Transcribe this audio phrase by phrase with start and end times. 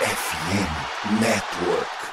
[0.00, 2.09] FM Network.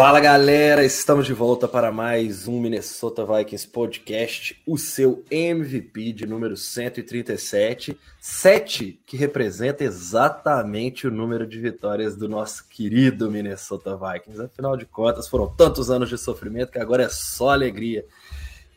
[0.00, 6.26] Fala galera, estamos de volta para mais um Minnesota Vikings Podcast, o seu MVP de
[6.26, 14.40] número 137, 7 que representa exatamente o número de vitórias do nosso querido Minnesota Vikings.
[14.40, 18.06] Afinal de contas, foram tantos anos de sofrimento que agora é só alegria.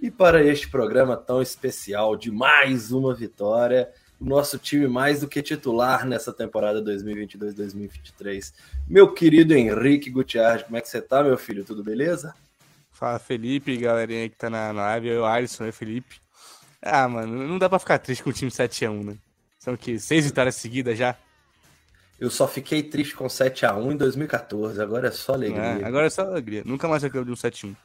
[0.01, 3.89] E para este programa tão especial de mais uma vitória,
[4.23, 8.53] nosso time mais do que titular nessa temporada 2022-2023.
[8.87, 11.63] Meu querido Henrique Gutiérrez, como é que você tá, meu filho?
[11.63, 12.33] Tudo beleza?
[12.91, 16.21] Fala, Felipe, galerinha que tá na live, eu, Alisson, eu, Felipe.
[16.81, 19.17] Ah, mano, não dá pra ficar triste com o time 7x1, né?
[19.59, 21.15] São que seis vitórias seguidas já.
[22.19, 25.61] Eu só fiquei triste com 7x1 em 2014, agora é só alegria.
[25.61, 26.61] É, agora é só alegria.
[26.65, 27.75] Nunca mais reclamo de um 7x1.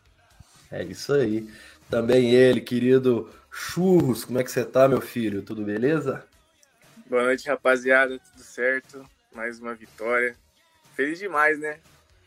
[0.70, 1.48] É isso aí.
[1.88, 5.42] Também ele, querido Churros, como é que você tá, meu filho?
[5.42, 6.24] Tudo beleza?
[7.06, 8.18] Boa noite, rapaziada.
[8.18, 9.04] Tudo certo?
[9.34, 10.36] Mais uma vitória.
[10.94, 11.78] Feliz demais, né?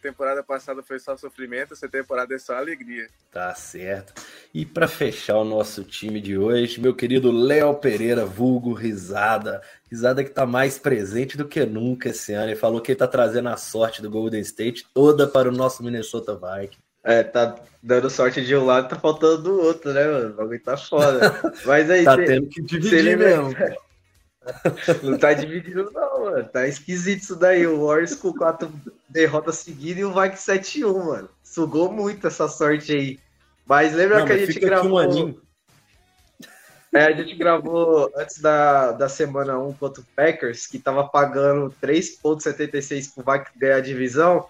[0.02, 3.08] Temporada passada foi só sofrimento, essa temporada é só alegria.
[3.31, 4.19] Tá certo.
[4.52, 9.61] E para fechar o nosso time de hoje, meu querido Léo Pereira, vulgo Risada.
[9.92, 12.49] Risada que tá mais presente do que nunca esse ano.
[12.49, 15.83] Ele falou que ele tá trazendo a sorte do Golden State toda para o nosso
[15.83, 16.91] Minnesota Vikings.
[17.03, 20.30] É, tá dando sorte de um lado, tá faltando do outro, né, mano?
[20.30, 21.33] O bagulho tá foda.
[21.66, 22.03] Mas aí.
[22.05, 23.53] tá tendo que dividir mesmo.
[25.03, 26.43] Não tá dividindo, não, mano.
[26.45, 27.67] Tá esquisito isso daí.
[27.67, 28.73] O Warriors com quatro
[29.08, 31.30] derrotas seguidas e o Vikings 7-1, mano.
[31.43, 33.19] Sugou muito essa sorte aí.
[33.67, 35.27] Mas lembra não, que a gente gravou.
[35.27, 35.36] Um
[36.93, 41.73] é, a gente gravou antes da, da semana 1 contra o Packers, que tava pagando
[41.81, 44.45] 3,76 pro Vikings ganhar a divisão.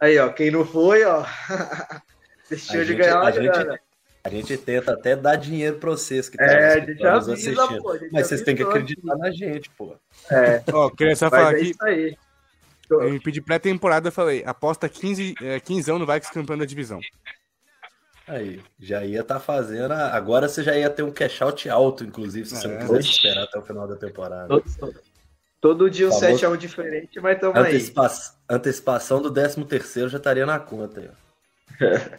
[0.00, 1.24] Aí, ó, quem não foi, ó.
[2.48, 3.80] Deixou de ganhar a gente,
[4.24, 7.82] a gente tenta até dar dinheiro para vocês que estão é, avisa, assistindo.
[7.82, 9.96] Pô, mas vocês têm que acreditar na gente, pô.
[10.30, 10.62] É.
[10.72, 11.74] Ó, queria só falar é aqui.
[11.82, 12.16] Aí.
[12.90, 17.00] Eu me pedi pré-temporada, falei, aposta 15, é, 15 no Vikings campeão da divisão.
[18.26, 19.92] Aí, já ia estar tá fazendo.
[19.92, 20.14] A...
[20.14, 22.58] Agora você já ia ter um cash out alto, inclusive, se é.
[22.58, 24.48] você não quisesse esperar até o final da temporada.
[24.48, 24.64] Todo,
[25.60, 26.38] todo dia um Falou...
[26.38, 28.06] 7 a 1 diferente, mas tamo Antecipa...
[28.06, 28.56] aí.
[28.56, 31.14] Antecipação do 13 terceiro já estaria na conta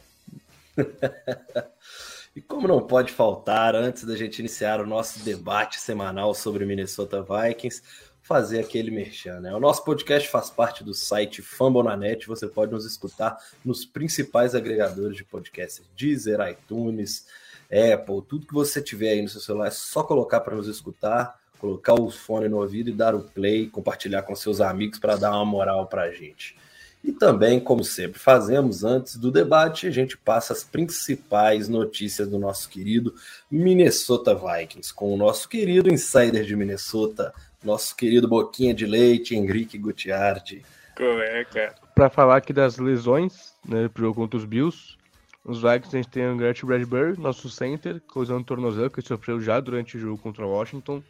[2.36, 7.22] e como não pode faltar, antes da gente iniciar o nosso debate semanal sobre Minnesota
[7.22, 7.82] Vikings,
[8.22, 9.54] fazer aquele merchan, né?
[9.54, 15.18] O nosso podcast faz parte do site Fambonanet, você pode nos escutar nos principais agregadores
[15.18, 17.26] de podcasts, Deezer, iTunes,
[17.66, 21.39] Apple, tudo que você tiver aí no seu celular, é só colocar para nos escutar,
[21.60, 25.32] colocar o fone no ouvido e dar o play, compartilhar com seus amigos para dar
[25.32, 26.56] uma moral para a gente.
[27.04, 32.38] E também, como sempre fazemos antes do debate, a gente passa as principais notícias do
[32.38, 33.14] nosso querido
[33.50, 37.34] Minnesota Vikings, com o nosso querido insider de Minnesota,
[37.64, 40.64] nosso querido Boquinha de Leite, Henrique Gutiardi.
[40.96, 41.76] Como é, cara?
[41.96, 44.98] Para falar aqui das lesões, né, pro jogo contra os Bills,
[45.44, 49.60] os Vikings a gente tem o Garrett Bradbury, nosso center, causando tornozelo que sofreu já
[49.60, 51.02] durante o jogo contra o Washington.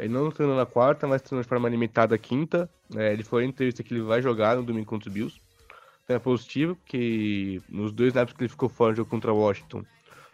[0.00, 2.68] Ele não treinou na quarta, mas treinou de forma limitada quinta.
[2.96, 5.40] É, ele foi em entrevista que ele vai jogar no domingo contra os Bills.
[6.04, 9.84] Então é positivo, que nos dois snaps que ele ficou fora do jogo contra Washington,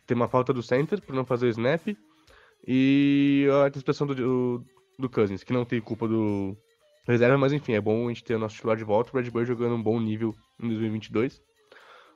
[0.07, 1.97] tem uma falta do center por não fazer o snap.
[2.67, 4.65] E a antecipação do, do,
[4.99, 6.57] do Cousins, que não tem culpa do
[7.07, 9.11] reserva, mas enfim, é bom a gente ter o nosso titular de volta.
[9.11, 11.43] O Bradbury jogando um bom nível em 2022.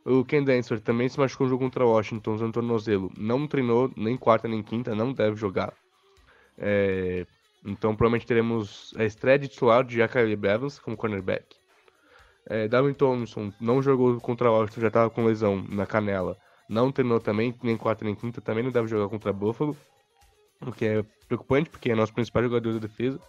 [0.05, 3.13] O Ken Dancer também se machucou no jogo contra Washington, usando tornozelo.
[3.17, 5.75] Não treinou nem quarta nem quinta, não deve jogar.
[6.57, 7.27] É,
[7.65, 11.57] então provavelmente teremos a estreia de titular de Jacob Evans como cornerback.
[12.47, 16.37] É, Darwin Thompson não jogou contra o Washington, já estava com lesão na canela.
[16.69, 19.77] Não treinou também, nem quarta nem quinta, também não deve jogar contra Buffalo.
[20.61, 23.21] O que é preocupante, porque é nosso principal jogador da defesa.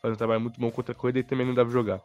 [0.00, 2.00] Faz um trabalho muito bom contra a corrida e também não deve jogar.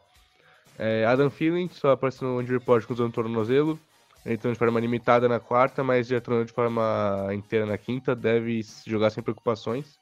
[0.78, 3.78] É, Adam Feeling só apareceu no Injury Report com o tornozelo.
[4.24, 8.14] Ele treinou de forma limitada na quarta, mas já treinou de forma inteira na quinta.
[8.14, 9.98] Deve jogar sem preocupações.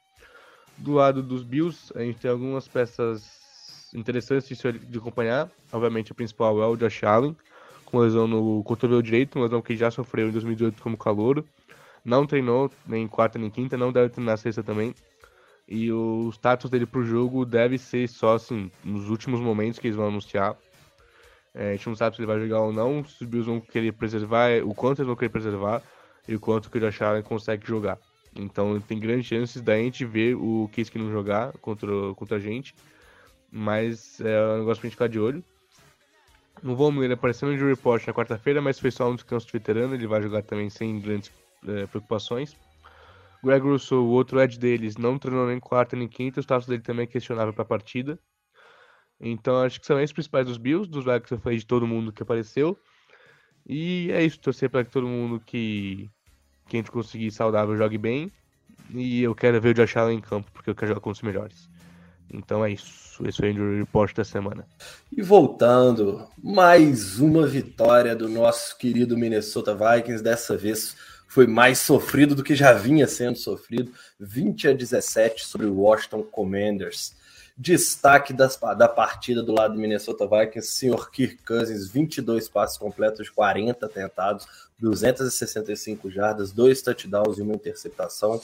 [0.80, 5.50] Do lado dos Bills, a gente tem algumas peças interessantes de, de acompanhar.
[5.70, 7.36] Obviamente, a principal é o Josh Allen,
[7.84, 11.46] com lesão no cotovelo direito, uma lesão que já sofreu em 2018 como calouro.
[12.02, 14.94] Não treinou nem quarta nem quinta, não deve treinar sexta também.
[15.68, 19.96] E o status dele pro jogo deve ser só assim, nos últimos momentos que eles
[19.96, 20.56] vão anunciar.
[21.54, 23.60] É, a gente não sabe se ele vai jogar ou não, se os Bills vão
[23.60, 25.82] querer preservar, o quanto eles vão querer preservar
[26.26, 27.98] e o quanto que o Josh Allen consegue jogar.
[28.34, 32.74] Então tem grandes chances da gente ver o Kiske não jogar contra, contra a gente.
[33.50, 35.44] Mas é um negócio pra gente ficar de olho.
[36.62, 39.94] No Von Miller apareceu no report na quarta-feira, mas foi só um descanso de veterano.
[39.94, 41.32] Ele vai jogar também sem grandes
[41.66, 42.56] é, preocupações.
[43.42, 46.38] Greg Russell, o outro edge deles, não treinou nem quarta nem quinta.
[46.38, 48.18] O status dele também é questionável para a partida.
[49.18, 52.12] Então acho que são esses principais dos Bills, dos Vikings eu falei de todo mundo
[52.12, 52.78] que apareceu.
[53.66, 56.10] E é isso, torcer para que todo mundo que,
[56.70, 58.30] que a gente conseguir saudável jogue bem.
[58.94, 61.20] E eu quero ver o Josh Allen em campo, porque eu quero jogar com os
[61.20, 61.68] melhores.
[62.32, 63.10] Então é isso.
[63.26, 64.66] Esse foi o report da semana.
[65.14, 70.22] E voltando, mais uma vitória do nosso querido Minnesota Vikings.
[70.22, 70.96] Dessa vez
[71.26, 73.92] foi mais sofrido do que já vinha sendo sofrido.
[74.18, 77.14] 20 a 17 sobre o Washington Commanders.
[77.62, 83.28] Destaque das, da partida do lado do Minnesota Vikings, senhor Kirk Cousins, 22 passes completos,
[83.28, 84.46] 40 tentados,
[84.78, 88.40] 265 jardas, dois touchdowns e uma interceptação.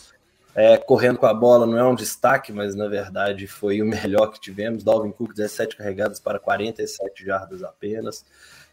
[0.54, 4.26] É, correndo com a bola não é um destaque, mas na verdade foi o melhor
[4.26, 4.84] que tivemos.
[4.84, 8.22] Dalvin Cook, 17 carregadas para 47 jardas apenas.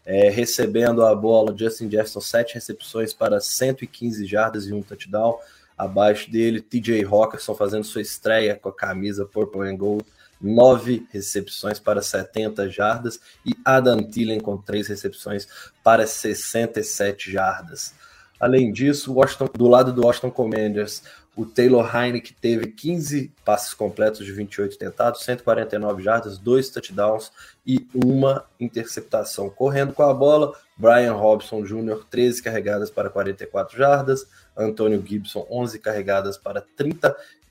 [0.04, 5.38] É, recebendo a bola, Justin Jefferson, 7 recepções para 115 jardas e um touchdown.
[5.76, 10.04] Abaixo dele, TJ Hawkinson fazendo sua estreia com a camisa Purple and Gold,
[10.44, 13.18] 9 recepções para 70 jardas.
[13.44, 15.48] E Adam Thielen com 3 recepções
[15.82, 17.94] para 67 jardas.
[18.38, 21.02] Além disso, Washington, do lado do Washington Commanders,
[21.36, 27.32] o Taylor Heineken teve 15 passes completos de 28 tentados, 149 jardas, dois touchdowns
[27.66, 29.50] e uma interceptação.
[29.50, 34.26] Correndo com a bola, Brian Robson Jr., 13 carregadas para 44 jardas,
[34.56, 36.64] Antônio Gibson, 11 carregadas para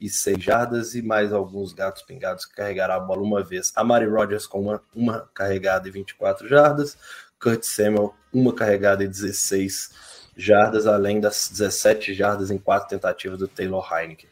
[0.03, 3.71] 36 jardas e mais alguns gatos pingados que carregaram a bola uma vez.
[3.75, 6.97] A Mari Rogers com uma, uma carregada e 24 jardas,
[7.39, 9.91] Kurt Samuel, uma carregada e 16
[10.35, 14.29] jardas além das 17 jardas em quatro tentativas do Taylor Heineken.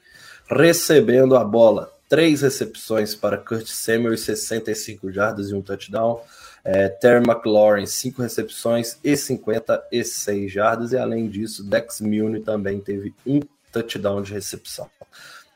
[0.50, 6.22] Recebendo a bola, três recepções para Kurt Samuel, 65 jardas e um touchdown.
[6.64, 10.92] É, Terry McLaurin, cinco recepções e 56 jardas.
[10.92, 13.40] E além disso, Dex Milne também teve um
[13.72, 14.90] touchdown de recepção.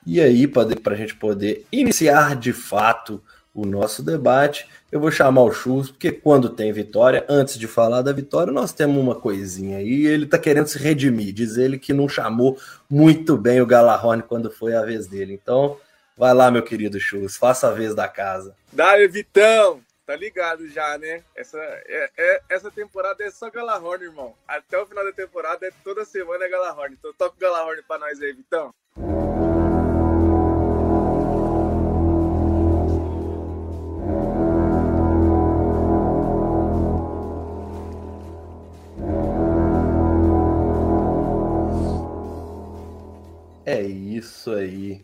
[0.06, 3.22] E aí, para a gente poder iniciar de fato
[3.56, 4.68] o nosso debate.
[4.92, 8.74] Eu vou chamar o Chus, porque quando tem vitória, antes de falar da vitória, nós
[8.74, 10.06] temos uma coisinha aí.
[10.06, 12.60] Ele tá querendo se redimir, diz ele que não chamou
[12.90, 15.34] muito bem o Galarrone quando foi a vez dele.
[15.34, 15.80] Então,
[16.18, 18.54] vai lá, meu querido Chus, faça a vez da casa.
[18.74, 19.80] Dale, Vitão!
[20.06, 21.24] Tá ligado já, né?
[21.36, 24.36] Essa, é, é, essa temporada é só Galarrone, irmão.
[24.48, 26.96] Até o final da temporada, é toda semana é Galarrone.
[27.00, 28.72] Então toca o Galarrone pra nós aí, Vitão.
[43.66, 45.04] É isso aí.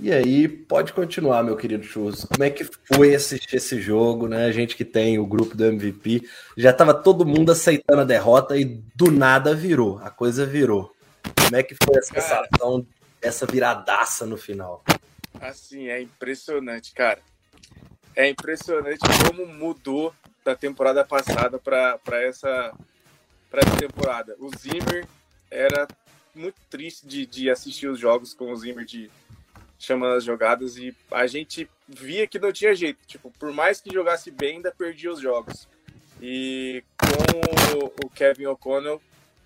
[0.00, 2.24] E aí, pode continuar, meu querido Chus.
[2.24, 4.44] Como é que foi assistir esse jogo, né?
[4.44, 8.56] A gente que tem o grupo do MVP, já estava todo mundo aceitando a derrota
[8.56, 8.64] e
[8.94, 10.94] do nada virou, a coisa virou.
[11.42, 12.86] Como é que foi a sensação
[13.20, 14.84] dessa viradaça no final?
[15.40, 17.20] Assim, é impressionante, cara.
[18.14, 20.12] É impressionante como mudou
[20.44, 22.72] da temporada passada para essa,
[23.52, 24.36] essa temporada.
[24.38, 25.06] O Zimmer
[25.50, 25.88] era
[26.34, 29.10] muito triste de, de assistir os jogos com o Zimmer de
[29.78, 32.98] chamando as jogadas e a gente via que não tinha jeito.
[33.06, 35.68] Tipo, por mais que jogasse bem, ainda perdia os jogos.
[36.20, 39.00] E com o Kevin O'Connell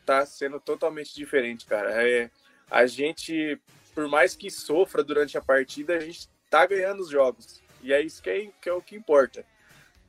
[0.07, 1.91] tá sendo totalmente diferente, cara.
[2.03, 2.31] É,
[2.71, 3.61] a gente,
[3.95, 7.63] por mais que sofra durante a partida, a gente tá ganhando os jogos.
[7.83, 9.45] E é isso que é, que é o que importa.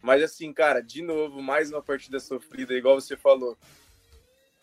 [0.01, 3.57] Mas assim, cara, de novo, mais uma partida sofrida, igual você falou.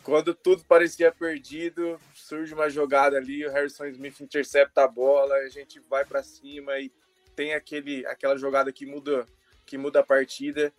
[0.02, 5.48] Quando tudo parecia perdido, surge uma jogada ali, o Harrison Smith intercepta a bola, a
[5.48, 6.90] gente vai para cima e
[7.36, 9.26] tem aquele, aquela jogada que muda,
[9.66, 10.72] que muda a partida.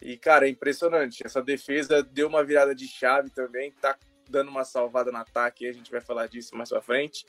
[0.00, 1.24] E, cara, é impressionante.
[1.24, 3.96] Essa defesa deu uma virada de chave também, tá
[4.28, 7.26] dando uma salvada no ataque, a gente vai falar disso mais pra frente.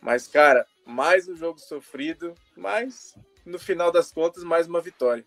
[0.00, 5.24] Mas, cara, mais um jogo sofrido, mas no final das contas, mais uma vitória.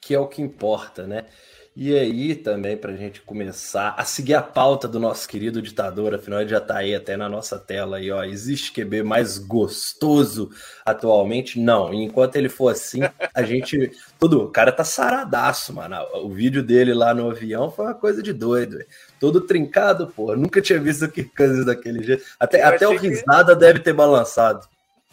[0.00, 1.30] Que é o que importa, né?
[1.76, 6.14] E aí também para a gente começar a seguir a pauta do nosso querido ditador,
[6.14, 8.22] afinal ele já está aí até na nossa tela aí, ó.
[8.22, 10.50] Existe QB mais gostoso
[10.84, 11.58] atualmente?
[11.58, 11.92] Não.
[11.92, 13.00] E enquanto ele for assim,
[13.34, 13.90] a gente.
[14.20, 15.96] Tudo, o cara tá saradaço, mano.
[16.22, 18.76] O vídeo dele lá no avião foi uma coisa de doido.
[18.76, 18.88] Véio.
[19.18, 20.36] Todo trincado, pô.
[20.36, 22.22] Nunca tinha visto que coisas daquele jeito.
[22.38, 23.60] Até, até o risada que...
[23.60, 24.64] deve ter balançado.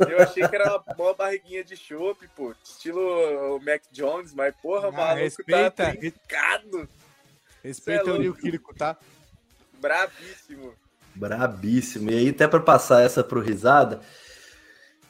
[0.09, 2.53] Eu achei que era uma barriguinha de chope, pô.
[2.63, 6.89] Estilo Mac Jones, mas porra, ah, maluco respeita, tá trincado.
[7.63, 8.97] Respeita é o Nil Quirico, tá?
[9.79, 10.73] Bravíssimo.
[11.15, 12.11] Brabíssimo.
[12.11, 14.01] E aí, até para passar essa pro risada,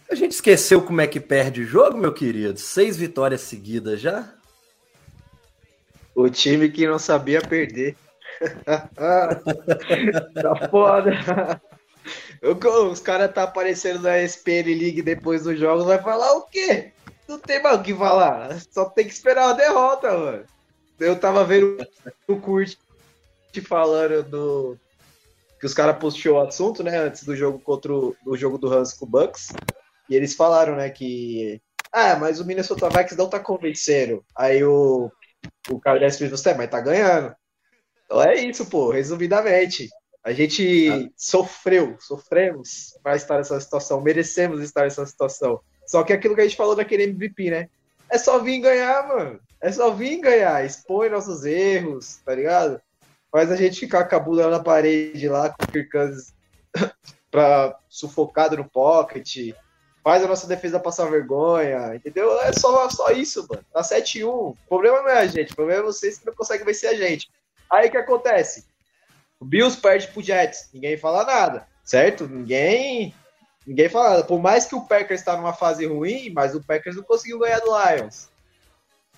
[0.09, 2.59] a gente esqueceu como é que perde o jogo, meu querido?
[2.59, 4.33] Seis vitórias seguidas já?
[6.13, 7.95] O time que não sabia perder.
[8.65, 9.29] tá
[10.69, 11.61] foda.
[12.91, 16.91] Os caras tá aparecendo na SPN League depois dos jogos, vai falar o quê?
[17.27, 18.59] Não tem mais o que falar.
[18.71, 20.45] Só tem que esperar a derrota, mano.
[20.99, 21.77] Eu tava vendo
[22.27, 22.75] o Kurt
[23.59, 24.77] falando do.
[25.59, 26.97] Que os caras postou o assunto, né?
[26.97, 29.49] Antes do jogo contra o do jogo do Hans com o Bucks.
[30.09, 31.61] E eles falaram, né, que.
[31.91, 34.23] Ah, mas o Minnesota Vikings não tá convencendo.
[34.35, 35.11] Aí o,
[35.69, 37.35] o Carlos fez, é, mas tá ganhando.
[38.05, 39.89] Então é isso, pô, resumidamente.
[40.23, 41.09] A gente ah.
[41.15, 45.59] sofreu, sofremos para estar nessa situação, merecemos estar nessa situação.
[45.85, 47.69] Só que aquilo que a gente falou daquele MVP, né?
[48.09, 49.39] É só vir ganhar, mano.
[49.59, 52.81] É só vir ganhar, expõe nossos erros, tá ligado?
[53.31, 55.89] Faz a gente ficar bunda na parede lá com o Kirk
[57.31, 59.53] pra, sufocado no pocket.
[60.03, 62.39] Faz a nossa defesa passar vergonha, entendeu?
[62.41, 63.63] É só, só isso, mano.
[63.71, 64.25] Tá 7-1.
[64.25, 66.95] O problema não é a gente, o problema é vocês que não conseguem vencer a
[66.95, 67.29] gente.
[67.69, 68.65] Aí o que acontece?
[69.41, 72.27] O Bills perde pro Jets, ninguém fala nada, certo?
[72.27, 73.11] Ninguém
[73.65, 74.23] ninguém fala nada.
[74.23, 77.59] Por mais que o Packers está numa fase ruim, mas o Packers não conseguiu ganhar
[77.59, 78.29] do Lions.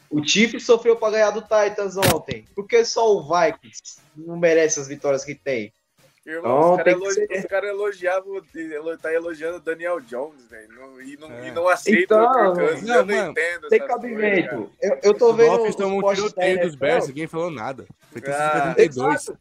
[0.09, 2.45] O Chiefs sofreu para ganhar do Titans ontem.
[2.55, 5.73] Por que só o Vikings não merece as vitórias que tem?
[6.25, 8.41] Irmão, então, os caras elogi cara elogiavam,
[9.01, 11.47] tá elogiando o Daniel Jones, velho, e não, é.
[11.49, 13.67] e não aceita então, o Kirk não, eu não entendo.
[13.67, 14.71] Tem cabimento.
[14.81, 15.63] Eu, eu tô vendo.
[15.63, 17.85] Os estão um tiroteio dos Bears, ninguém falou nada.
[18.09, 19.33] Foi ah, 32.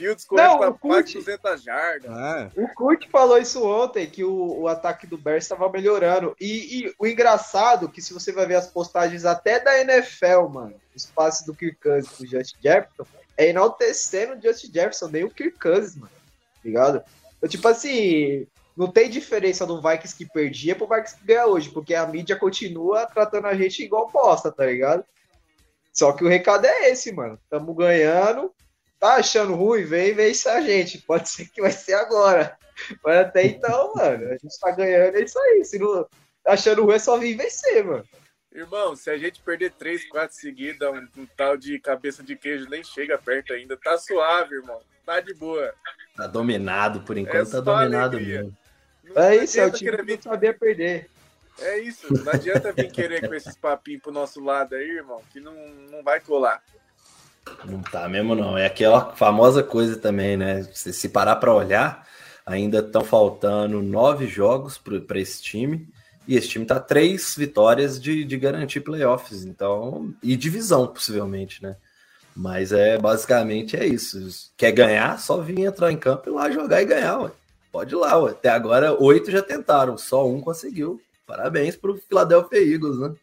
[0.00, 2.10] Fields Kurt, 200 jardas.
[2.10, 2.50] É.
[2.56, 6.34] O Kurt falou isso ontem, que o, o ataque do Bears estava melhorando.
[6.40, 10.74] E, e, o engraçado, que se você vai ver as postagens até da NFL, mano,
[10.96, 13.04] os passes do Kirk Cousins pro Justin Jefferson,
[13.36, 16.12] é enaltecendo o Justin Jefferson, nem o Kirk Cousins, mano.
[16.64, 17.02] Ligado?
[17.36, 21.68] Então, tipo assim, não tem diferença do Vikings que perdia pro Vikings que ganha hoje,
[21.68, 25.04] porque a mídia continua tratando a gente igual bosta, tá ligado?
[25.92, 27.38] Só que o recado é esse, mano.
[27.50, 28.50] Tamo ganhando.
[29.00, 29.84] Tá achando ruim?
[29.84, 30.98] Vem vence a gente.
[30.98, 32.56] Pode ser que vai ser agora.
[33.02, 35.64] Mas até então, mano, a gente tá ganhando, é isso aí.
[35.64, 36.04] Se não
[36.44, 38.04] tá achando ruim, é só vir vencer, mano.
[38.52, 42.68] Irmão, se a gente perder três, quatro seguidas, um, um, tal de cabeça de queijo
[42.68, 43.76] nem chega perto ainda.
[43.76, 44.80] Tá suave, irmão.
[45.06, 45.72] Tá de boa.
[46.16, 48.42] Tá dominado, por enquanto é tá dominado alegria.
[48.42, 48.58] mesmo.
[49.04, 51.08] Não é isso, é o time que não sabia perder.
[51.60, 55.40] É isso, não adianta vir querer com esses papinhos pro nosso lado aí, irmão, que
[55.40, 55.54] não,
[55.90, 56.62] não vai colar.
[57.64, 58.56] Não tá mesmo, não.
[58.56, 60.62] É aquela famosa coisa também, né?
[60.72, 62.06] Se, se parar para olhar,
[62.44, 65.88] ainda estão faltando nove jogos para esse time.
[66.26, 70.14] E esse time tá três vitórias de, de garantir playoffs, então.
[70.22, 71.76] E divisão, possivelmente, né?
[72.34, 74.52] Mas é basicamente é isso.
[74.56, 77.30] Quer ganhar, só vir entrar em campo e lá jogar e ganhar, ué.
[77.72, 78.30] Pode ir lá, ué.
[78.30, 81.00] Até agora, oito já tentaram, só um conseguiu.
[81.26, 83.14] Parabéns pro Philadelphia Eagles, né?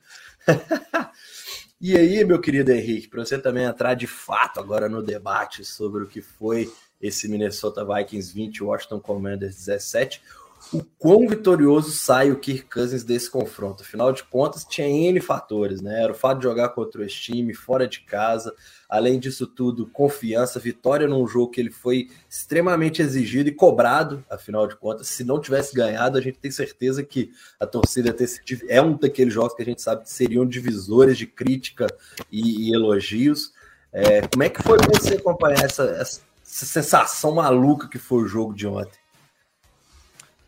[1.80, 6.04] e aí, meu querido Henrique, para você também entrar de fato agora no debate sobre
[6.04, 10.22] o que foi esse Minnesota Vikings 20, Washington Commanders 17,
[10.74, 13.84] o quão vitorioso sai o Kirk Cousins desse confronto.
[13.84, 16.04] Afinal de contas, tinha N fatores, né?
[16.04, 18.54] Era o fato de jogar contra esse time, fora de casa,
[18.90, 24.68] além disso tudo, confiança, vitória num jogo que ele foi extremamente exigido e cobrado, afinal
[24.68, 25.08] de contas.
[25.08, 28.16] Se não tivesse ganhado, a gente tem certeza que a torcida
[28.68, 31.88] é um daqueles jogos que a gente sabe que seriam divisores de crítica
[32.32, 33.54] e, e elogios.
[33.92, 38.54] É, como é que foi você acompanhar essa, essa sensação maluca que foi o jogo
[38.54, 39.07] de ontem?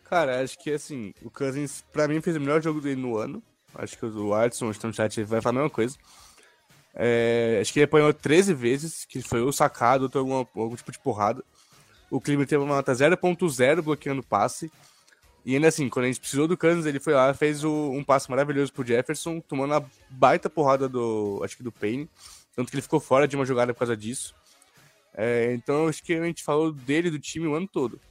[0.09, 3.43] Cara, acho que assim, o Cousins, pra mim, fez o melhor jogo dele no ano.
[3.75, 5.95] Acho que o Artson, está no chat, vai falar a mesma coisa.
[6.95, 10.91] É, acho que ele apanhou 13 vezes, que foi o sacado, ou algum, algum tipo
[10.91, 11.43] de porrada.
[12.09, 14.71] O Clima teve uma nota 0.0 bloqueando o passe.
[15.45, 18.03] E ainda assim, quando a gente precisou do Kansas, ele foi lá, fez o, um
[18.03, 22.09] passe maravilhoso pro Jefferson, tomando a baita porrada do, acho que do Payne.
[22.55, 24.33] Tanto que ele ficou fora de uma jogada por causa disso.
[25.13, 28.01] É, então acho que a gente falou dele, do time, o ano todo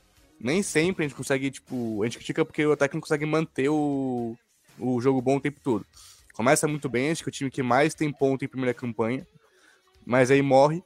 [0.40, 3.68] nem sempre a gente consegue, tipo, a gente critica porque o ataque não consegue manter
[3.68, 4.37] o,
[4.78, 5.85] o jogo bom o tempo todo.
[6.35, 9.26] Começa muito bem, acho que é o time que mais tem ponto em primeira campanha,
[10.07, 10.83] mas aí morre.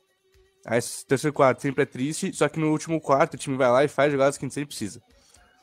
[0.65, 3.85] Aí terceiro quarto sempre é triste, só que no último quarto o time vai lá
[3.85, 5.03] e faz jogadas que a gente sempre precisa.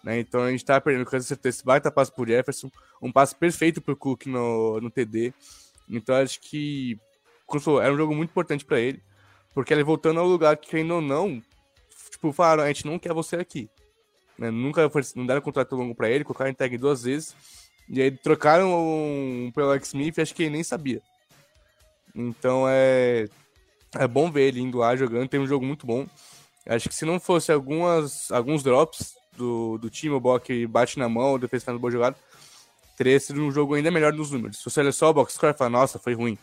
[0.03, 0.19] Né?
[0.19, 2.69] Então a gente tá perdendo com certeza esse baita passo por Jefferson,
[3.01, 5.33] um passo perfeito pro Cook no, no TD.
[5.89, 6.99] Então acho que
[7.81, 9.01] era um jogo muito importante para ele,
[9.53, 11.41] porque ele voltando ao lugar que ainda ou não,
[12.11, 13.69] tipo, falaram, a gente não quer você aqui.
[14.39, 14.49] Né?
[14.49, 17.35] Nunca não deram contrato longo para ele, colocaram em tag duas vezes.
[17.89, 21.01] E aí trocaram um, pelo Alex Smith, acho que ele nem sabia.
[22.15, 23.27] Então é,
[23.95, 26.07] é bom ver ele indo lá jogando, tem um jogo muito bom.
[26.65, 31.09] Acho que se não fosse algumas, alguns drops do, do time, o Bock bate na
[31.09, 32.15] mão, o defesa faz boa jogada,
[32.97, 34.57] teria sido um jogo ainda melhor nos números.
[34.57, 36.37] Se você olha só o box score, fala, nossa, foi ruim.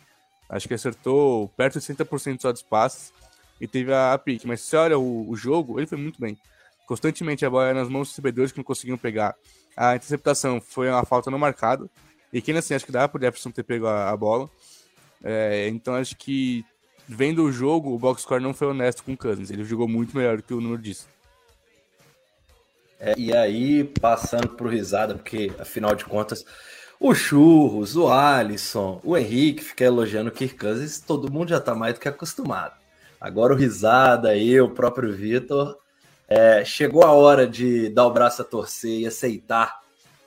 [0.49, 3.12] Acho que acertou perto de 60% só dos passes
[3.61, 4.47] e teve a, a pique.
[4.47, 6.37] Mas se você olha o, o, jogo, ele foi muito bem.
[6.87, 9.35] Constantemente a bola nas mãos dos recebedores que não conseguiam pegar.
[9.76, 11.90] A interceptação foi uma falta não marcada.
[12.33, 14.49] E quem assim, acho que dá pro Jefferson ter pego a, a bola.
[15.23, 16.64] É, então acho que
[17.09, 19.50] vendo o jogo, o box score não foi honesto com o Cousins.
[19.50, 21.09] Ele jogou muito melhor do que o número disso.
[22.99, 26.45] É, e aí, passando pro risada, porque afinal de contas,
[26.99, 31.75] o Churros, o Alisson, o Henrique fica elogiando o Kirk Cousins, todo mundo já tá
[31.75, 32.75] mais do que acostumado.
[33.21, 35.76] Agora o risada, eu, o próprio Vitor,
[36.28, 39.80] é, chegou a hora de dar o braço a torcer e aceitar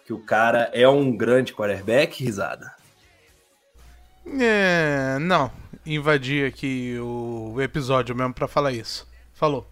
[0.06, 2.74] que o cara é um grande quarterback, risada.
[4.26, 5.52] É, não,
[5.86, 9.08] invadi aqui o episódio mesmo para falar isso.
[9.34, 9.68] Falou.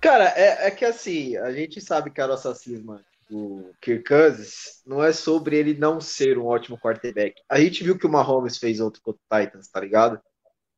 [0.00, 3.00] Cara, é, é, que assim, a gente sabe que a nossa cisma
[3.30, 7.40] do Kirk Cousins não é sobre ele não ser um ótimo quarterback.
[7.48, 10.20] A gente viu que o Mahomes fez outro contra o Titans, tá ligado?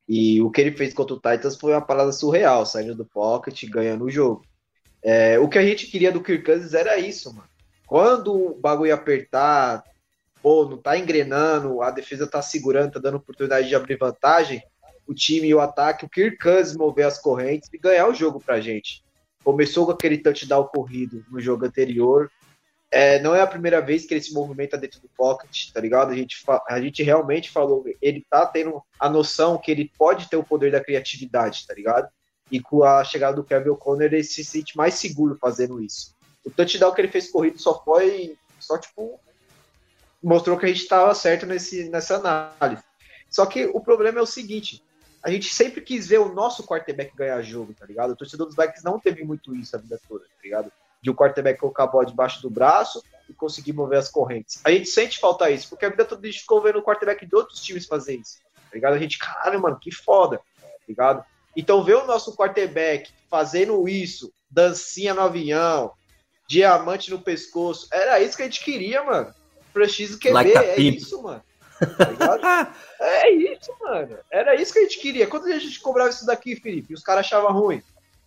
[0.09, 3.65] E o que ele fez contra o Titans foi uma parada surreal, saindo do pocket,
[3.69, 4.45] ganhando o jogo.
[5.03, 7.49] É, o que a gente queria do Kirk Cousins era isso, mano.
[7.87, 9.85] Quando o bagulho ia apertar,
[10.43, 14.63] pô, não tá engrenando, a defesa tá segurando, tá dando oportunidade de abrir vantagem,
[15.07, 18.41] o time e o ataque, o Kirk Cousins mover as correntes e ganhar o jogo
[18.41, 19.03] pra gente.
[19.43, 22.31] Começou com aquele touchdown corrido no jogo anterior.
[22.97, 26.13] É, não é a primeira vez que ele se movimenta dentro do pocket, tá ligado?
[26.13, 26.37] A gente,
[26.69, 30.71] a gente realmente falou, ele tá tendo a noção que ele pode ter o poder
[30.71, 32.09] da criatividade, tá ligado?
[32.53, 36.15] E com a chegada do Kevin O'Connor, ele se sente mais seguro fazendo isso.
[36.45, 39.19] O touchdown que ele fez corrido só foi, só tipo,
[40.23, 42.85] mostrou que a gente estava certo nesse, nessa análise.
[43.29, 44.81] Só que o problema é o seguinte:
[45.21, 48.13] a gente sempre quis ver o nosso quarterback ganhar jogo, tá ligado?
[48.13, 50.71] O torcedor dos Vikings não teve muito isso a vida toda, tá ligado?
[51.05, 54.59] De o um quarterback colocar a bola debaixo do braço e conseguir mover as correntes.
[54.65, 57.27] A gente sente falta isso, porque a vida toda a gente ficou vendo o quarterback
[57.27, 58.95] de outros times fazer isso, tá ligado?
[58.95, 61.23] A gente, caralho, mano, que foda, tá ligado?
[61.55, 65.93] Então ver o nosso quarterback fazendo isso, dancinha no avião,
[66.49, 69.35] diamante no pescoço, era isso que a gente queria, mano.
[69.75, 71.43] Franchise QB, like é isso, mano.
[71.99, 74.17] Tá é isso, mano.
[74.31, 75.27] Era isso que a gente queria.
[75.27, 77.83] Quando a gente cobrava isso daqui, Felipe, os caras achavam ruim.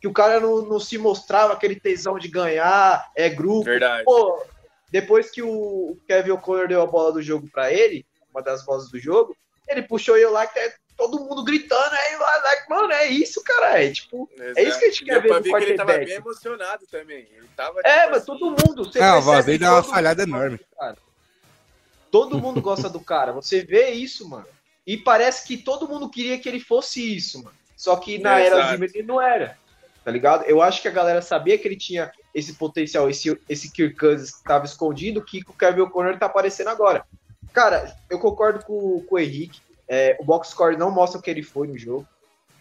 [0.08, 3.66] Que o cara não, não se mostrava aquele tesão de ganhar, é grupo.
[3.66, 4.06] Verdade.
[4.06, 4.42] Pô,
[4.90, 8.90] depois que o Kevin O'Connor deu a bola do jogo para ele, uma das bolas
[8.90, 9.36] do jogo,
[9.68, 13.84] ele puxou eu lá, que é todo mundo gritando, aí, like, mano, é isso, cara.
[13.84, 14.60] É tipo, Exato.
[14.60, 15.64] é isso que a gente quer ver no quarterback.
[15.68, 17.28] Ele tava bem emocionado também.
[17.36, 18.26] Ele tava, é, tipo, mas assim...
[18.26, 18.86] todo mundo.
[18.86, 20.60] Você é, a voz dele dá uma falhada enorme.
[20.80, 20.98] Cara.
[22.10, 23.34] Todo mundo gosta do cara.
[23.34, 24.48] Você vê isso, mano.
[24.86, 27.58] E parece que todo mundo queria que ele fosse isso, mano.
[27.76, 29.58] Só que na é, era Zimmer ele não era.
[30.08, 30.46] Tá ligado?
[30.46, 34.32] Eu acho que a galera sabia que ele tinha esse potencial, esse, esse Kirk Cousins
[34.32, 37.06] que tava escondido, que o Kevin O'Connor tá aparecendo agora.
[37.52, 39.60] Cara, eu concordo com, com o Henrique.
[39.86, 42.08] É, o box score não mostra o que ele foi no jogo.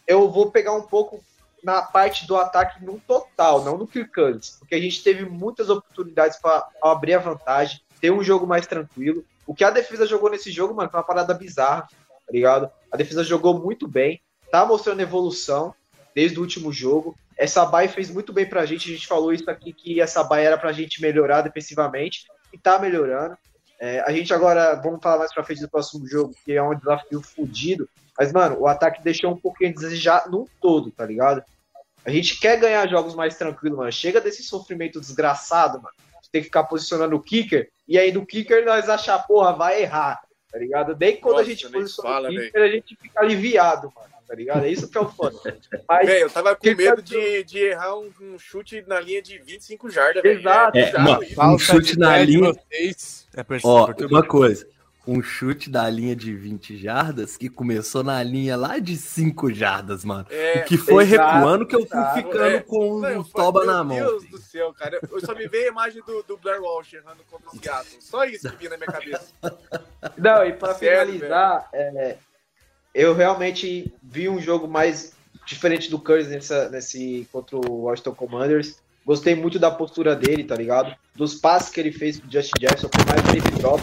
[0.08, 1.22] Eu vou pegar um pouco
[1.62, 5.70] na parte do ataque no total, não no Kirk Cousins, porque a gente teve muitas
[5.70, 9.24] oportunidades para abrir a vantagem, ter um jogo mais tranquilo.
[9.46, 11.82] O que a defesa jogou nesse jogo, mano, foi uma parada bizarra,
[12.26, 12.68] tá ligado?
[12.90, 15.72] A defesa jogou muito bem, tá mostrando evolução
[16.12, 17.16] desde o último jogo.
[17.36, 20.46] Essa baia fez muito bem pra gente, a gente falou isso aqui, que essa baia
[20.46, 23.36] era pra gente melhorar defensivamente, e tá melhorando.
[23.78, 26.74] É, a gente agora, vamos falar mais pra frente do próximo jogo, que é um
[26.74, 31.42] desafio fodido, mas, mano, o ataque deixou um pouquinho a desejar no todo, tá ligado?
[32.04, 33.92] A gente quer ganhar jogos mais tranquilos, mano.
[33.92, 35.94] Chega desse sofrimento desgraçado, mano
[36.36, 40.20] tem que ficar posicionando o kicker, e aí do kicker nós achar, porra, vai errar,
[40.50, 40.94] tá ligado?
[40.94, 42.64] Daí quando Nossa, a gente posiciona fala, o kicker, véio.
[42.64, 44.64] a gente fica aliviado, mano, tá ligado?
[44.64, 45.36] É isso que é o foda.
[45.88, 49.38] Mas, véio, eu tava com medo de, de errar um, um, chute na linha de
[49.38, 50.78] 25 jardas, Exato.
[50.78, 52.52] É, um chute na linha...
[52.52, 53.26] Vocês...
[53.36, 54.66] É Ó, uma coisa
[55.06, 60.04] um chute da linha de 20 jardas que começou na linha lá de 5 jardas,
[60.04, 60.26] mano.
[60.28, 62.60] É, que foi exato, recuando que eu fui exato, ficando é.
[62.60, 63.96] com o um toba na mão.
[63.96, 64.98] Meu Deus do céu, cara.
[65.08, 67.96] Eu só me veio a imagem do, do Blair Walsh errando contra os gatos.
[68.00, 69.28] Só isso que vinha na minha cabeça.
[70.18, 72.16] Não, e pra Sério, finalizar, é,
[72.96, 75.12] eu realmente vi um jogo mais
[75.46, 78.76] diferente do Curry nessa, nesse contra o Washington Commanders.
[79.04, 80.96] Gostei muito da postura dele, tá ligado?
[81.14, 83.82] Dos passes que ele fez pro Justin Jefferson, foi mais safe drop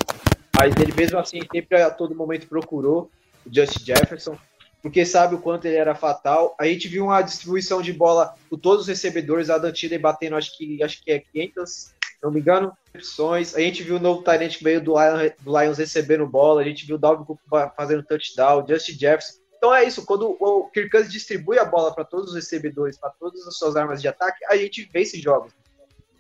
[0.64, 3.12] mas ele mesmo assim sempre a todo momento procurou
[3.46, 4.38] o Justin Jefferson,
[4.82, 6.56] porque sabe o quanto ele era fatal.
[6.60, 10.56] A gente viu uma distribuição de bola por todos os recebedores, a Dantida batendo, acho
[10.58, 11.93] que, acho que é 500,
[12.24, 13.56] não me engano, opções.
[13.56, 16.64] A gente viu o novo talento que veio do Lions, do Lions recebendo bola, a
[16.64, 17.40] gente viu o Dalvin Cook
[17.76, 19.44] fazendo touchdown, Justin Jefferson.
[19.58, 23.12] Então é isso, quando o Kirk Cousins distribui a bola para todos os recebedores, para
[23.12, 25.54] todas as suas armas de ataque, a gente vê esses jogos.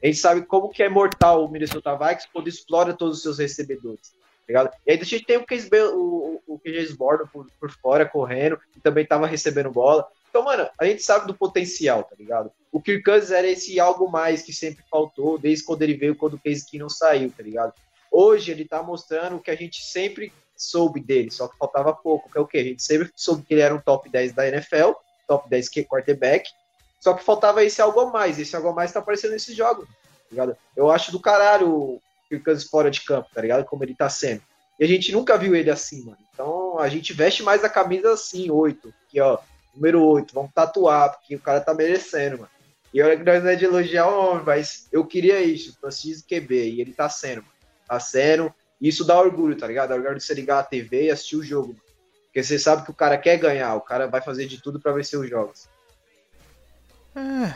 [0.01, 3.39] A gente sabe como que é mortal o Minnesota Vikings quando explora todos os seus
[3.39, 4.11] recebedores.
[4.11, 4.71] Tá ligado?
[4.85, 6.59] E aí a gente tem o Case o, o, o
[7.31, 10.05] por, por fora, correndo, e também tava recebendo bola.
[10.33, 12.51] Então, mano, a gente sabe do potencial, tá ligado?
[12.71, 16.33] O Kirk Cousins era esse algo mais que sempre faltou, desde quando ele veio, quando
[16.33, 17.71] o Case Keenum saiu, tá ligado?
[18.11, 22.31] Hoje ele tá mostrando o que a gente sempre soube dele, só que faltava pouco,
[22.31, 22.57] que é o que?
[22.57, 24.93] A gente sempre soube que ele era um top 10 da NFL,
[25.27, 26.49] top 10 que quarterback,
[26.99, 30.57] só que faltava esse algo mais, esse algo mais tá aparecendo nesses jogos, tá ligado?
[30.75, 33.65] Eu acho do caralho o Kirk Cousins fora de campo, tá ligado?
[33.65, 34.41] Como ele tá sendo.
[34.79, 36.17] E a gente nunca viu ele assim, mano.
[36.33, 39.37] Então a gente veste mais a camisa assim, 8, aqui ó,
[39.75, 42.49] número 8, vamos tatuar, porque o cara tá merecendo, mano.
[42.93, 46.27] E olha que nós não é de elogiar o homem, mas eu queria isso, Francisco
[46.27, 47.53] QB, e ele tá sendo, mano.
[47.87, 49.89] Tá sendo, e isso dá orgulho, tá ligado?
[49.89, 51.81] Dá orgulho de você ligar a TV e assistir o jogo, mano.
[52.25, 54.91] Porque você sabe que o cara quer ganhar, o cara vai fazer de tudo para
[54.91, 55.67] vencer os jogos.
[57.15, 57.53] É,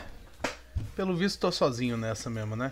[0.95, 2.71] pelo visto tô sozinho nessa mesmo, né?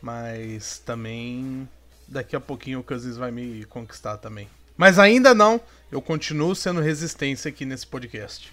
[0.00, 1.68] Mas também
[2.06, 4.48] daqui a pouquinho o Cousins vai me conquistar também.
[4.76, 5.60] Mas ainda não,
[5.90, 8.52] eu continuo sendo resistência aqui nesse podcast.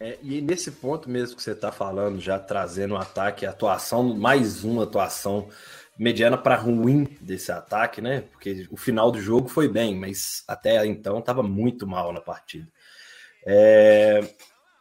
[0.00, 4.64] É, e nesse ponto mesmo que você está falando, já trazendo o ataque, atuação, mais
[4.64, 5.48] uma atuação
[5.98, 8.22] mediana para ruim desse ataque, né?
[8.32, 12.68] Porque o final do jogo foi bem, mas até então estava muito mal na partida.
[13.46, 14.20] É,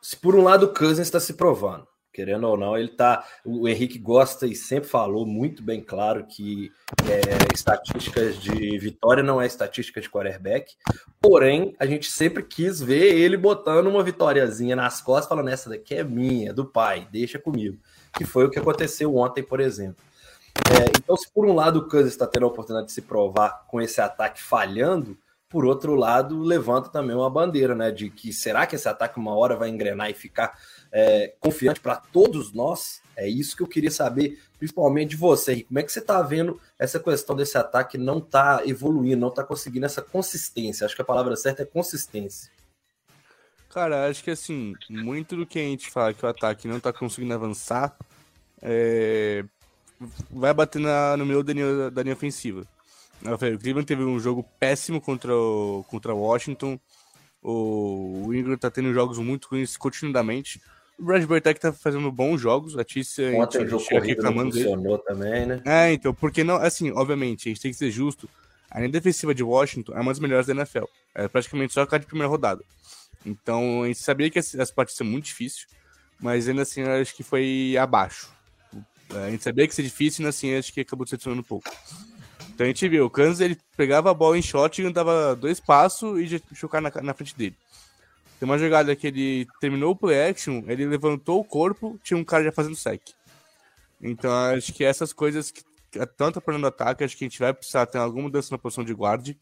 [0.02, 3.26] se por um lado o Cousins está se provando, querendo ou não, ele tá.
[3.44, 6.72] O Henrique gosta e sempre falou muito bem claro que
[7.10, 10.74] é, estatísticas de vitória não é estatística de quarterback.
[11.20, 15.96] Porém, a gente sempre quis ver ele botando uma vitóriazinha nas costas, falando: essa daqui
[15.96, 17.78] é minha, do pai, deixa comigo.
[18.16, 20.04] Que foi o que aconteceu ontem, por exemplo.
[20.72, 23.66] É, então, se por um lado o Kansas está tendo a oportunidade de se provar
[23.68, 25.18] com esse ataque falhando,
[25.50, 27.92] por outro lado, levanta também uma bandeira, né?
[27.92, 30.58] De que será que esse ataque uma hora vai engrenar e ficar
[30.94, 33.02] é, confiante para todos nós.
[33.16, 35.64] É isso que eu queria saber, principalmente de você.
[35.64, 39.44] Como é que você está vendo essa questão desse ataque não está evoluindo, não está
[39.44, 40.86] conseguindo essa consistência?
[40.86, 42.52] Acho que a palavra certa é consistência.
[43.70, 46.94] Cara, acho que assim, muito do que a gente fala que o ataque não está
[46.94, 47.98] conseguindo avançar
[48.62, 49.44] é...
[50.30, 52.66] vai bater na, no meio da linha, da linha ofensiva.
[53.26, 56.80] O Cleveland teve um jogo péssimo contra o, contra o Washington.
[57.42, 60.62] O, o Ingram tá tendo jogos muito ruins continuamente.
[61.04, 62.78] O Brad Burtec tá fazendo bons jogos.
[62.78, 65.04] A Tícia Ontem o jogo corrido não funcionou dele.
[65.06, 65.62] também, né?
[65.66, 68.30] É, então, porque não, assim, obviamente, a gente tem que ser justo.
[68.72, 70.86] A linha defensiva de Washington é uma das melhores da NFL.
[71.14, 72.64] É praticamente só a de primeira rodada.
[73.26, 75.68] Então, a gente sabia que essa parte ia ser muito difícil,
[76.22, 78.32] mas ainda assim, eu acho que foi abaixo.
[79.10, 81.46] A gente sabia que ia ser difícil, e ainda assim, acho que acabou decepcionando um
[81.46, 81.70] pouco.
[82.54, 85.60] Então a gente viu, o Kansas ele pegava a bola em shot e dava dois
[85.60, 87.58] passos e já chocar na, na frente dele.
[88.40, 92.24] Tem uma jogada que ele terminou o play action, ele levantou o corpo, tinha um
[92.24, 93.02] cara já fazendo sec.
[94.02, 95.64] Então acho que essas coisas que
[96.18, 98.84] tanto atrapalhando o ataque, acho que a gente vai precisar ter alguma mudança na posição
[98.84, 99.38] de guarde.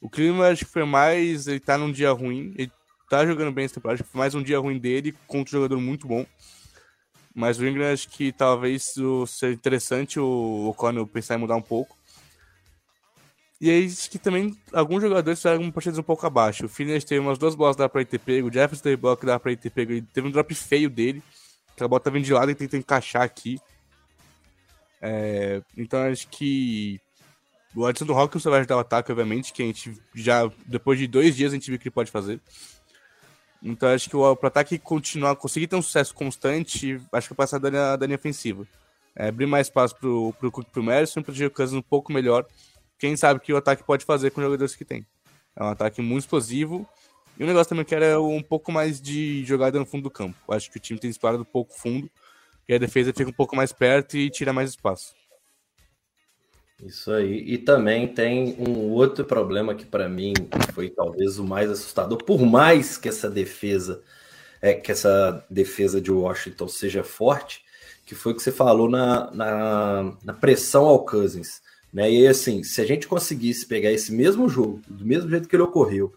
[0.00, 2.72] O clima acho que foi mais, ele tá num dia ruim, ele
[3.08, 5.62] tá jogando bem essa temporada, acho que foi mais um dia ruim dele contra um
[5.62, 6.26] jogador muito bom.
[7.34, 8.94] Mas o Ingram acho que talvez
[9.26, 11.95] seja interessante o O'Connell pensar em mudar um pouco.
[13.60, 16.66] E aí que também alguns jogadores fizeram partidas um pouco abaixo.
[16.66, 19.16] O Phineas teve umas duas bolas da pra ele ter pego, o Jefferson teve bola
[19.16, 21.22] que dava pra ele ter pego, ele teve um drop feio dele,
[21.74, 23.58] que a bola tá vindo de lado e tenta encaixar aqui.
[25.00, 27.00] É, então acho que
[27.74, 31.06] o Adson do Hawkins vai ajudar o ataque, obviamente, que a gente já, depois de
[31.06, 32.40] dois dias, a gente viu que ele pode fazer.
[33.62, 37.46] Então acho que o, o ataque continuar, conseguir ter um sucesso constante, acho que vai
[37.46, 38.66] passar da linha, da linha ofensiva.
[39.14, 42.46] É, abrir mais espaço pro, pro Cook pro Madison, proteger o Cousins um pouco melhor
[42.98, 45.06] quem sabe que o ataque pode fazer com os jogadores que tem.
[45.54, 46.88] É um ataque muito explosivo.
[47.38, 50.36] E o negócio também que era um pouco mais de jogada no fundo do campo.
[50.52, 52.10] Acho que o time tem um pouco fundo.
[52.68, 55.14] E a defesa fica um pouco mais perto e tira mais espaço.
[56.82, 57.42] Isso aí.
[57.46, 60.34] E também tem um outro problema que para mim
[60.74, 64.02] foi talvez o mais assustador, por mais que essa defesa
[64.60, 67.64] é que essa defesa de Washington seja forte,
[68.04, 71.62] que foi o que você falou na, na, na pressão ao Cousins.
[71.96, 72.12] Né?
[72.12, 75.62] E assim, se a gente conseguisse pegar esse mesmo jogo, do mesmo jeito que ele
[75.62, 76.12] ocorreu,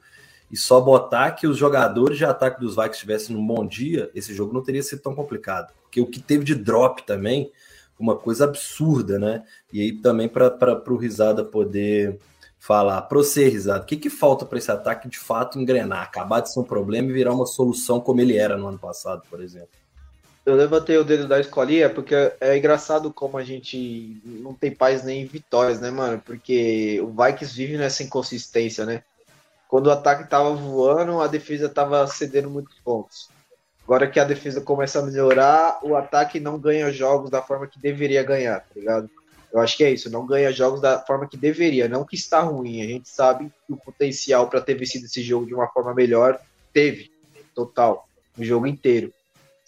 [0.51, 4.33] e só botar que os jogadores de ataque dos Vikings estivessem num bom dia, esse
[4.33, 5.73] jogo não teria sido tão complicado.
[5.83, 7.49] Porque o que teve de drop também,
[7.97, 9.45] uma coisa absurda, né?
[9.71, 12.19] E aí também para o Risada poder
[12.57, 16.41] falar, para você, Risada, o que, que falta para esse ataque de fato engrenar, acabar
[16.41, 19.41] de ser um problema e virar uma solução como ele era no ano passado, por
[19.41, 19.78] exemplo?
[20.49, 25.03] Eu levantei o dedo da escolinha porque é engraçado como a gente não tem paz
[25.03, 26.21] nem vitórias, né, mano?
[26.25, 29.03] Porque o Vikings vive nessa inconsistência, né?
[29.69, 33.29] quando o ataque estava voando, a defesa estava cedendo muitos pontos.
[33.83, 37.79] Agora que a defesa começa a melhorar, o ataque não ganha jogos da forma que
[37.79, 39.09] deveria ganhar, tá ligado?
[39.53, 42.39] Eu acho que é isso, não ganha jogos da forma que deveria, não que está
[42.39, 42.81] ruim.
[42.81, 46.39] A gente sabe que o potencial para ter vencido esse jogo de uma forma melhor
[46.73, 47.11] teve,
[47.53, 49.13] total, o jogo inteiro.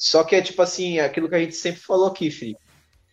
[0.01, 2.59] Só que é tipo assim, é aquilo que a gente sempre falou aqui, Felipe.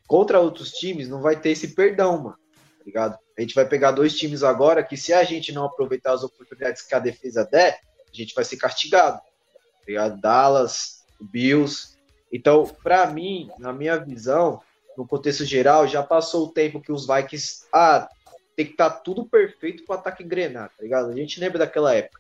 [0.07, 2.39] Contra outros times não vai ter esse perdão, mano.
[2.79, 3.19] Tá ligado?
[3.37, 6.81] A gente vai pegar dois times agora que se a gente não aproveitar as oportunidades
[6.81, 7.79] que a defesa der,
[8.11, 9.19] a gente vai ser castigado.
[9.19, 10.19] Tá ligado?
[10.19, 11.99] Dallas, Bills.
[12.33, 14.63] Então, para mim, na minha visão,
[14.97, 17.67] no contexto geral, já passou o tempo que os Vikings.
[17.71, 18.09] Ah,
[18.57, 21.11] tem que estar tá tudo perfeito para ataque engrenar, tá ligado?
[21.11, 22.19] A gente lembra daquela época.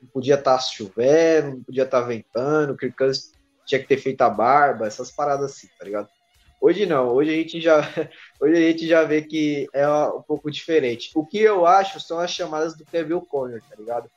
[0.00, 2.96] Não podia estar tá chovendo, não podia estar tá ventando, o Kirk
[3.68, 6.08] tinha que ter feito a barba, essas paradas assim, tá ligado?
[6.60, 7.80] Hoje não, hoje a gente já,
[8.40, 11.10] hoje a gente já vê que é um pouco diferente.
[11.14, 14.10] O que eu acho são as chamadas do Kevin O'Connor, tá ligado?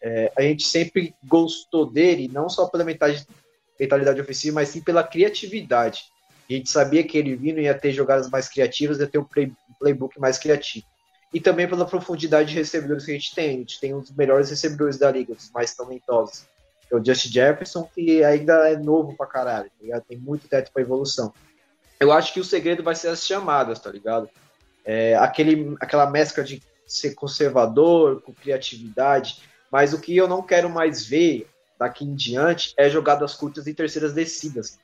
[0.00, 6.04] É, a gente sempre gostou dele, não só pela mentalidade, ofensiva, mas sim pela criatividade.
[6.48, 9.26] A gente sabia que ele vindo ia ter jogadas mais criativas, ia ter um
[9.78, 10.86] playbook mais criativo.
[11.32, 13.48] E também pela profundidade de recebedores que a gente tem.
[13.48, 16.46] A gente tem um dos melhores recebedores da liga, os mais talentosos.
[16.90, 20.82] É o Justin Jefferson, que ainda é novo pra caralho, tá Tem muito teto para
[20.82, 21.32] evolução.
[22.00, 24.28] Eu acho que o segredo vai ser as chamadas, tá ligado?
[24.84, 30.70] É, aquele, aquela mescla de ser conservador, com criatividade, mas o que eu não quero
[30.70, 31.46] mais ver
[31.78, 34.78] daqui em diante é jogadas curtas e terceiras descidas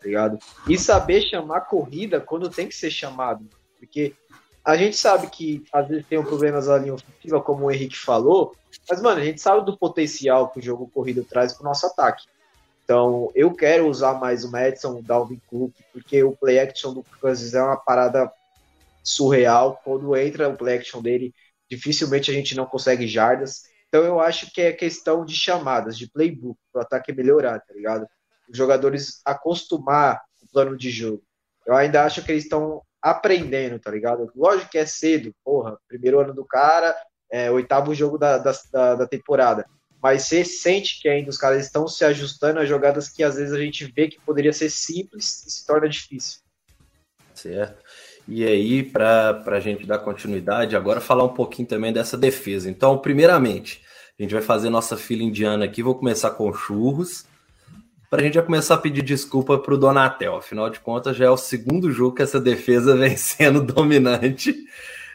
[0.00, 0.38] tá ligado?
[0.66, 3.46] E saber chamar corrida quando tem que ser chamado.
[3.78, 4.14] Porque
[4.64, 7.96] a gente sabe que às vezes tem um problemas na linha ofensiva, como o Henrique
[7.96, 8.56] falou,
[8.88, 12.24] mas, mano, a gente sabe do potencial que o jogo corrido traz pro nosso ataque.
[12.84, 17.04] Então, eu quero usar mais o Madison, o Dalvin Cook, porque o play action do
[17.04, 18.32] Kansas é uma parada
[19.04, 19.80] surreal.
[19.84, 21.32] Quando entra o play action dele,
[21.70, 23.62] dificilmente a gente não consegue jardas.
[23.88, 27.74] Então, eu acho que é questão de chamadas, de playbook, para o ataque melhorar, tá
[27.74, 28.06] ligado?
[28.50, 31.22] os jogadores acostumar o plano de jogo.
[31.64, 34.30] Eu ainda acho que eles estão aprendendo, tá ligado?
[34.34, 36.94] Lógico que é cedo, porra, primeiro ano do cara,
[37.30, 39.66] é, oitavo jogo da, da, da temporada.
[40.02, 43.52] Mas você sente que ainda os caras estão se ajustando a jogadas que às vezes
[43.52, 46.40] a gente vê que poderia ser simples e se torna difícil.
[47.34, 47.82] Certo.
[48.26, 52.70] E aí, para a gente dar continuidade, agora falar um pouquinho também dessa defesa.
[52.70, 53.82] Então, primeiramente,
[54.18, 55.82] a gente vai fazer nossa fila indiana aqui.
[55.82, 57.26] Vou começar com churros
[58.10, 60.36] para a gente já começar a pedir desculpa para o Donatel.
[60.36, 64.54] Afinal de contas, já é o segundo jogo que essa defesa vem sendo dominante.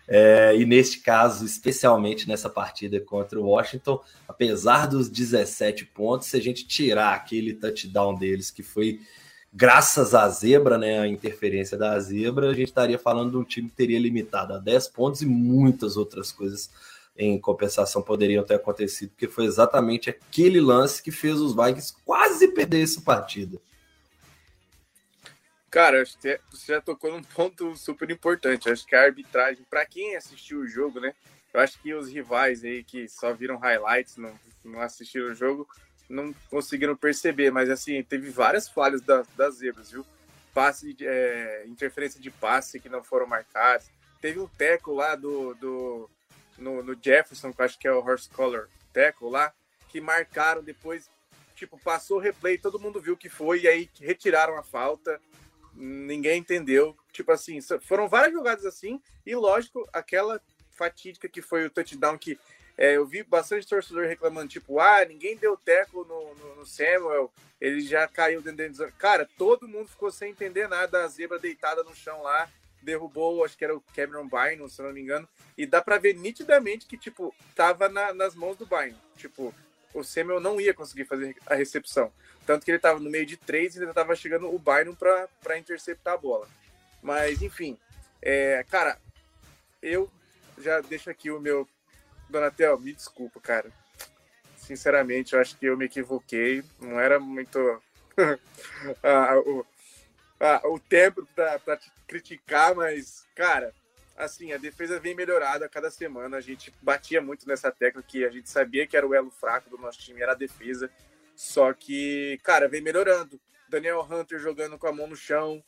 [0.07, 6.37] É, e neste caso, especialmente nessa partida contra o Washington, apesar dos 17 pontos, se
[6.37, 8.99] a gente tirar aquele touchdown deles, que foi
[9.51, 13.69] graças à zebra, né, a interferência da zebra, a gente estaria falando de um time
[13.69, 16.69] que teria limitado a 10 pontos e muitas outras coisas
[17.17, 22.49] em compensação poderiam ter acontecido, porque foi exatamente aquele lance que fez os Vikings quase
[22.49, 23.57] perder essa partida.
[25.75, 28.69] Cara, acho que você já tocou num ponto super importante.
[28.69, 31.13] Acho que a arbitragem, para quem assistiu o jogo, né?
[31.53, 34.33] Eu acho que os rivais aí que só viram highlights, não,
[34.63, 35.67] não assistiram o jogo,
[36.07, 37.51] não conseguiram perceber.
[37.51, 40.05] Mas assim, teve várias falhas da, das zebras, viu?
[40.53, 43.87] Passe, é, interferência de passe que não foram marcados.
[44.21, 46.09] Teve um teco lá do, do
[46.57, 49.53] no, no Jefferson, que acho que é o Horse Color Tackle lá,
[49.89, 51.09] que marcaram depois,
[51.53, 55.19] tipo, passou o replay, todo mundo viu que foi, e aí retiraram a falta,
[55.75, 56.95] ninguém entendeu.
[57.11, 62.37] Tipo assim, foram várias jogadas assim, e lógico, aquela fatídica que foi o touchdown que
[62.77, 67.31] é, eu vi bastante torcedor reclamando, tipo, ah, ninguém deu teco no, no, no, Samuel,
[67.59, 71.83] ele já caiu dentro da Cara, todo mundo ficou sem entender nada, a zebra deitada
[71.83, 72.49] no chão lá,
[72.81, 76.15] derrubou, acho que era o Cameron Bynum, se não me engano, e dá para ver
[76.15, 78.97] nitidamente que, tipo, tava na, nas mãos do Bynum.
[79.17, 79.55] Tipo,
[79.93, 82.11] o Samuel não ia conseguir fazer a recepção.
[82.45, 85.57] Tanto que ele tava no meio de três e ainda tava chegando o Bynum para
[85.57, 86.47] interceptar a bola.
[87.01, 87.77] Mas, enfim,
[88.21, 88.99] é, cara,
[89.81, 90.11] eu
[90.57, 91.67] já deixo aqui o meu.
[92.29, 93.71] Donatel, me desculpa, cara.
[94.57, 96.63] Sinceramente, eu acho que eu me equivoquei.
[96.79, 97.59] Não era muito.
[99.03, 99.65] ah, o,
[100.39, 103.73] ah, o tempo para criticar, mas, cara,
[104.17, 106.37] assim, a defesa vem melhorada a cada semana.
[106.37, 109.69] A gente batia muito nessa tecla que a gente sabia que era o elo fraco
[109.69, 110.89] do nosso time, era a defesa.
[111.35, 113.39] Só que, cara, vem melhorando.
[113.67, 115.63] Daniel Hunter jogando com a mão no chão.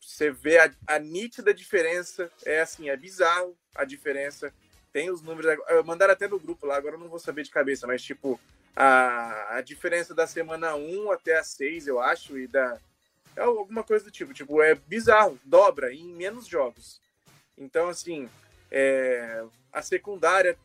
[0.00, 2.30] Você vê a, a nítida diferença.
[2.44, 4.52] É assim, é bizarro a diferença.
[4.92, 5.58] Tem os números.
[5.84, 8.40] Mandaram até no grupo lá, agora não vou saber de cabeça, mas tipo,
[8.74, 12.78] a, a diferença da semana 1 até a 6, eu acho, e da,
[13.36, 14.32] é alguma coisa do tipo.
[14.32, 17.00] Tipo, é bizarro, dobra em menos jogos.
[17.56, 18.28] Então, assim,
[18.70, 20.58] é, a secundária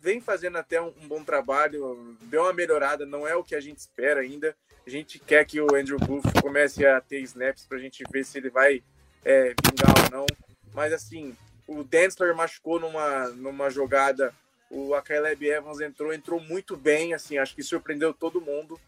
[0.00, 3.60] vem fazendo até um, um, bom trabalho, deu uma melhorada, não é o que a
[3.60, 4.56] gente espera ainda.
[4.86, 8.24] A gente quer que o Andrew Booth comece a ter snaps para a gente ver
[8.24, 8.82] se ele vai
[9.24, 10.26] é, vingar ou não.
[10.72, 14.32] Mas assim, o Densler machucou numa, numa jogada,
[14.70, 18.80] o Caleb Evans entrou, entrou muito bem, assim, acho que surpreendeu todo mundo.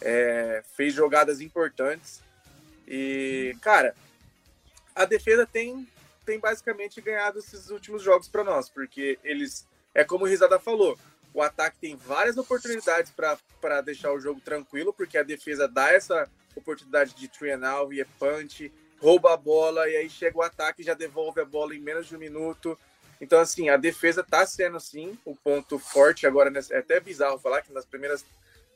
[0.00, 2.22] É, fez jogadas importantes.
[2.86, 3.94] E, cara,
[4.94, 5.86] a defesa tem,
[6.24, 10.98] tem basicamente ganhado esses últimos jogos para nós, porque eles, é como o Risada falou,
[11.32, 13.10] o ataque tem várias oportunidades
[13.60, 17.94] para deixar o jogo tranquilo, porque a defesa dá essa oportunidade de three and out,
[17.94, 21.46] e é punch, rouba a bola, e aí chega o ataque e já devolve a
[21.46, 22.78] bola em menos de um minuto.
[23.18, 26.52] Então, assim, a defesa tá sendo, sim, o ponto forte agora.
[26.70, 28.22] É até bizarro falar que nas primeiras,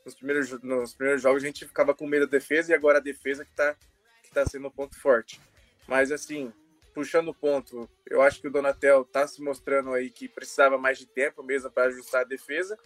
[0.03, 3.01] nos, primeiros, nos primeiros jogos a gente ficava com medo da defesa e agora a
[3.01, 3.75] defesa que tá,
[4.23, 5.39] que tá sendo o ponto forte.
[5.87, 6.51] Mas, assim,
[6.93, 10.97] puxando o ponto, eu acho que o Donatel está se mostrando aí que precisava mais
[10.97, 12.77] de tempo mesmo para ajustar a defesa.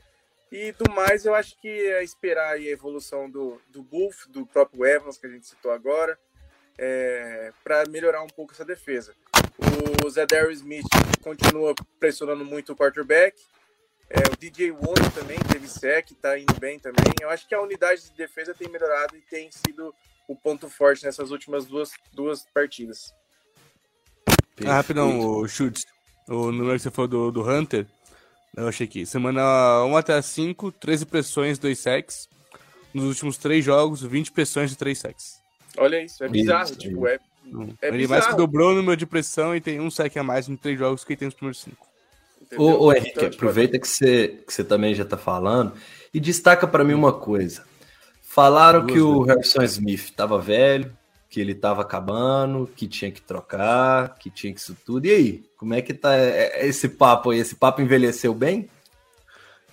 [0.52, 4.86] E do mais, eu acho que é esperar a evolução do, do Buff, do próprio
[4.86, 6.18] Evans, que a gente citou agora,
[6.78, 9.14] é, para melhorar um pouco essa defesa.
[10.06, 10.86] O Zedary Smith
[11.22, 13.42] continua pressionando muito o quarterback.
[14.10, 17.14] É, o DJ Wonder também teve sec, está indo bem também.
[17.20, 19.94] Eu acho que a unidade de defesa tem melhorado e tem sido
[20.28, 23.14] o ponto forte nessas últimas duas, duas partidas.
[24.64, 25.84] Ah, rapidão, o chute.
[26.28, 27.86] O número que você falou do, do Hunter,
[28.56, 29.06] eu achei aqui.
[29.06, 32.30] Semana 1 até 5, 13 pressões, 2 sacks.
[32.94, 35.42] Nos últimos 3 jogos, 20 pressões e 3 sacks.
[35.78, 36.64] Olha isso, é bizarro.
[36.64, 37.20] Isso, tipo, é,
[37.82, 38.08] é Ele bizarro.
[38.08, 40.80] mais que dobrou o número de pressão e tem um sack a mais em 3
[40.80, 41.88] jogos que ele tem nos primeiros 5.
[42.58, 45.74] Ô, ô Henrique, então, aproveita que você, que você também já tá falando
[46.14, 47.64] e destaca para mim uma coisa.
[48.22, 50.96] Falaram Duas que o Harrison Smith tava velho,
[51.36, 55.06] que ele estava acabando, que tinha que trocar, que tinha que isso tudo.
[55.06, 57.40] E aí, como é que tá é, é, esse papo aí?
[57.40, 58.70] Esse papo envelheceu bem?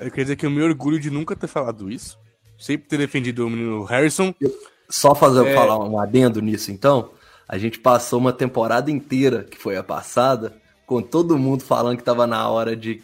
[0.01, 2.19] Eu queria dizer que eu me orgulho de nunca ter falado isso.
[2.59, 4.35] Sempre ter defendido o menino Harrison.
[4.91, 5.55] Só fazer é...
[5.55, 7.13] falar um adendo nisso, então.
[7.47, 12.03] A gente passou uma temporada inteira, que foi a passada, com todo mundo falando que
[12.03, 13.01] estava na hora de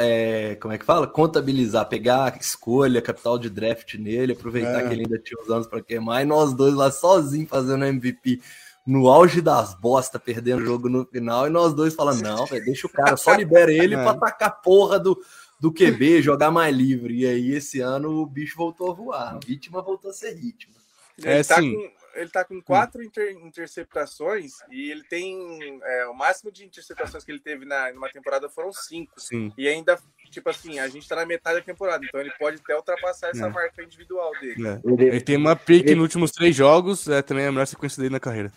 [0.00, 1.06] é, como é que fala?
[1.06, 4.88] Contabilizar, pegar a escolha, capital de draft nele, aproveitar é.
[4.88, 8.40] que ele ainda tinha os anos para queimar, e nós dois lá sozinhos fazendo MVP
[8.86, 12.64] no auge das bostas, perdendo o jogo no final, e nós dois falando: não, véio,
[12.64, 14.02] deixa o cara, só libera ele é.
[14.02, 15.20] para atacar a porra do,
[15.60, 17.20] do QB, jogar mais livre.
[17.20, 20.74] E aí, esse ano, o bicho voltou a voar, a vítima voltou a ser vítima.
[21.22, 25.80] É, ele, tá com, ele tá com quatro inter, interceptações e ele tem.
[25.82, 29.12] É, o máximo de interceptações que ele teve na, numa temporada foram cinco.
[29.18, 29.52] Sim.
[29.56, 29.98] E ainda,
[30.30, 33.46] tipo assim, a gente tá na metade da temporada, então ele pode até ultrapassar essa
[33.46, 33.50] é.
[33.50, 34.68] marca individual dele.
[34.68, 34.80] É.
[34.84, 35.94] Ele tem uma pick ele...
[35.94, 38.52] nos últimos três jogos, é também a melhor sequência dele na carreira.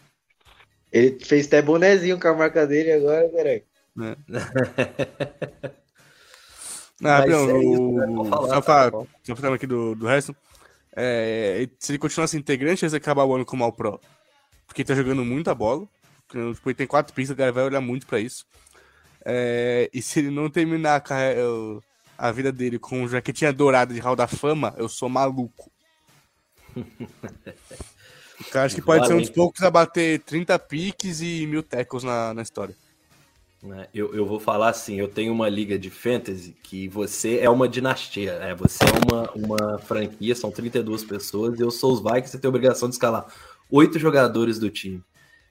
[0.92, 3.64] Ele fez até bonezinho com a marca dele agora, peraí.
[4.02, 4.16] É.
[7.04, 7.94] ah, não, é o...
[7.94, 8.30] Né?
[8.30, 8.92] Falar, só, tá
[9.24, 10.36] só falando aqui do, do resto.
[10.96, 14.00] É, se ele continuar integrante, ele acabar o ano como All Pro.
[14.66, 15.88] Porque ele tá jogando muita bola.
[16.28, 18.46] Tipo, ele tem quatro pistas, a galera vai olhar muito pra isso.
[19.26, 21.42] É, e se ele não terminar a, carreira,
[22.18, 25.72] a vida dele com jaquetinha dourada de Hall da Fama, eu sou maluco.
[26.76, 31.64] o cara acho que pode ser um dos poucos a bater 30 piques e mil
[31.64, 32.76] tackles na, na história.
[33.64, 33.88] Né?
[33.94, 37.68] Eu, eu vou falar assim, eu tenho uma liga de fantasy que você é uma
[37.68, 38.56] dinastia, né?
[38.56, 42.50] Você é uma, uma franquia, são 32 pessoas, eu sou os Vikings, você tem a
[42.50, 43.26] obrigação de escalar
[43.72, 45.02] oito jogadores do time.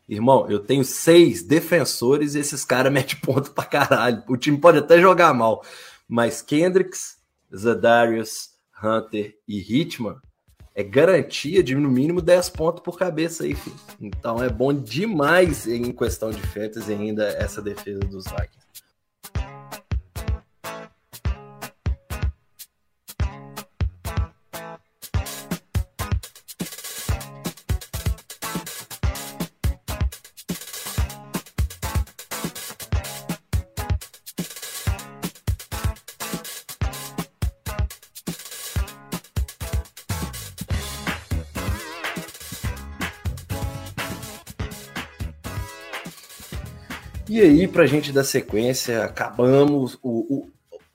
[0.07, 4.22] Irmão, eu tenho seis defensores e esses caras metem ponto pra caralho.
[4.29, 5.64] O time pode até jogar mal,
[6.07, 7.16] mas Kendricks,
[7.55, 8.51] Zadarius,
[8.83, 10.20] Hunter e Hitman
[10.75, 13.77] é garantia de no mínimo 10 pontos por cabeça aí, filho.
[14.01, 18.63] Então é bom demais em questão de fantasy ainda essa defesa dos Vikings.
[47.33, 50.51] E aí, para a gente dar sequência, acabamos o, o,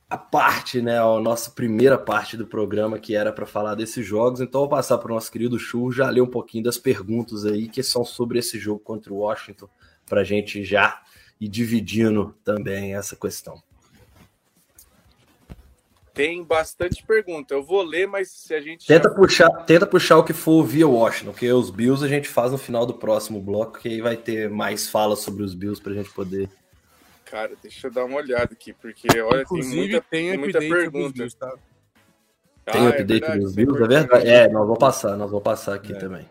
[0.07, 4.39] a parte, né, a nossa primeira parte do programa que era para falar desses jogos.
[4.39, 7.67] Então, vou passar para o nosso querido Chu já ler um pouquinho das perguntas aí
[7.67, 9.67] que são sobre esse jogo contra o Washington,
[10.05, 11.01] para a gente já
[11.41, 13.59] ir dividindo também essa questão.
[16.17, 17.53] Tem bastante pergunta.
[17.53, 18.85] Eu vou ler, mas se a gente.
[18.85, 19.15] Tenta, já...
[19.15, 22.57] puxar, tenta puxar o que for via Washington, porque os Bills a gente faz no
[22.57, 25.95] final do próximo bloco, que aí vai ter mais fala sobre os Bills para a
[25.95, 26.49] gente poder
[27.29, 30.57] Cara, deixa eu dar uma olhada aqui, porque olha, Inclusive, tem muita, tem tem muita
[30.59, 31.13] update pergunta.
[31.13, 31.57] Bills, tá?
[32.65, 34.27] Tem Ah, o é update verdade, dos é Bills, é verdade?
[34.27, 35.97] É, nós vamos passar, nós vamos passar aqui É.
[35.97, 36.29] também.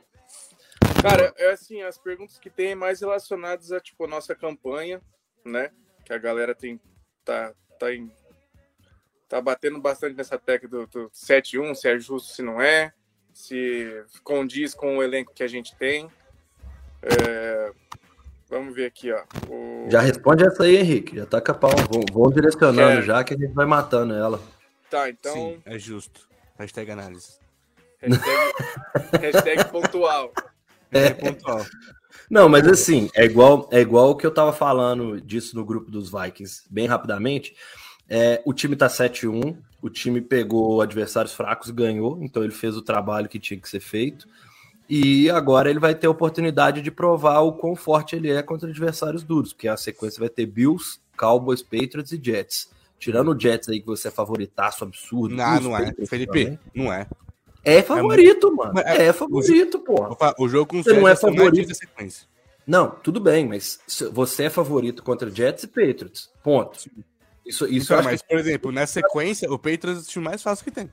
[1.02, 5.00] Cara, é assim, as perguntas que tem mais relacionadas a, tipo, a nossa campanha,
[5.44, 5.70] né?
[6.04, 6.80] Que a galera tem,
[7.24, 8.10] tá, tá, em,
[9.28, 12.92] tá batendo bastante nessa tecla do, do 7-1, se é justo, se não é,
[13.32, 16.08] se condiz com o elenco que a gente tem.
[17.02, 17.70] É,
[18.48, 19.22] vamos ver aqui, ó.
[19.48, 21.16] O- Já responde essa aí, Henrique.
[21.16, 21.70] Já tá com a pau.
[21.90, 23.02] Vamos, vamos direcionando Quero.
[23.06, 24.40] já que a gente vai matando ela.
[24.90, 26.26] Tá, então, Sim, é justo.
[26.58, 27.38] Hashtag análise.
[28.00, 28.52] hashtag,
[29.20, 30.32] hashtag pontual.
[30.92, 31.64] É pontual.
[32.30, 35.90] Não, mas assim, é igual, é igual o que eu tava falando disso no grupo
[35.90, 37.54] dos Vikings, bem rapidamente.
[38.08, 42.76] É, o time tá 7-1, o time pegou adversários fracos e ganhou, então ele fez
[42.76, 44.28] o trabalho que tinha que ser feito.
[44.88, 48.68] E agora ele vai ter a oportunidade de provar o quão forte ele é contra
[48.68, 52.70] adversários duros, porque a sequência vai ter Bills, Cowboys, Patriots e Jets.
[52.98, 55.34] Tirando o Jets aí que você é favoritaço absurdo.
[55.34, 55.86] Não, não é.
[55.86, 56.58] Patriots Felipe, também.
[56.74, 57.06] não é.
[57.64, 58.78] É favorito, mano.
[58.78, 60.16] É, é- favorito, pô.
[60.38, 61.72] O jogo com Você não é mais favorito.
[62.64, 63.80] Não, tudo bem, mas
[64.12, 66.30] você é favorito contra Jets e Patriots.
[66.44, 66.78] Ponto.
[67.46, 68.28] Isso, isso eu Então, acho mas, que...
[68.28, 70.90] por exemplo, nessa sequência, o Patriots é o time mais fácil que tem.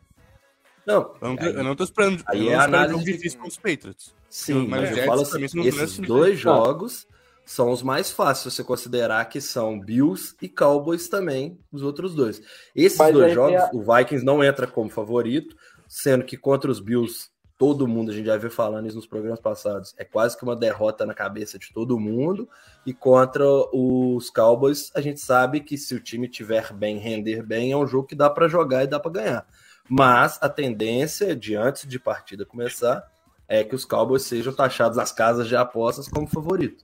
[0.85, 2.23] Não, Eu não, tô- aí- eu não tô esperando.
[2.27, 4.13] aí eu é análise difícil com os Patriots.
[4.29, 7.07] sim, mas eu Jets falo assim, esses dois jogos
[7.45, 12.13] são os mais fáceis, se você considerar que são Bills e Cowboys também, os outros
[12.13, 12.41] dois.
[12.75, 15.55] Esses Mas dois jogos, tem o Vikings não entra como favorito,
[15.87, 17.29] sendo que contra os Bills,
[17.63, 20.53] todo mundo, a gente já viu falando isso nos programas passados, é quase que uma
[20.53, 22.49] derrota na cabeça de todo mundo,
[22.85, 27.71] e contra os Cowboys, a gente sabe que se o time tiver bem, render bem,
[27.71, 29.47] é um jogo que dá para jogar e dá para ganhar.
[29.87, 33.09] Mas a tendência de antes de partida começar
[33.47, 36.83] é que os Cowboys sejam taxados nas casas de apostas como favorito.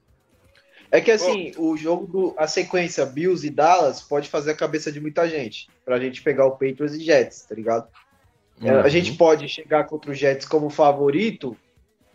[0.90, 4.90] É que assim, o jogo do a sequência Bills e Dallas pode fazer a cabeça
[4.90, 7.86] de muita gente, pra gente pegar o Patriots e Jets, tá ligado?
[8.62, 8.88] É, A Uhum.
[8.90, 11.56] gente pode chegar contra o Jets como favorito?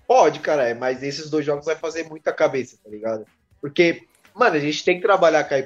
[0.08, 3.26] Pode, cara, é, mas esses dois jogos vai fazer muita cabeça, tá ligado?
[3.60, 5.60] Porque, mano, a gente tem que trabalhar com a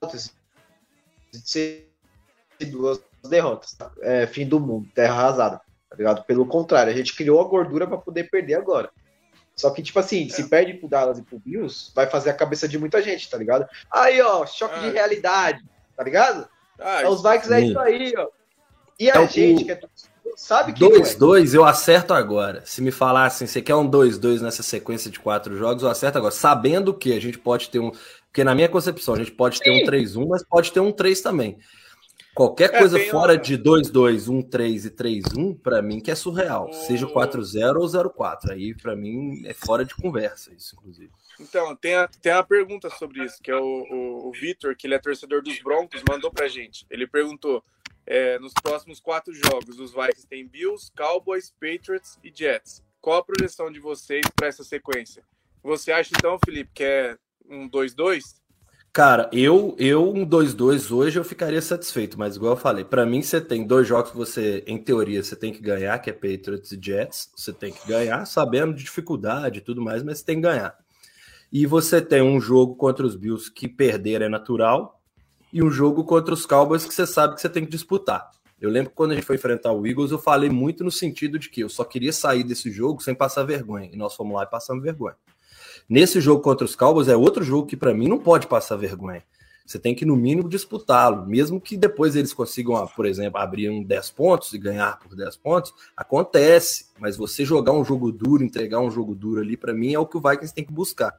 [0.00, 0.32] hipótese
[1.32, 1.90] de ser
[2.70, 3.92] duas derrotas, tá?
[4.00, 5.60] É fim do mundo, terra arrasada,
[5.90, 6.24] tá ligado?
[6.24, 8.90] Pelo contrário, a gente criou a gordura pra poder perder agora.
[9.54, 12.66] Só que, tipo assim, se perde pro Dallas e pro Bills, vai fazer a cabeça
[12.68, 13.66] de muita gente, tá ligado?
[13.92, 14.92] Aí, ó, choque de Ah.
[14.92, 15.62] realidade,
[15.96, 16.48] tá ligado?
[16.78, 18.28] Ah, É, os Vikings é isso aí, ó.
[18.98, 20.98] E a É o- gente, que é torcedor, sabe que não é.
[21.00, 22.62] 2-2 eu acerto agora.
[22.64, 26.32] Se me falassem, você quer um 2-2 nessa sequência de quatro jogos, eu acerto agora.
[26.32, 27.92] Sabendo que a gente pode ter um.
[28.26, 31.20] Porque na minha concepção, a gente pode ter um 3-1, mas pode ter um 3
[31.20, 31.58] também.
[32.38, 36.68] Qualquer É, coisa fora uma- de 2-2, 1-3 e 3-1, pra mim que é surreal.
[36.70, 38.52] O- Seja 4-0 ou 0-4.
[38.52, 41.10] Aí, pra mim, é fora de conversa isso, inclusive.
[41.40, 43.60] Então, tem, a, tem uma pergunta sobre isso, que é o,
[43.90, 46.86] o, o Vitor, que ele é torcedor dos Broncos, mandou pra gente.
[46.88, 47.60] Ele perguntou:
[48.06, 52.84] é, nos próximos quatro jogos, os Vikings têm Bills, Cowboys, Patriots e Jets.
[53.00, 55.24] Qual a projeção de vocês para essa sequência?
[55.60, 57.18] Você acha então, Felipe, que é
[57.50, 58.40] um 2-2?
[58.92, 63.22] Cara, eu, eu um 2-2 hoje eu ficaria satisfeito, mas igual eu falei, pra mim
[63.22, 66.72] você tem dois jogos que você, em teoria, você tem que ganhar, que é Patriots
[66.72, 70.36] e Jets, você tem que ganhar, sabendo de dificuldade e tudo mais, mas você tem
[70.36, 70.76] que ganhar.
[71.52, 75.00] E você tem um jogo contra os Bills que perder é natural,
[75.52, 78.30] e um jogo contra os Cowboys que você sabe que você tem que disputar.
[78.60, 81.38] Eu lembro que quando a gente foi enfrentar o Eagles, eu falei muito no sentido
[81.38, 84.42] de que eu só queria sair desse jogo sem passar vergonha, e nós fomos lá
[84.42, 85.14] e passamos vergonha.
[85.88, 89.22] Nesse jogo contra os Cowboys é outro jogo que para mim não pode passar vergonha.
[89.68, 91.26] Você tem que, no mínimo, disputá-lo.
[91.26, 95.14] Mesmo que depois eles consigam, ah, por exemplo, abrir um 10 pontos e ganhar por
[95.14, 96.86] 10 pontos, acontece.
[96.98, 100.06] Mas você jogar um jogo duro, entregar um jogo duro ali, para mim é o
[100.06, 101.14] que o Vikings tem que buscar.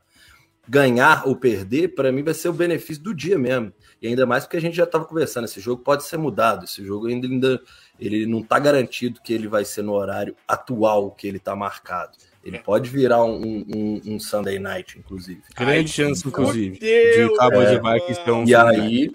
[0.67, 3.71] Ganhar ou perder, para mim, vai ser o benefício do dia mesmo.
[4.01, 6.65] E ainda mais porque a gente já estava conversando, esse jogo pode ser mudado.
[6.65, 7.61] Esse jogo ainda, ainda
[7.99, 12.17] ele não está garantido que ele vai ser no horário atual que ele está marcado.
[12.43, 15.41] Ele pode virar um, um, um Sunday night, inclusive.
[15.55, 17.73] Grande chance, inclusive, Deus, de Cowboys é.
[17.73, 19.11] e Vikings ter um E aí,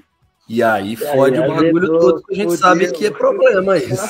[0.47, 4.07] e aí fode o bagulho todo, que a gente sabe que é problema isso.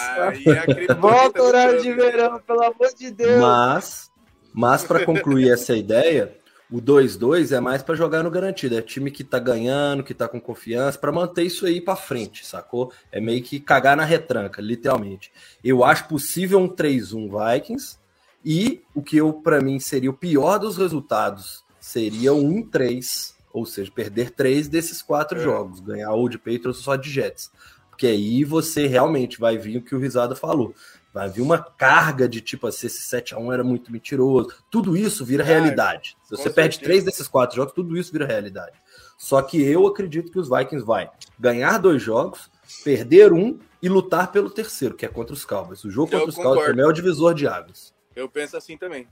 [1.01, 3.41] Volta horário de verão, pelo amor de Deus.
[3.41, 4.11] Mas,
[4.53, 6.37] mas para concluir essa ideia,
[6.69, 8.77] o 2-2 é mais para jogar no garantido.
[8.77, 12.45] É time que tá ganhando, que tá com confiança, para manter isso aí para frente,
[12.45, 12.93] sacou?
[13.13, 15.31] É meio que cagar na retranca, literalmente.
[15.63, 18.03] Eu acho possível um 3-1 Vikings
[18.45, 23.65] e o que eu para mim seria o pior dos resultados seria um 1-3, ou
[23.67, 25.43] seja, perder três desses quatro É.
[25.43, 27.51] jogos, ganhar ou de Patriots ou só de Jets.
[27.91, 30.75] Porque aí você realmente vai vir o que o Risada falou.
[31.13, 34.51] Vai vir uma carga de tipo assim, esse 7x1 era muito mentiroso.
[34.69, 36.17] Tudo isso vira Ah, realidade.
[36.25, 36.85] Se você perde certeza.
[36.91, 38.73] três desses quatro jogos, tudo isso vira realidade.
[39.17, 42.51] Só que eu acredito que os Vikings vai ganhar dois jogos,
[42.83, 45.85] perder um e lutar pelo terceiro, que é contra os Cowboys.
[45.85, 47.94] O jogo Eu contra os Cowboys também é o divisor de águas.
[48.15, 49.07] Eu penso assim também.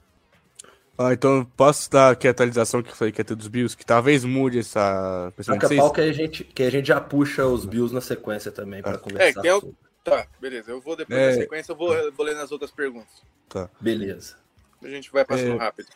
[0.96, 3.76] Ah, então posso dar aqui a atualização que eu falei que ia ter dos Bills,
[3.76, 5.32] que talvez mude essa
[5.76, 8.96] pau que a gente que a gente já puxa os Bills na sequência também para
[8.96, 8.98] Ah.
[8.98, 9.40] conversar.
[9.40, 9.74] É, tem al- sobre.
[10.05, 10.70] Tá, beleza.
[10.70, 11.28] Eu vou depois É.
[11.30, 13.22] da sequência, eu vou, eu vou ler nas outras perguntas.
[13.80, 14.36] Beleza.
[14.82, 15.59] A gente vai passando É.
[15.59, 15.88] rápido.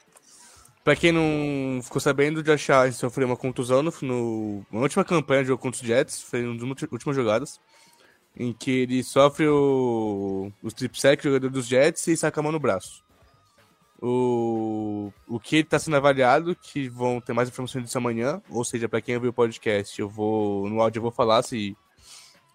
[0.84, 5.04] Pra quem não ficou sabendo, o Josh Allen sofreu uma contusão no, no- na última
[5.04, 7.61] campanha de jogo contra os Jets, foi uma das últimas jogadas,
[8.37, 12.53] em que ele sofre o, o strip sack, jogador dos Jets, e saca a mão
[12.53, 13.03] no braço.
[14.01, 18.89] O, o que está sendo avaliado, que vão ter mais informações disso amanhã, ou seja,
[18.89, 21.74] pra quem ouviu o podcast, eu vou no áudio eu vou falar se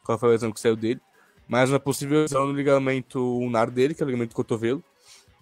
[0.03, 1.01] qual foi a lesão que saiu dele,
[1.47, 4.83] mas uma possível lesão no ligamento ulnar dele, que é o ligamento do cotovelo,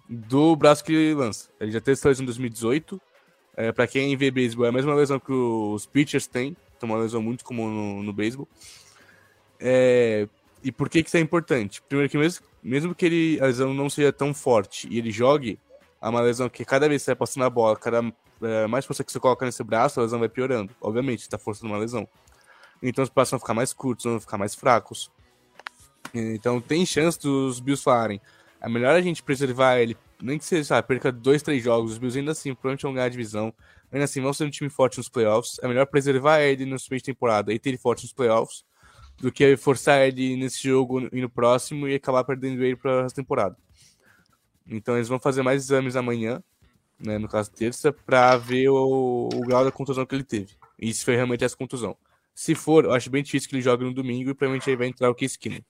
[0.08, 1.50] do braço que ele lança.
[1.60, 3.00] Ele já teve essa lesão em 2018.
[3.56, 6.56] É, para quem vê beisebol, é a mesma lesão que os pitchers têm.
[6.76, 8.48] Então, uma lesão muito comum no, no beisebol.
[9.60, 10.26] É,
[10.62, 11.82] e por que, que isso é importante?
[11.82, 15.58] Primeiro que mesmo, mesmo que ele, a lesão não seja tão forte e ele jogue,
[16.00, 18.02] é uma lesão que cada vez que você vai passando a bola, cada
[18.42, 20.74] é, mais força que você coloca nesse braço, a lesão vai piorando.
[20.80, 22.08] Obviamente, está forçando uma lesão.
[22.82, 25.10] Então os passos vão ficar mais curtos, vão ficar mais fracos.
[26.14, 28.20] Então tem chance dos Bills falarem.
[28.60, 31.92] É melhor a gente preservar ele, nem que seja, sabe, perca dois, três jogos.
[31.92, 33.54] Os Bills ainda assim provavelmente vão ganhar a divisão.
[33.92, 35.58] Ainda assim, vão ser um time forte nos playoffs.
[35.62, 38.64] É melhor preservar ele no meio de temporada e ter ele forte nos playoffs
[39.20, 43.10] do que forçar ele nesse jogo e no próximo e acabar perdendo ele para a
[43.10, 43.56] temporada.
[44.66, 46.42] Então eles vão fazer mais exames amanhã,
[46.98, 50.54] né, no caso terça, para ver o, o grau da contusão que ele teve.
[50.78, 51.96] E se foi realmente essa contusão.
[52.34, 54.86] Se for, eu acho bem difícil que ele jogue no domingo e provavelmente aí vai
[54.86, 55.60] entrar o Case Keenum.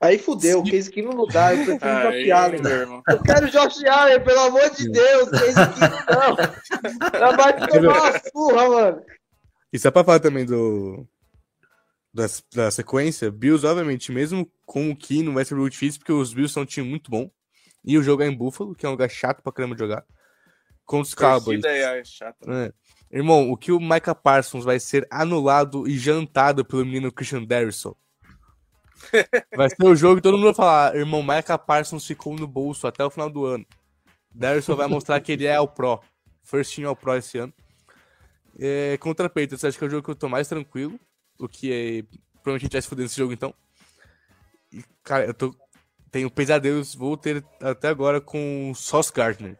[0.00, 2.62] Aí fudeu, o Case Keenum não dá, eu prefiro o Josh Allen.
[2.62, 3.02] meu irmão.
[3.08, 7.10] Eu quero o Josh Allen, pelo amor de Deus, Case Keenum não.
[7.12, 9.02] Ela vai tomar uma surra, mano.
[9.72, 11.06] E só pra falar também do.
[12.18, 16.34] Da, da sequência, Bills, obviamente, mesmo com o Kino, vai ser muito difícil, porque os
[16.34, 17.30] Bills são um time muito bom.
[17.84, 20.04] E o jogo é em Buffalo, que é um lugar chato pra caramba de jogar.
[20.84, 21.64] Contra os Cowboys.
[21.64, 22.38] É chata.
[22.50, 22.72] É.
[23.16, 27.94] Irmão, o que o Micah Parsons vai ser anulado e jantado pelo menino Christian Derrisson.
[29.56, 32.84] Vai ser o jogo e todo mundo vai falar: irmão, Micah Parsons ficou no bolso
[32.84, 33.64] até o final do ano.
[34.34, 36.00] Derrisson vai mostrar que ele é o Pro.
[36.42, 37.54] First team ao Pro esse ano.
[38.58, 40.98] É, contra Patriots, acho que é o jogo que eu tô mais tranquilo.
[41.38, 42.02] O que é.
[42.42, 43.54] Provavelmente a gente vai se fuder nesse jogo então.
[44.72, 45.54] E, cara, eu tô.
[46.10, 49.58] Tenho pesadelos, vou ter até agora com o Sauce Gardner.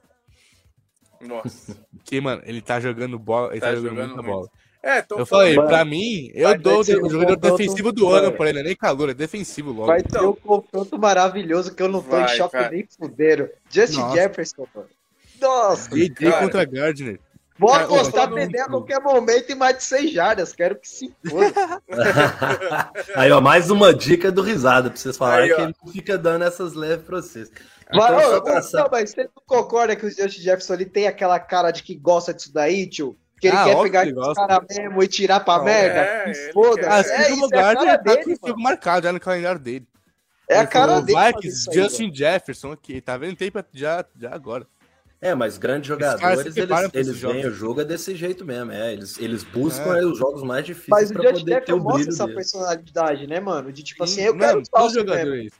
[1.20, 1.76] Nossa.
[2.04, 4.34] Que, mano, ele tá jogando bola, ele tá, Tá jogando, jogando muita muito.
[4.34, 4.48] bola.
[4.82, 8.48] É, então Eu falei, Mano, pra mim, eu dou o jogador defensivo do ano pra
[8.48, 9.86] ele, não é nem calor, é defensivo logo.
[9.86, 12.70] Vai ter um confronto maravilhoso que eu não tô Vai, em choque cara.
[12.70, 13.50] nem fudeiro.
[13.68, 14.08] Justin.
[14.12, 14.88] Jefferson, mano.
[15.40, 17.20] Nossa, DJ contra Gardner.
[17.58, 20.52] Vou apostar ô, TD a qualquer momento e mais de 6 jardas.
[20.54, 21.82] Quero que se foda.
[23.16, 26.16] Aí, ó, mais uma dica do risada pra vocês falarem Aí, que ele não fica
[26.18, 27.50] dando essas leves pra vocês.
[27.92, 31.70] Mas, Então, não, mas você não concorda que o Justin Jefferson ele tem aquela cara
[31.70, 33.16] de que gosta disso daí, tio?
[33.40, 36.00] Que ele Ah, quer pegar que os caras mesmo e tirar pra Não, merda?
[36.00, 36.80] é, Que ele foda.
[36.82, 36.90] quer.
[36.90, 38.38] Ah, É, isso é a lugar, cara ele tá dele, com mano.
[38.48, 39.86] jogo marcado já no calendário dele.
[40.50, 41.18] É a Ele cara falou, dele.
[41.26, 43.36] Vikings, isso aí, Justin Jefferson aqui, tá vendo?
[43.36, 44.66] Tem pra já, já agora.
[45.20, 47.44] É, mas grandes jogadores, eles, veem jogos.
[47.44, 48.70] o jogo é desse jeito mesmo.
[48.70, 50.00] É, eles, eles buscam É.
[50.02, 52.28] é, os jogos mais difíceis Mas o pra Justin poder ter o mostra brilho essa
[52.28, 53.72] personalidade, né, mano?
[53.72, 55.08] De tipo assim, Sim, eu quero mano, o salto todos mesmo.
[55.08, 55.52] jogadores.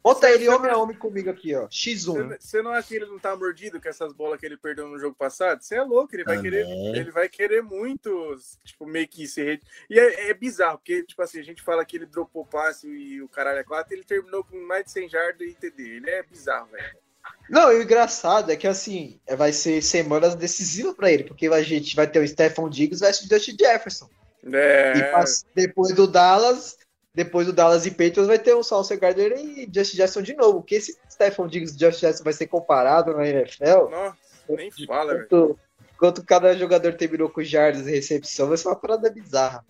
[0.00, 1.66] Bota ele homem a homem comigo aqui, ó.
[1.66, 2.36] X1.
[2.38, 4.98] Você, não acha que ele não tá mordido com essas bolas que ele perdeu no
[4.98, 5.62] jogo passado?
[5.62, 6.50] Você é louco, ele vai Também.
[6.50, 9.58] querer, ele vai querer muito, tipo, meio que se.
[9.88, 13.22] E é, é bizarro, porque, tipo assim, a gente fala que ele dropou passe e
[13.22, 15.82] o caralho é 4, ele terminou com mais de 100 jardas e TD.
[15.82, 17.03] Ele é bizarro, velho.
[17.48, 21.62] Não, e o engraçado é que assim, vai ser semanas decisivas pra ele, porque a
[21.62, 24.08] gente vai ter o Stephon Diggs versus o Justin Jefferson.
[24.52, 26.76] É, E depois do Dallas,
[27.14, 30.60] depois do Dallas e Patriots vai ter o Sauce Gardner e Justin Jefferson de novo.
[30.60, 34.16] Porque esse Stephon Diggs e Justin Jefferson vai ser comparado na NFL, nossa,
[34.48, 35.24] nem fala, velho.
[35.24, 35.58] enquanto,
[35.94, 39.64] enquanto cada jogador terminou com jardas e recepção, vai ser uma parada bizarra.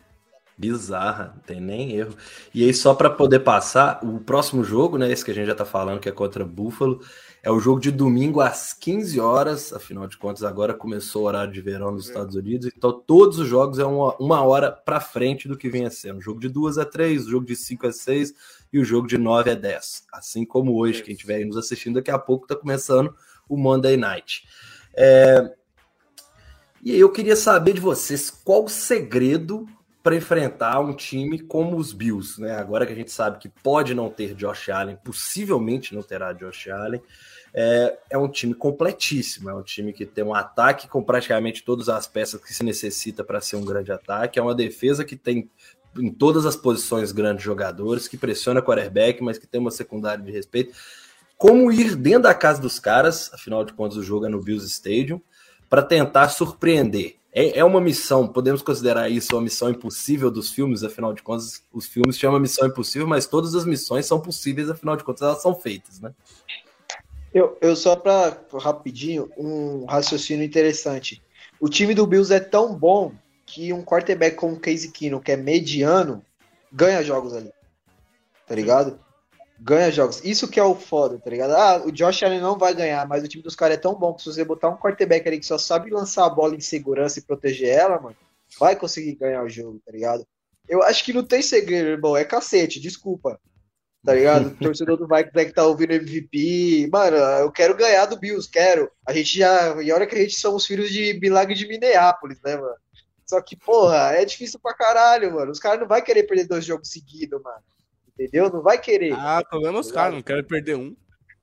[0.56, 2.16] Bizarra, não tem nem erro.
[2.54, 5.10] E aí, só para poder passar, o próximo jogo, né?
[5.10, 7.00] Esse que a gente já tá falando, que é contra Buffalo,
[7.44, 9.70] é o jogo de domingo às 15 horas.
[9.70, 13.46] Afinal de contas, agora começou o horário de verão nos Estados Unidos, então todos os
[13.46, 16.18] jogos é uma, uma hora para frente do que vinha sendo.
[16.18, 18.32] O jogo de 2 a 3, o jogo de 5 a 6
[18.72, 20.06] e o jogo de 9 a 10.
[20.10, 23.14] Assim como hoje, quem estiver aí nos assistindo, daqui a pouco tá começando
[23.46, 24.48] o Monday Night.
[24.96, 25.52] É,
[26.82, 29.66] E aí eu queria saber de vocês qual o segredo
[30.02, 32.56] para enfrentar um time como os Bills, né?
[32.56, 36.68] Agora que a gente sabe que pode não ter Josh Allen, possivelmente não terá Josh
[36.68, 37.00] Allen.
[37.54, 39.48] É, é um time completíssimo.
[39.48, 43.22] É um time que tem um ataque com praticamente todas as peças que se necessita
[43.22, 44.38] para ser um grande ataque.
[44.38, 45.48] É uma defesa que tem
[45.96, 50.32] em todas as posições grandes jogadores, que pressiona quarterback, mas que tem uma secundária de
[50.32, 50.74] respeito.
[51.38, 54.66] Como ir dentro da casa dos caras, afinal de contas o jogo é no Bills
[54.66, 55.20] Stadium,
[55.70, 57.16] para tentar surpreender.
[57.32, 61.62] É, é uma missão, podemos considerar isso uma missão impossível dos filmes, afinal de contas,
[61.72, 65.42] os filmes chamam missão impossível, mas todas as missões são possíveis, afinal de contas, elas
[65.42, 66.12] são feitas, né?
[67.34, 71.20] Eu, eu só para rapidinho, um raciocínio interessante.
[71.58, 73.12] O time do Bills é tão bom
[73.44, 76.24] que um quarterback como o Casey Keenum, que é mediano,
[76.72, 77.50] ganha jogos ali.
[78.46, 79.00] Tá ligado?
[79.58, 80.24] Ganha jogos.
[80.24, 81.54] Isso que é o foda, tá ligado?
[81.54, 84.14] Ah, o Josh Allen não vai ganhar, mas o time dos caras é tão bom
[84.14, 87.18] que se você botar um quarterback ali que só sabe lançar a bola em segurança
[87.18, 88.16] e proteger ela, mano,
[88.60, 90.24] vai conseguir ganhar o jogo, tá ligado?
[90.68, 92.16] Eu acho que não tem segredo, irmão.
[92.16, 93.40] É cacete, desculpa
[94.04, 94.48] tá ligado?
[94.48, 96.88] O torcedor do Vikings é que tá ouvindo MVP.
[96.92, 98.90] Mano, eu quero ganhar do Bills, quero.
[99.06, 99.80] A gente já.
[99.82, 102.74] E olha que a gente somos filhos de milagre de Minneapolis, né, mano?
[103.26, 105.50] Só que, porra, é difícil pra caralho, mano.
[105.50, 107.56] Os caras não vai querer perder dois jogos seguidos, mano.
[108.12, 108.50] Entendeu?
[108.50, 109.14] Não vai querer.
[109.14, 110.94] Ah, problema é os caras, não querem perder um.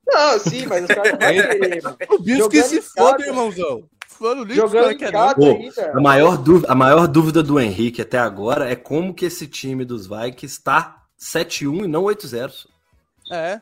[0.07, 1.97] Não, sim, mas os caras não vão querer, mano.
[2.09, 3.89] O Bills que se foda, irmãozão.
[4.07, 5.91] Falando Jogando ainda.
[5.95, 9.83] A maior, dúvida, a maior dúvida do Henrique até agora é como que esse time
[9.83, 12.67] dos Vikings está 7-1 e não 8-0.
[13.31, 13.61] É.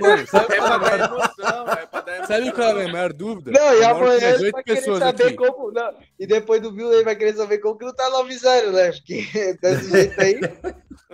[0.00, 2.26] Mano, sabe É pra qual é dar emoção, é pra dar emoção.
[2.36, 3.50] sabe qual é a maior dúvida?
[3.50, 5.34] Não, e amanhã ele vai querer saber aqui.
[5.36, 5.70] como.
[5.72, 8.92] Não, e depois do Bill ele vai querer saber como que não tá 9-0, né?
[8.92, 9.26] Porque
[9.60, 10.40] desse jeito aí.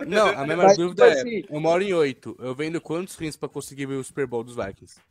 [0.07, 2.33] Não, a minha maior Mas, dúvida tipo é: assim- eu moro em oito.
[2.39, 5.01] Eu vendo quantos rins pra conseguir ver o Super Bowl dos Vikings?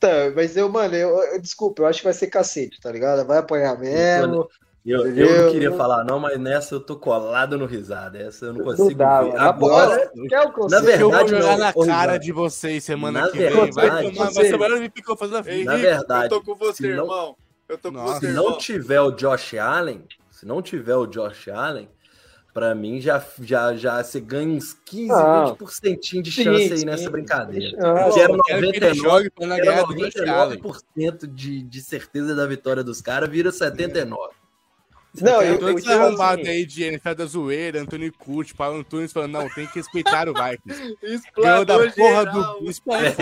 [0.00, 3.26] Tá, mas eu, mano, eu, eu- desculpa, eu acho que vai ser cacete, tá ligado?
[3.26, 4.48] Vai apanhar mesmo.
[4.90, 8.18] Eu, eu não queria falar, não, mas nessa eu tô colado no risada.
[8.18, 9.36] Essa eu não Não consigo dá, ver.
[9.36, 10.80] Agora, o na?
[10.80, 12.18] Que eu vou verdade, jogar não, na cara Rivan.
[12.24, 13.48] de vocês semana Na que vem.
[13.50, 15.34] verdade- Vai tomar, vai melhor MVP que eu vou fazer
[15.64, 17.36] na verdade, eu tô com você, não- irmão.
[17.68, 18.50] Eu tô com Nossa, você, se irmão.
[18.50, 21.88] não tiver o Josh Allen, se não tiver o Josh Allen,
[22.54, 25.54] pra mim já, já, já você ganha uns 15, Não.
[25.54, 26.86] 20% de Sim, chance aí sim.
[26.86, 27.76] nessa brincadeira.
[27.76, 30.16] Não, Eu quero Eu quero que ele 99, jogue pra não Era ganhar do Josh
[30.28, 30.58] Allen.
[30.62, 34.32] 99% de, de certeza da vitória dos caras, vira 79.
[35.20, 39.12] Não, eu, tô eu, desarrombado assim, aí de NFL da zoeira, Antônio Curti, Paulo Antunes
[39.12, 40.96] falando, não, tem que respeitar o Vikings.
[41.36, 42.60] Ganhou da porra geral.
[42.60, 43.14] do foda.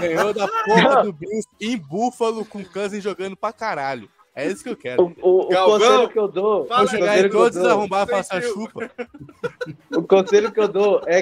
[0.00, 4.08] Ganhou da porra do Bills em Búfalo com o Cousins jogando pra caralho.
[4.34, 5.02] É isso que eu quero.
[5.02, 6.66] o, o, o Galvão, conselho que eu dou.
[6.66, 8.90] fala o chegar em todos dou- desarrombar, passar chupa.
[9.94, 11.20] O conselho que eu dou é.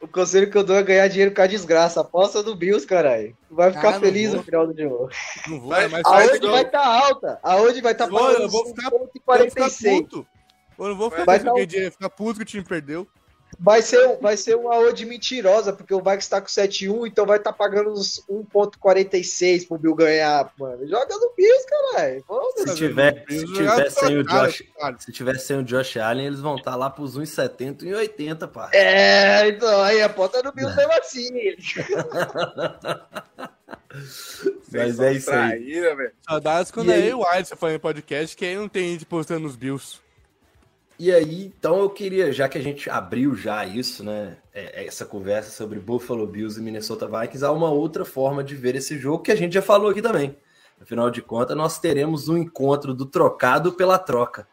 [0.00, 2.00] O conselho que eu dou é ganhar dinheiro com a desgraça.
[2.02, 3.36] Aposta do Bills, caralho.
[3.50, 4.38] Vai ficar Ah, feliz vou.
[4.38, 5.08] no final do jogo.
[5.48, 6.36] Não vou, é Aonde fácil.
[6.36, 7.38] igual- vai estar alta?
[7.42, 9.24] Aonde vai estar pagando eu vou ficar- 5,46?
[9.26, 10.26] Eu vou ficar puto.
[10.78, 13.08] Eu não vou ficar Vai dinheiro, ficar puto que o time perdeu.
[13.58, 17.38] Vai ser, vai ser uma odd mentirosa, porque o Vikings tá com 7-1, então vai
[17.38, 20.86] estar pagando uns 1.46 pro Bill ganhar, mano.
[20.86, 22.24] Joga no Bills, caralho.
[22.56, 24.96] Se tiver, se tiver sem o Josh, cara.
[24.98, 28.70] se tiver sem o Josh Allen, eles vão estar lá pros 1,70 e 1,80, pá.
[28.74, 31.30] É, então aí aponta no Bills mesmo assim.
[34.70, 35.82] Mas é isso aí.
[36.26, 37.08] Saudades quando E é aí?
[37.08, 40.04] e o Alisson falando em podcast, que aí não tem gente postando nos Bills.
[40.98, 44.38] E aí, então eu queria, já que a gente abriu já isso, né?
[44.52, 48.74] é- Essa conversa sobre Buffalo Bills e Minnesota Vikings, há uma outra forma de ver
[48.76, 50.36] esse jogo que a gente já falou aqui também.
[50.80, 54.48] Afinal de contas, nós teremos um encontro do trocado pela troca.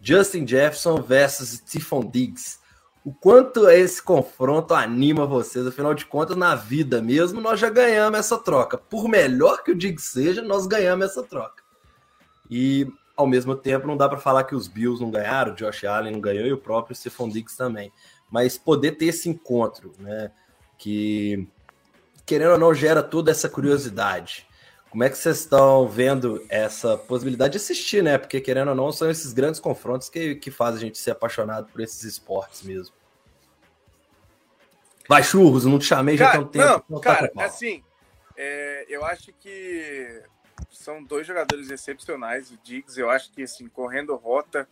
[0.00, 2.58] Justin Jefferson versus Stephon Diggs.
[3.04, 5.66] O quanto esse confronto anima vocês?
[5.66, 8.76] Afinal de contas, na vida mesmo, nós já ganhamos essa troca.
[8.76, 11.62] Por melhor que o Diggs seja, nós ganhamos essa troca.
[12.50, 12.86] E
[13.16, 16.12] ao mesmo tempo, não dá para falar que os Bills não ganharam, o Josh Allen
[16.12, 17.92] não ganhou e o próprio Stephon Diggs também.
[18.30, 20.30] Mas poder ter esse encontro, né?
[20.76, 21.48] Que,
[22.26, 24.46] querendo ou não, gera toda essa curiosidade.
[24.90, 28.18] Como é que vocês estão vendo essa possibilidade de assistir, né?
[28.18, 31.66] Porque, querendo ou não, são esses grandes confrontos que, que fazem a gente ser apaixonado
[31.72, 32.94] por esses esportes mesmo.
[35.08, 36.64] Vai, churros, não te chamei já Cara, tem um tempo.
[36.66, 37.82] não, então tá cara, assim,
[38.36, 40.22] é, eu acho que
[40.86, 42.52] são dois jogadores excepcionais.
[42.52, 44.68] O Diggs, eu acho que, assim, correndo rota,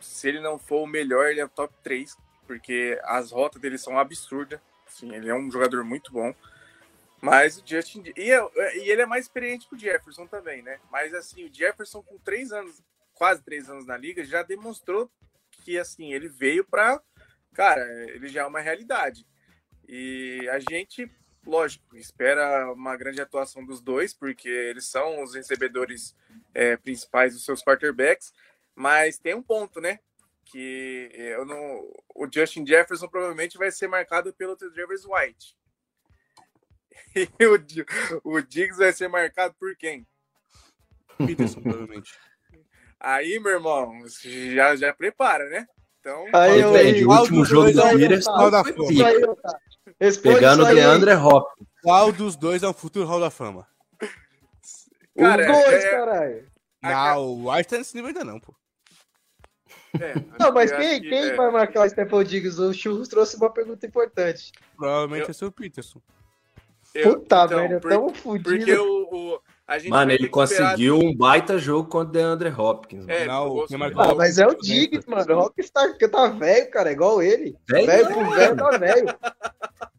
[0.00, 3.78] se ele não for o melhor, ele é o top 3, porque as rotas dele
[3.78, 4.58] são absurdas.
[4.84, 6.34] Assim, ele é um jogador muito bom.
[7.20, 8.02] Mas o Justin.
[8.16, 10.80] E, é- e ele é mais experiente que o Jefferson também, né?
[10.90, 12.82] Mas, assim, o Jefferson, com três anos,
[13.14, 15.08] quase três anos na liga, já demonstrou
[15.64, 17.00] que, assim, ele veio pra.
[17.54, 17.80] Cara,
[18.10, 19.24] ele já é uma realidade.
[19.88, 21.08] E a gente,
[21.46, 26.16] lógico, espera uma grande atuação dos dois, porque eles são os recebedores
[26.52, 28.32] é, principais dos seus quarterbacks.
[28.74, 30.00] Mas tem um ponto, né?
[30.44, 35.56] Que eu não, o Justin Jefferson provavelmente vai ser marcado pelo Travis White.
[37.16, 37.54] E o,
[38.24, 40.04] o Diggs vai ser marcado por quem?
[41.16, 42.12] Peterson, provavelmente.
[42.98, 44.00] Aí, meu irmão,
[44.52, 45.68] já, já prepara, né?
[46.04, 48.50] Então, Aí, eu- Depende, o Qual último dos jogo dois do é o Raiders Hall
[48.50, 49.08] da foi Fama?
[50.00, 50.74] Aí, Pegando o aí.
[50.74, 51.68] DeAndre Hopkins.
[51.82, 53.66] Qual dos dois é o futuro Hall da Fama?
[55.16, 56.46] Cara, Os dois, é- caralho.
[56.82, 58.54] Não, o White tá nesse nível ainda não, pô.
[59.98, 61.34] é, Não, mas quem, que- quem é.
[61.36, 62.60] vai marcar o Stephen Diggs?
[62.60, 64.52] O Churros trouxe uma pergunta importante.
[64.76, 66.02] Provavelmente Eu- ser o Peterson.
[66.94, 68.82] Eu- Puta então, merda, por- tão Porque fudido.
[68.82, 69.42] o, o- gente
[69.88, 73.06] Mano, ele conseguiu um baita jogo contra o DeAndre Hopkins.
[73.08, 75.34] É, Não, marcou- Ah, mas é o Diggs, mano.
[75.34, 77.56] O Rockstar que tá velho, cara, igual ele.
[77.66, 79.06] Velho Velho não, com velho tá velho.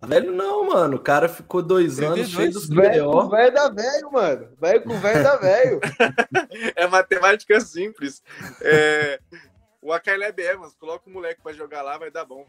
[0.05, 0.97] Velho não, mano.
[0.97, 4.47] O cara ficou dois anos 32, cheio dos Velho com velho da velho, mano.
[4.61, 5.79] Velho com velho da velho.
[6.75, 8.21] É matemática simples.
[8.61, 9.19] É,
[9.81, 12.45] o Akaileb Evans, coloca o moleque pra jogar lá, vai dar bom.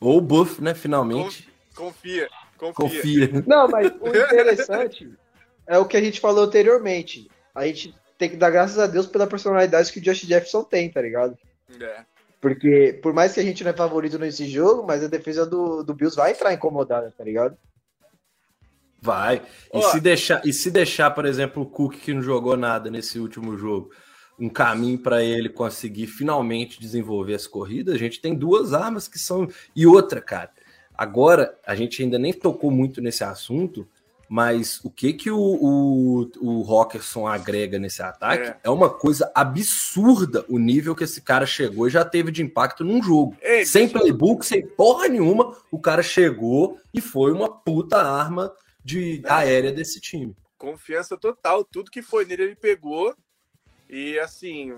[0.00, 1.48] Ou o Buff, né, finalmente.
[1.74, 2.28] Confia,
[2.58, 2.74] confia.
[2.74, 3.44] Confia.
[3.46, 5.10] Não, mas o interessante
[5.66, 7.30] é o que a gente falou anteriormente.
[7.54, 10.90] A gente tem que dar graças a Deus pela personalidade que o Josh Jefferson tem,
[10.90, 11.36] tá ligado?
[11.80, 12.04] É.
[12.40, 15.82] Porque, por mais que a gente não é favorito nesse jogo, mas a defesa do,
[15.82, 17.56] do Bills vai entrar incomodada, tá ligado?
[19.00, 19.42] Vai.
[19.72, 19.90] E, Ó.
[19.90, 23.56] se deixar, e se deixar, por exemplo, o Cook, que não jogou nada nesse último
[23.56, 23.90] jogo,
[24.38, 29.18] um caminho para ele conseguir finalmente desenvolver as corridas, a gente tem duas armas que
[29.18, 29.48] são.
[29.74, 30.50] E outra, cara.
[30.96, 33.88] Agora, a gente ainda nem tocou muito nesse assunto,
[34.32, 38.56] mas o que que o, o, o Rockerson agrega nesse ataque É.
[38.64, 38.70] é.
[38.70, 43.02] uma coisa absurda o nível que esse cara chegou e já teve de impacto num
[43.02, 43.36] jogo.
[43.42, 48.50] Ei, sem playbook, sem porra nenhuma, o cara chegou e foi uma puta arma
[48.82, 50.34] de aérea desse time.
[50.56, 51.62] Confiança total.
[51.62, 53.14] Tudo que foi nele, ele pegou.
[53.86, 54.72] E assim,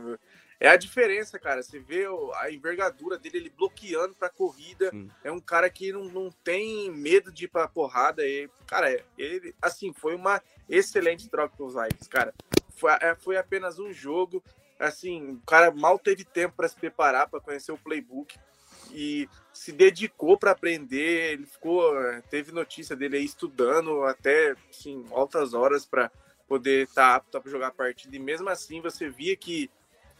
[0.60, 1.62] é a diferença, cara.
[1.62, 4.90] Você vê a envergadura dele, ele bloqueando pra corrida.
[4.90, 5.10] Sim.
[5.22, 8.26] É um cara que não, não tem medo de ir pra porrada.
[8.26, 12.32] E, cara, é- ele, assim, foi uma excelente troca com os Vikings, cara.
[12.76, 14.42] Foi, é, foi apenas um jogo.
[14.78, 18.36] Assim, o cara mal teve tempo para se preparar, para conhecer o playbook.
[18.92, 21.32] E se dedicou para aprender.
[21.34, 21.98] Ele ficou.
[22.00, 26.10] eh, Teve notícia dele aí estudando até assim, altas horas para
[26.46, 28.14] poder estar apto para jogar a partida.
[28.14, 29.70] E mesmo assim, você via que.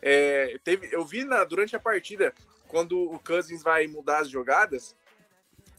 [0.07, 2.35] É, teve, eu vi na, durante a partida,
[2.69, 4.95] quando o Cousins vai mudar as jogadas,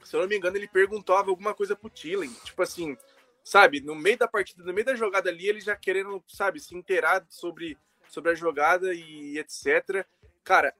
[0.04, 2.34] se eu não me engano, ele perguntava alguma coisa pro Tillen.
[2.44, 2.98] Tipo assim,
[3.44, 6.76] sabe, no meio da partida, no meio da jogada ali, ele já querendo, sabe, se
[6.76, 7.78] inteirar sobre,
[8.10, 10.04] sobre a jogada e etc.
[10.44, 10.74] Cara,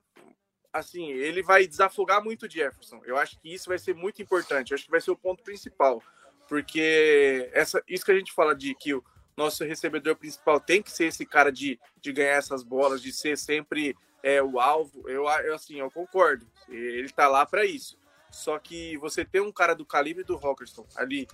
[0.74, 3.00] assim, ele vai desafogar muito o Jefferson.
[3.06, 4.72] Eu acho que isso vai ser muito importante.
[4.72, 6.02] Eu acho que vai ser o ponto principal.
[6.48, 9.04] Porque essa, isso que a gente fala de que o
[9.38, 13.38] nosso recebedor principal tem que ser esse cara de, de ganhar essas bolas, de ser
[13.38, 15.10] sempre é, o alvo.
[15.10, 16.48] Eu, eu, assim, eu concordo.
[16.70, 17.98] Ele tá lá para isso.
[18.32, 21.28] Só que você ter um cara do calibre do Rockerson ali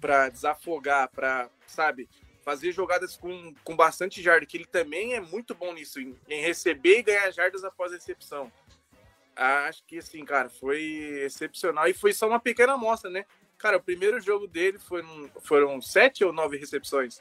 [0.00, 2.08] para desafogar, para, sabe,
[2.42, 6.42] fazer jogadas com, com bastante jarda, que ele também é muito bom nisso, em, em
[6.42, 8.52] receber e ganhar jardas após a recepção.
[9.34, 10.82] Acho que, assim, cara, foi
[11.24, 11.88] excepcional.
[11.88, 13.24] E foi só uma pequena amostra, né?
[13.56, 14.78] Cara, o primeiro jogo dele
[15.42, 17.20] foram sete ou nove recepções?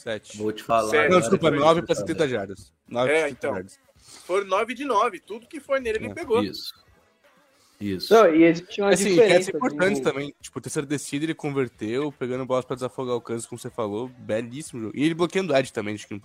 [0.00, 0.36] Sete.
[0.38, 0.88] Vou te falar.
[0.90, 1.10] Sério?
[1.10, 2.08] Não, desculpa, que eu 9 tô para sabendo.
[2.18, 2.72] 70 jardas.
[2.88, 3.54] 9 É, pra 70 então.
[3.54, 3.78] jardas.
[4.26, 5.20] Foram nove de nove.
[5.20, 6.42] Tudo que foi nele, ele É, pegou.
[6.42, 6.72] Isso.
[7.80, 8.12] Isso.
[8.12, 9.34] Não, e existe uma Assim, diferença.
[9.36, 10.34] peças importantes do- também.
[10.40, 14.08] Tipo, o terceiro descida ele converteu, pegando bolas pra desafogar o Kansas, como você falou.
[14.18, 14.92] Belíssimo jogo.
[14.96, 16.20] E ele bloqueando o Ed também, de Kim.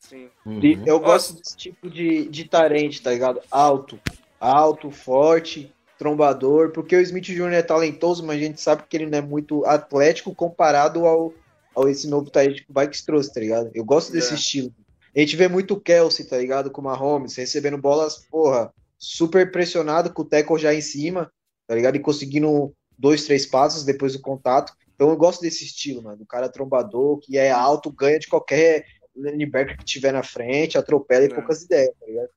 [0.00, 0.28] Sim.
[0.44, 0.60] Uhum.
[0.60, 1.04] de- eu Nossa.
[1.04, 3.40] gosto desse tipo de, de tarente, tá ligado?
[3.50, 3.98] Alto.
[4.38, 6.70] Alto, forte, trombador.
[6.70, 7.52] Porque o Smith Jr.
[7.54, 11.34] é talentoso, mas a gente sabe que ele não é muito atlético comparado ao,
[11.76, 13.70] ao esse novo tarente que o Vikes trouxe, tá ligado?
[13.74, 14.36] Eu gosto desse É.
[14.36, 14.74] estilo.
[15.14, 16.70] A gente vê muito o Kelsey, tá ligado?
[16.70, 21.30] Com o Mahomes, recebendo bolas, porra, super pressionado, com o tackle já em cima,
[21.66, 21.96] tá ligado?
[21.96, 24.72] E conseguindo dois, três passos depois do contato.
[24.94, 26.16] Então eu gosto desse estilo, mano.
[26.16, 31.24] Do cara trombador, que é alto, ganha de qualquer linebacker que tiver na frente, atropela
[31.24, 31.34] e É.
[31.34, 32.28] poucas ideias, tá ligado?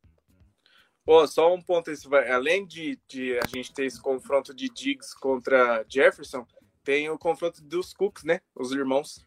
[1.06, 1.90] Pô, só um ponto.
[1.92, 6.46] Esse, além de, de a gente ter esse confronto de Diggs contra Jefferson,
[6.84, 8.40] tem o confronto dos Cooks, né?
[8.56, 9.26] Os irmãos.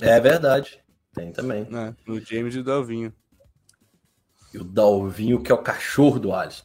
[0.00, 0.80] É verdade.
[1.14, 1.66] Tem também.
[1.68, 1.94] Né?
[2.06, 3.12] No James e o Dalvinho.
[4.52, 6.64] E o Dalvinho, que é o cachorro do Alisson.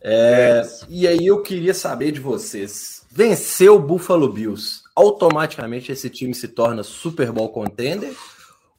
[0.00, 3.04] É, e aí eu queria saber de vocês.
[3.10, 4.82] Venceu o Buffalo Bills.
[4.94, 8.14] Automaticamente esse time se torna Super Bowl contender?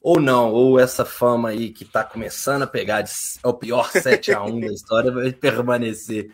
[0.00, 0.52] Ou não?
[0.52, 3.10] Ou essa fama aí que tá começando a pegar de,
[3.42, 6.30] é o pior 7x1 da história vai permanecer,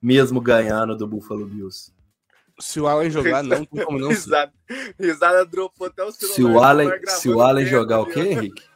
[0.00, 1.92] mesmo ganhando do Buffalo Bills?
[2.58, 4.52] Se o Allen jogar, não tem como não risada,
[4.98, 6.34] risada dropou até o celular.
[6.34, 8.62] Se o Allen, se o Allen jogar o quê, Henrique?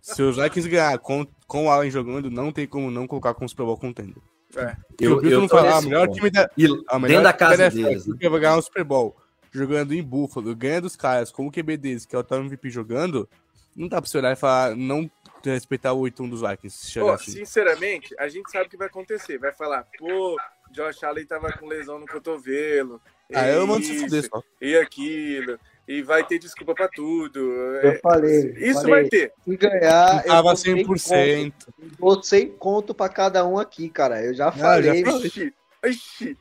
[0.00, 3.44] Se os Vikings ganhar com, com o Allen jogando, não tem como não colocar com
[3.44, 4.16] o Super Bowl contender.
[4.56, 4.74] É.
[4.98, 6.16] E o Bills não falar, o nesse melhor ponto.
[6.16, 8.16] time da, E a melhor dentro da casa deles, né?
[8.18, 9.14] que vai ganhar o Super Bowl.
[9.52, 12.70] jogando em Buffalo, ganha dos caras com o QB deles, que é o Tom MVP
[12.70, 13.28] jogando,
[13.76, 15.10] não dá pra você olhar e falar, não
[15.44, 17.00] respeitar o 8-1 dos Vikings.
[17.00, 17.32] Pô, assim.
[17.32, 19.38] sinceramente, a gente sabe o que vai acontecer.
[19.38, 20.36] Vai falar, pô,
[20.74, 23.00] Josh Allen tava com lesão no cotovelo.
[23.32, 24.42] Ah, eu mando se fuder só.
[24.60, 25.58] E aquilo.
[25.86, 27.38] E vai ter desculpa pra tudo.
[27.38, 28.54] Eu É, falei.
[28.56, 29.32] Isso falei, vai ter.
[29.44, 30.98] Se ganhar, eu Tava vou sem conto.
[30.98, 31.52] 100%.
[31.98, 34.22] Vou sem conto pra cada um aqui, cara.
[34.22, 35.04] Eu já já falei.
[35.04, 35.26] falei.
[35.26, 35.54] Ixi,
[35.86, 36.38] ixi.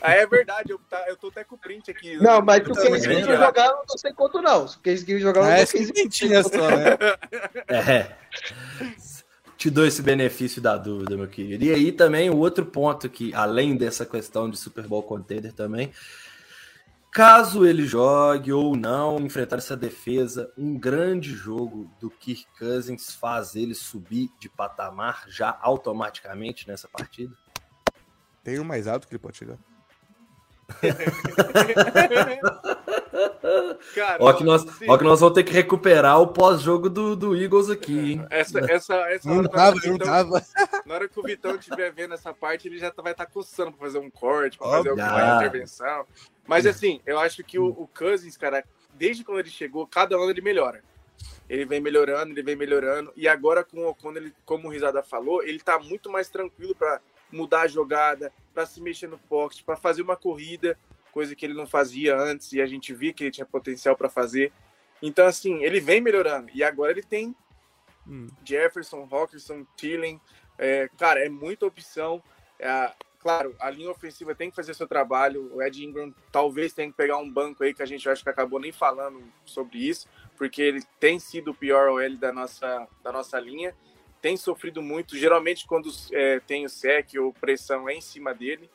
[0.00, 2.16] Ah, é verdade, eu, tá, eu tô até com o print aqui.
[2.18, 2.92] Não, mas o Também.
[2.92, 4.68] Case Keenum jogar, eu não tô sem conto, não.
[4.68, 6.96] Se o Case Keenum jogar, eu não é tô sem cinquentinha só, né?
[7.68, 8.14] É.
[9.56, 11.64] Te dou esse benefício da dúvida, meu querido.
[11.64, 15.90] E aí também o outro ponto que, além dessa questão de Super Bowl contender também,
[17.10, 23.56] caso ele jogue ou não enfrentar essa defesa, um grande jogo do Kirk Cousins faz
[23.56, 27.34] ele subir de patamar já automaticamente nessa partida.
[28.44, 29.56] Tem um mais alto que ele pode chegar.
[33.94, 37.16] Cara, Ó que, nós, sim, ó que nós vamos ter que recuperar o pós-jogo do,
[37.16, 38.26] do Eagles aqui, hein?
[38.30, 40.40] essa, essa, essa Não hora, tava, na, hora não que o tava.
[40.40, 43.26] Vitão, na hora que o Vitão estiver vendo essa parte, ele já tá- vai estar
[43.26, 46.04] coçando pra fazer um corte, pra fazer alguma intervenção.
[46.46, 48.64] Mas assim, eu acho que o, o Cousins, cara,
[48.94, 50.82] desde quando ele chegou, cada ano ele melhora.
[51.48, 53.12] Ele vem melhorando, ele vem melhorando.
[53.16, 56.74] E agora, com o Ocon, ele, como o Risada falou, ele tá muito mais tranquilo
[56.74, 57.00] para
[57.30, 60.78] mudar a jogada, para se mexer no pocket, para fazer uma corrida,
[61.16, 64.10] coisa que ele não fazia antes e a gente via que ele tinha potencial para
[64.10, 64.52] fazer.
[65.00, 66.50] Então, assim, ele vem melhorando.
[66.52, 67.34] E agora ele tem
[68.06, 68.28] Hum.
[68.44, 70.20] Jefferson, Hawkinson, Thielen.
[70.58, 72.22] É, cara, é muita opção.
[72.58, 75.50] É, claro, a linha ofensiva tem que fazer seu trabalho.
[75.54, 78.28] O Ed Ingram talvez tenha que pegar um banco aí que a gente acho que
[78.30, 80.06] acabou nem falando sobre isso,
[80.36, 83.74] porque ele tem sido o pior OL da nossa, da nossa linha.
[84.20, 85.16] Tem sofrido muito.
[85.16, 88.70] Geralmente, quando é, tem o sec ou pressão é em cima dele.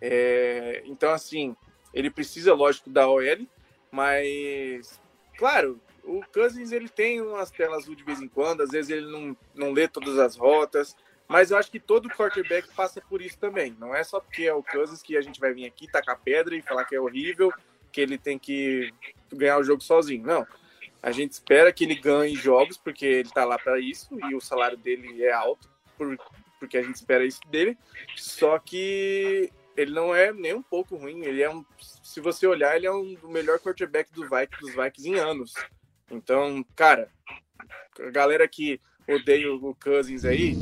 [0.00, 1.54] É, então, assim,
[1.92, 3.46] ele precisa, lógico, da OL,
[3.90, 5.00] mas,
[5.36, 9.36] claro, o Cousins ele tem umas telas de vez em quando, às vezes ele não,
[9.54, 10.96] não lê todas as rotas,
[11.28, 13.76] mas eu acho que todo quarterback passa por isso também.
[13.78, 16.56] Não é só porque é o Cousins que a gente vai vir aqui, tacar pedra
[16.56, 17.52] e falar que é horrível,
[17.92, 18.92] que ele tem que
[19.32, 20.26] ganhar o jogo sozinho.
[20.26, 20.46] Não.
[21.02, 24.40] A gente espera que ele ganhe jogos, porque ele tá lá para isso e o
[24.40, 26.18] salário dele é alto, por,
[26.58, 27.78] porque a gente espera isso dele.
[28.16, 31.24] Só que ele não é nem um pouco ruim.
[31.24, 34.74] Ele é um, se você olhar, ele é um do melhor quarterback do Vikings, dos
[34.74, 35.54] Vikings em anos.
[36.10, 37.08] Então, cara,
[37.98, 40.54] a galera que odeia o Cousins aí,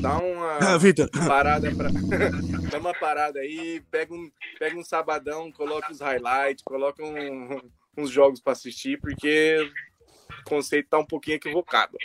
[0.00, 0.78] dá uma Ah,
[1.26, 1.90] parada pra.
[2.70, 7.60] dá uma parada aí, pega um, pega um sabadão, coloca os highlights, coloca um-
[7.96, 9.70] uns jogos pra assistir, porque
[10.40, 11.96] o conceito tá um pouquinho equivocado.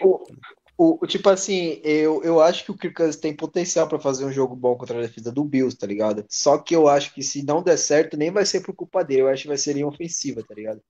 [0.77, 4.31] O, tipo assim, eu, eu acho que o Kirk Cousins tem potencial pra fazer um
[4.31, 6.25] jogo bom contra a defesa do Bills, tá ligado?
[6.29, 9.21] Só que eu acho que se não der certo, nem vai ser por culpa dele.
[9.21, 10.81] Eu acho que vai ser linha ofensiva, tá ligado?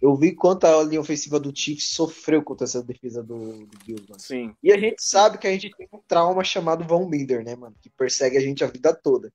[0.00, 4.06] Eu vi quanto a linha ofensiva do Chiefs sofreu contra essa defesa do, do Bills,
[4.08, 4.20] mano.
[4.20, 4.54] Sim.
[4.62, 7.76] E a gente sabe que a gente tem um trauma chamado Von Miller, né, mano?
[7.80, 9.32] Que persegue a gente a vida toda.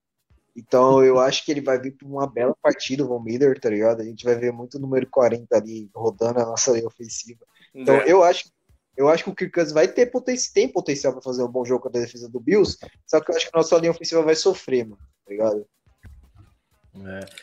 [0.55, 3.69] Então eu acho que ele vai vir para uma bela partida, o Von Miller, tá
[3.69, 4.01] ligado?
[4.01, 7.45] A gente vai ver muito número 40 ali rodando a nossa linha ofensiva.
[7.73, 8.11] Então É.
[8.11, 8.49] eu acho,
[8.97, 11.63] eu acho que o Kirk Cousins vai ter potencial, tem potencial para fazer um bom
[11.63, 14.23] jogo contra a defesa do Bills, só que eu acho que a nossa linha ofensiva
[14.23, 15.67] vai sofrer, mano, tá ligado?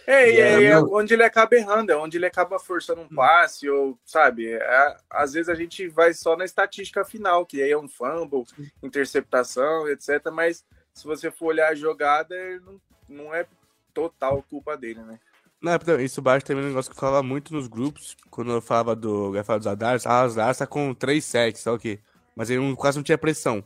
[0.07, 3.69] É, é, é, é onde ele acaba errando, é onde ele acaba forçando um passe,
[3.71, 7.79] ou, sabe, é, às vezes a gente vai só na estatística final, que aí é
[7.79, 8.45] um fumble,
[8.83, 10.31] interceptação, etc.
[10.33, 13.47] Mas se você for olhar a jogada, não, não é
[13.93, 15.21] total culpa dele, né?
[15.65, 18.61] Não, é isso bate também um negócio que eu falava muito nos grupos, quando eu
[18.61, 21.99] falava do, falar dos Adars, ah, os Adars tá com 3 sacks, sabe o quê?
[22.37, 23.65] Mas ele não- quase não tinha pressão.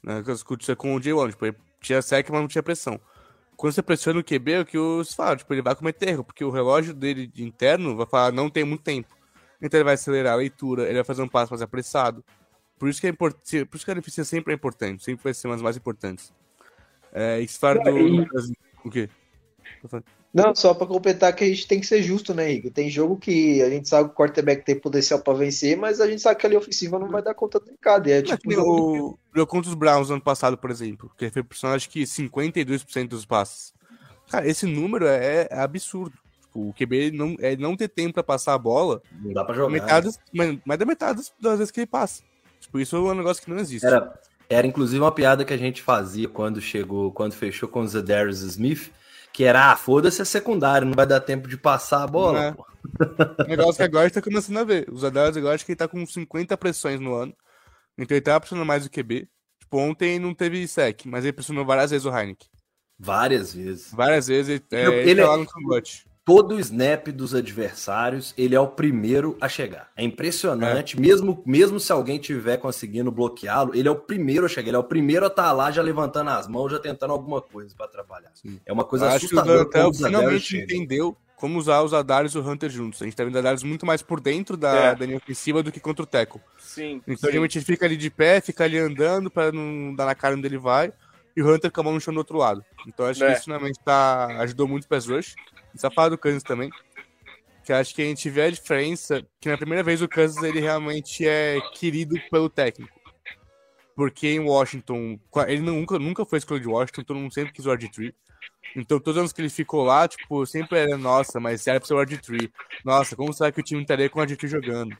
[0.00, 0.22] Né?
[0.22, 3.00] Que eu escuto isso com o J1, tipo, ele tinha sec, mas não tinha pressão.
[3.56, 6.22] Quando você pressiona o QB, é o que os falam, tipo, ele vai cometer erro,
[6.22, 9.08] porque o relógio dele interno vai falar, não tem muito tempo.
[9.60, 12.24] Então ele vai acelerar a leitura, ele vai fazer um passo mais apressado.
[12.78, 15.34] Por isso que é importante, por isso que a deficiência sempre é importante, sempre vai
[15.34, 16.32] ser uma das mais importantes.
[17.12, 17.98] É, isso fala do.
[17.98, 18.28] E-
[18.84, 19.10] O quê?
[20.32, 22.70] Não, só para completar que a gente tem que ser justo, né, Henrique?
[22.70, 26.06] Tem jogo que a gente sabe que o quarterback tem potencial para vencer, mas a
[26.06, 28.08] gente sabe que a linha ofensiva não vai dar conta do recado.
[28.08, 31.32] E é Mas tipo o jogo contra os Browns ano passado, por exemplo, que ele
[31.32, 33.72] foi personagem que 52% dos passes.
[34.30, 36.14] Cara, esse número é, é absurdo.
[36.42, 39.54] Tipo, o QB não, é não ter tempo pra passar a bola, Não dá pra
[39.54, 39.70] jogar.
[39.70, 42.22] metade, mas, mais da metade das, das vezes que ele passa.
[42.60, 43.86] Tipo, isso é um negócio que não existe.
[43.86, 44.12] Era,
[44.48, 48.40] era inclusive uma piada que a gente fazia quando chegou, quando fechou com o Zedarius
[48.40, 48.90] Smith,
[49.32, 52.44] que era, ah, foda-se a secundária, não vai dar tempo de passar a bola.
[52.44, 52.52] É.
[52.52, 52.66] pô.
[53.44, 54.88] O negócio que agora a gente tá começando a ver.
[54.90, 57.34] Os Adalas agora acho que ele tá com 50 pressões no ano.
[57.98, 59.28] Então ele tá pressionando mais o QB.
[59.60, 62.48] Tipo, ontem não teve sec, mas ele pressionou várias vezes o Heineken.
[62.98, 63.90] Várias vezes.
[63.92, 66.07] Várias vezes ele, é, Ele- ele, ele tá é- lá no cangote.
[66.28, 69.88] Todo snap dos adversários, ele é o primeiro a chegar.
[69.96, 71.00] É impressionante, é.
[71.00, 74.78] Mesmo, mesmo se alguém tiver conseguindo bloqueá-lo, ele é o primeiro a chegar, ele é
[74.78, 77.88] o primeiro a estar tá lá já levantando as mãos, já tentando alguma coisa para
[77.88, 78.30] trabalhar.
[78.34, 78.60] Sim.
[78.66, 79.64] É uma coisa Acho assustadora.
[79.64, 83.00] Que o finalmente entendeu como usar os Adarius e o Hunter juntos.
[83.00, 84.94] A gente tá vendo Adarius muito mais por dentro da, é.
[84.94, 86.42] da linha ofensiva do que contra o Teco.
[86.58, 87.00] Sim.
[87.08, 87.38] Então, sim.
[87.38, 90.46] a gente fica ali de pé, fica ali andando para não dar na cara onde
[90.46, 90.92] ele vai,
[91.38, 92.64] e o Hunter com a mão no chão do outro lado.
[92.84, 93.28] Então, acho é.
[93.28, 95.36] que isso finalmente tá, ajudou muito o pass rush.
[95.76, 96.68] Só falar do Kansas também.
[97.62, 100.58] Que acho que a gente vê a diferença que na primeira vez o Kansas ele
[100.58, 102.98] realmente é querido pelo técnico.
[103.94, 105.16] Porque em Washington,
[105.46, 108.12] ele nunca, nunca foi escolha de Washington, todo mundo sempre quis o RG3.
[108.74, 111.86] Então, todos os anos que ele ficou lá, tipo, sempre era, nossa, mas era pro
[111.86, 112.50] seu RG3.
[112.84, 114.98] Nossa, como será que o time estaria com o RG3 jogando?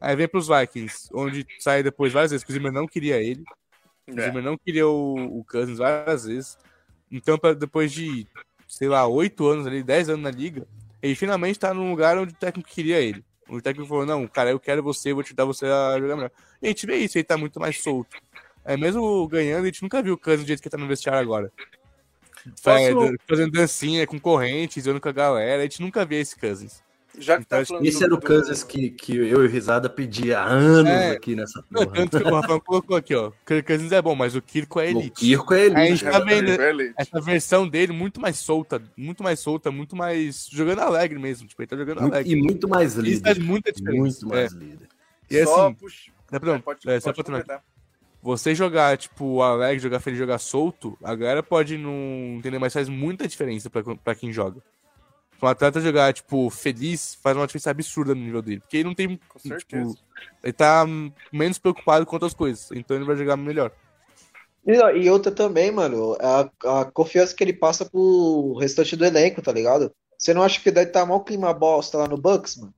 [0.00, 3.42] Aí vem pros Vikings, onde sai depois várias vezes que o Zimmer não queria ele.
[4.08, 4.26] O é.
[4.26, 6.58] Zimmer não queria o, o Cousins várias vezes.
[7.10, 8.26] Então, pra, depois de
[8.74, 10.66] sei lá, oito anos ali, dez anos na liga,
[11.00, 13.24] ele finalmente tá num lugar onde o técnico queria ele.
[13.48, 16.16] O técnico falou, não, cara, eu quero você, eu vou te dar você a jogar
[16.16, 16.30] melhor.
[16.60, 18.16] E a gente vê isso, ele tá muito mais solto.
[18.64, 20.88] É, mesmo ganhando, a gente nunca viu o Cousins do jeito que ele tá no
[20.88, 21.52] vestiário agora.
[22.62, 23.14] Posso...
[23.28, 26.82] Fazendo dancinha com corrente, zoando com a galera, a gente nunca vê esse Cousins.
[27.18, 30.40] Já que tá então, Esse era o Kansas que, que eu e o Risada pedia
[30.40, 31.86] há anos é, aqui nessa porra.
[31.86, 33.28] tanto que o Rafael colocou aqui, ó.
[33.28, 35.10] O Cousins é bom, mas o Kirko é elite.
[35.10, 35.80] O Kirko é elite.
[35.80, 39.94] a gente tá vendo é essa versão dele muito mais solta, muito mais solta, muito
[39.94, 40.48] mais.
[40.50, 41.46] jogando alegre mesmo.
[41.46, 42.32] Tipo, ele tá jogando alegre.
[42.32, 43.12] E muito mais líder.
[43.12, 44.00] Isso faz muita diferença.
[44.00, 44.56] Muito mais é.
[44.56, 44.88] líder.
[45.30, 45.52] E assim.
[45.52, 47.62] Só, puxa, não, pode, é, só pode pra
[48.22, 52.88] você jogar, tipo, alegre, jogar feliz, jogar solto, a galera pode não entender, mas faz
[52.88, 54.62] muita diferença pra, pra quem joga
[55.42, 58.60] um atleta jogar, tipo, feliz, faz uma diferença absurda no nível dele.
[58.60, 59.20] Porque ele não tem.
[59.58, 59.94] Tipo,
[60.42, 60.86] ele tá
[61.32, 62.70] menos preocupado com outras coisas.
[62.72, 63.70] Então ele vai jogar melhor.
[64.66, 69.52] E, outra também, mano, a, a confiança que ele passa pro restante do elenco, tá
[69.52, 69.92] ligado?
[70.18, 72.72] Você não acha que deve estar tá mal clima bosta lá no Bucks, mano?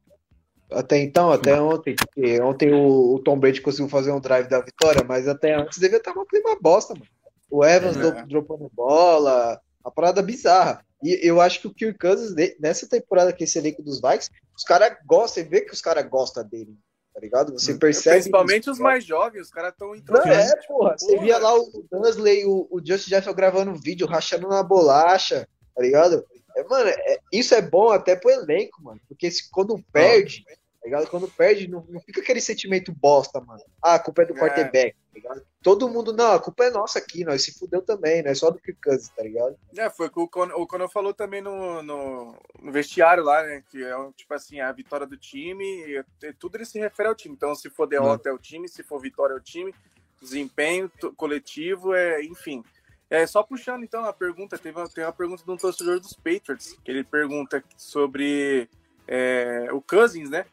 [0.72, 4.60] Até então, até ontem, porque ontem o, o, Tom Brady conseguiu fazer um drive da
[4.60, 7.06] vitória, mas até antes devia estar tá mal clima bosta, mano.
[7.48, 8.26] O Evans é.
[8.26, 10.84] dropando bola, a parada bizarra.
[11.02, 14.64] E eu acho que o Kirk Cousins, nessa temporada que esse elenco dos Vikings, os
[14.64, 16.74] caras gostam, você vê que os caras gostam dele,
[17.12, 17.52] tá ligado?
[17.52, 17.78] Você hum.
[17.78, 18.16] percebe.
[18.16, 20.24] Principalmente os mais jovens, os caras estão entrando.
[20.24, 20.96] Não, é, porra.
[20.98, 25.82] Você via lá o Dunsley, o, o Justin Jefferson gravando vídeo, rachando na bolacha, tá
[25.82, 26.24] ligado?
[26.56, 29.00] É, mano, é, isso é bom até pro elenco, mano.
[29.06, 30.42] Porque se, quando perde,
[30.86, 31.08] ligado?
[31.08, 33.62] Quando perde, não, não fica aquele sentimento bosta, mano.
[33.82, 34.38] Ah, a culpa é do é.
[34.38, 35.46] quarterback, tá ligado?
[35.62, 38.50] Todo mundo, não, a culpa é nossa aqui, nós se fudeu também, não é só
[38.50, 39.56] do Kirk Cousins, tá ligado?
[39.76, 43.62] É, foi o que o Conor falou também no, no, no, vestiário lá, né?
[43.70, 46.04] Que é, tipo assim, a vitória do time,
[46.38, 47.34] tudo ele se refere ao time.
[47.34, 48.32] Então, se for derrota, hum.
[48.32, 49.74] é o time, se for vitória, é o time.
[50.20, 52.62] Desempenho coletivo, é, enfim.
[53.08, 56.12] É, só puxando então a pergunta, teve uma, tem uma pergunta de um torcedor dos
[56.12, 58.68] Patriots, que ele pergunta sobre
[59.06, 60.44] é, o Cousins, né?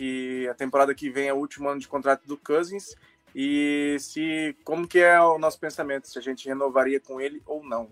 [0.00, 2.96] Que a temporada que vem é o último ano de contrato do Cousins
[3.34, 7.62] e se como que é o nosso pensamento, se a gente renovaria com ele ou
[7.62, 7.86] não.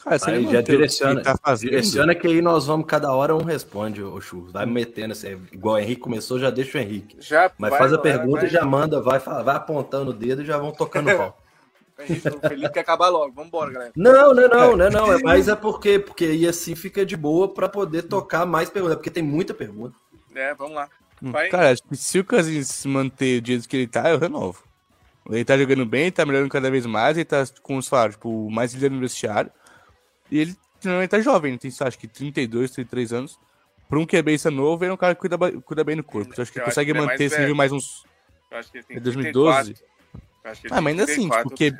[0.00, 4.20] Cara, aí já direciona, tá direciona que aí nós vamos cada hora um responde, o
[4.20, 4.52] Churros.
[4.52, 7.16] Vai metendo assim, igual o Henrique começou, já deixa o Henrique.
[7.18, 10.42] Já, Mas vai, faz a pergunta vai, e já manda, vai, vai apontando o dedo
[10.42, 11.42] e já vão tocando o pau.
[12.04, 13.92] o Felipe quer acabar logo, vamos embora, galera.
[13.96, 17.52] Não, não, não, não, não, é mas é porque, porque aí assim fica de boa
[17.52, 19.96] para poder tocar mais perguntas, porque tem muita pergunta.
[20.34, 20.88] É, vamos lá.
[21.22, 21.48] Hum, vai.
[21.48, 24.62] Cara, se o Cousins se manter do jeito que ele tá, eu renovo.
[25.28, 28.48] Ele tá jogando bem, tá melhorando cada vez mais, ele tá com os faros, tipo,
[28.50, 29.50] mais líder no vestiário.
[30.30, 33.38] E ele, ele tá jovem, ele tem, acho que 32, 33 anos.
[33.88, 36.32] Pra um é novo, ele é um cara que cuida, cuida bem do corpo.
[36.36, 38.04] Eu acho que ele consegue que manter esse nível mais uns.
[38.50, 39.00] Eu acho que ele tem
[40.50, 40.68] é 2012.
[40.70, 41.72] ah, mas ainda assim, porque.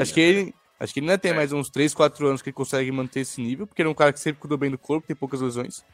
[0.00, 0.54] Acho que ele.
[0.80, 1.34] Acho que ele ainda tem é.
[1.34, 3.94] mais uns 3, 4 anos que ele consegue manter esse nível, porque ele é um
[3.94, 5.84] cara que sempre cuidou bem do corpo, tem poucas lesões.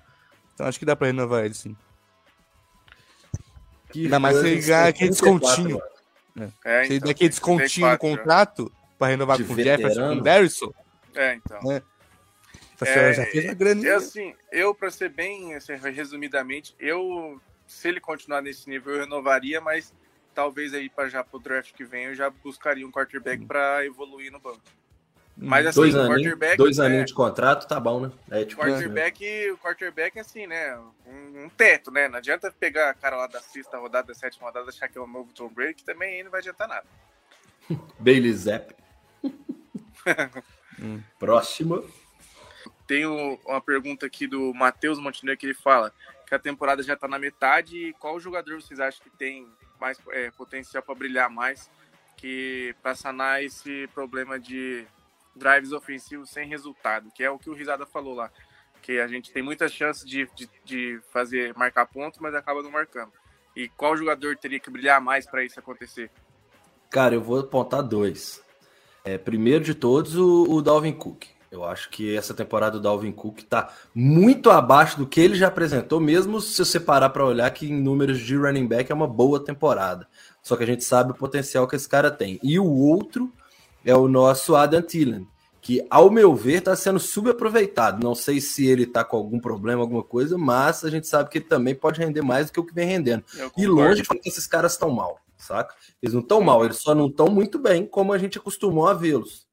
[0.52, 1.74] Então acho que dá pra renovar ele, sim.
[3.90, 5.80] Que Ainda mais se ele ganhar aquele descontinho.
[6.38, 6.48] É.
[6.64, 10.22] É, se ele der aquele descontinho no contrato pra renovar com o Jefferson, com o
[10.22, 10.74] Darrison.
[11.14, 11.61] É, então.
[11.62, 11.82] Né?
[12.80, 13.88] É, já fez uma grande.
[13.88, 19.61] assim, eu, pra ser bem, assim, resumidamente, eu, se ele continuar nesse nível, eu renovaria,
[19.61, 19.94] mas
[20.35, 24.32] talvez aí para já pro draft que vem eu já buscaria um quarterback para evoluir
[24.32, 24.61] no banco.
[25.37, 26.57] Mas assim, dois aninhos, quarterback.
[26.57, 28.12] Dois é, aninhos de contrato, tá bom, né?
[28.30, 29.53] É, tipo, quarterback, é.
[29.53, 30.78] o quarterback é assim, né?
[31.07, 32.09] Um, um, teto, né?
[32.09, 35.01] Não adianta pegar a cara lá da sexta rodada, da sétima rodada, achar que é
[35.01, 36.87] o novo Tom Brady, que também não vai adiantar nada.
[37.99, 38.76] Bailey Zapp.
[40.80, 41.03] hum.
[41.18, 41.85] Próximo.
[42.87, 45.93] Tem uma pergunta aqui do Matheus Montenegro que ele fala
[46.26, 49.49] que a temporada já tá na metade e qual jogador vocês acham que tem
[49.85, 51.70] mais é, potencial para brilhar mais
[52.16, 54.87] que para sanar esse problema de
[55.37, 58.30] drives ofensivos sem resultado, que é o que o Risada falou lá.
[58.80, 62.70] Que a gente tem muitas chances de, de, de fazer marcar pontos, mas acaba não
[62.70, 63.12] marcando.
[63.55, 66.11] E qual jogador teria que brilhar mais para isso acontecer?
[66.91, 68.43] Cara, eu vou apontar dois.
[69.05, 71.26] É, primeiro de todos, o, o Dalvin Cook.
[71.51, 75.49] Eu acho que essa temporada do Dalvin Cook está muito abaixo do que ele já
[75.49, 79.07] apresentou, mesmo se você parar para olhar que em números de running back é uma
[79.07, 80.09] boa temporada.
[80.42, 82.40] Só que a gente sabe o potencial que esse cara tem.
[82.42, 83.32] E o outro
[83.84, 85.26] é o nosso Adam Thielen,
[85.61, 88.03] que, ao meu ver, está sendo subaproveitado.
[88.03, 91.38] Não sei se ele está com algum problema, alguma coisa, mas a gente sabe que
[91.38, 93.24] ele também pode render mais do que o que vem rendendo.
[93.57, 95.74] E longe de que esses caras estão mal, saca?
[96.03, 98.92] Eles não estão mal, eles só não estão muito bem como a gente acostumou a
[98.92, 99.43] vê-los.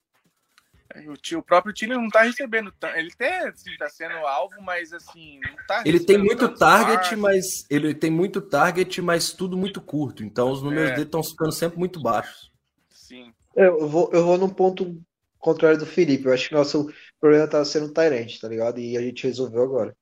[1.07, 2.73] O, tio, o próprio time não tá recebendo.
[2.95, 7.65] Ele até assim, tá sendo alvo, mas assim, não tá Ele tem muito target, mas
[7.69, 10.23] ele tem muito target, mas tudo muito curto.
[10.23, 10.93] Então os números é.
[10.93, 12.51] dele estão ficando sempre muito baixos.
[12.89, 13.33] Sim.
[13.55, 15.01] Eu vou, eu vou num ponto
[15.37, 16.25] contrário do Felipe.
[16.25, 18.79] Eu acho que nosso problema tá sendo o Tyrant, tá ligado?
[18.79, 19.95] E a gente resolveu agora.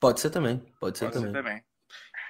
[0.00, 0.58] Pode ser também.
[0.80, 1.32] Pode ser, Pode também.
[1.32, 1.64] ser também.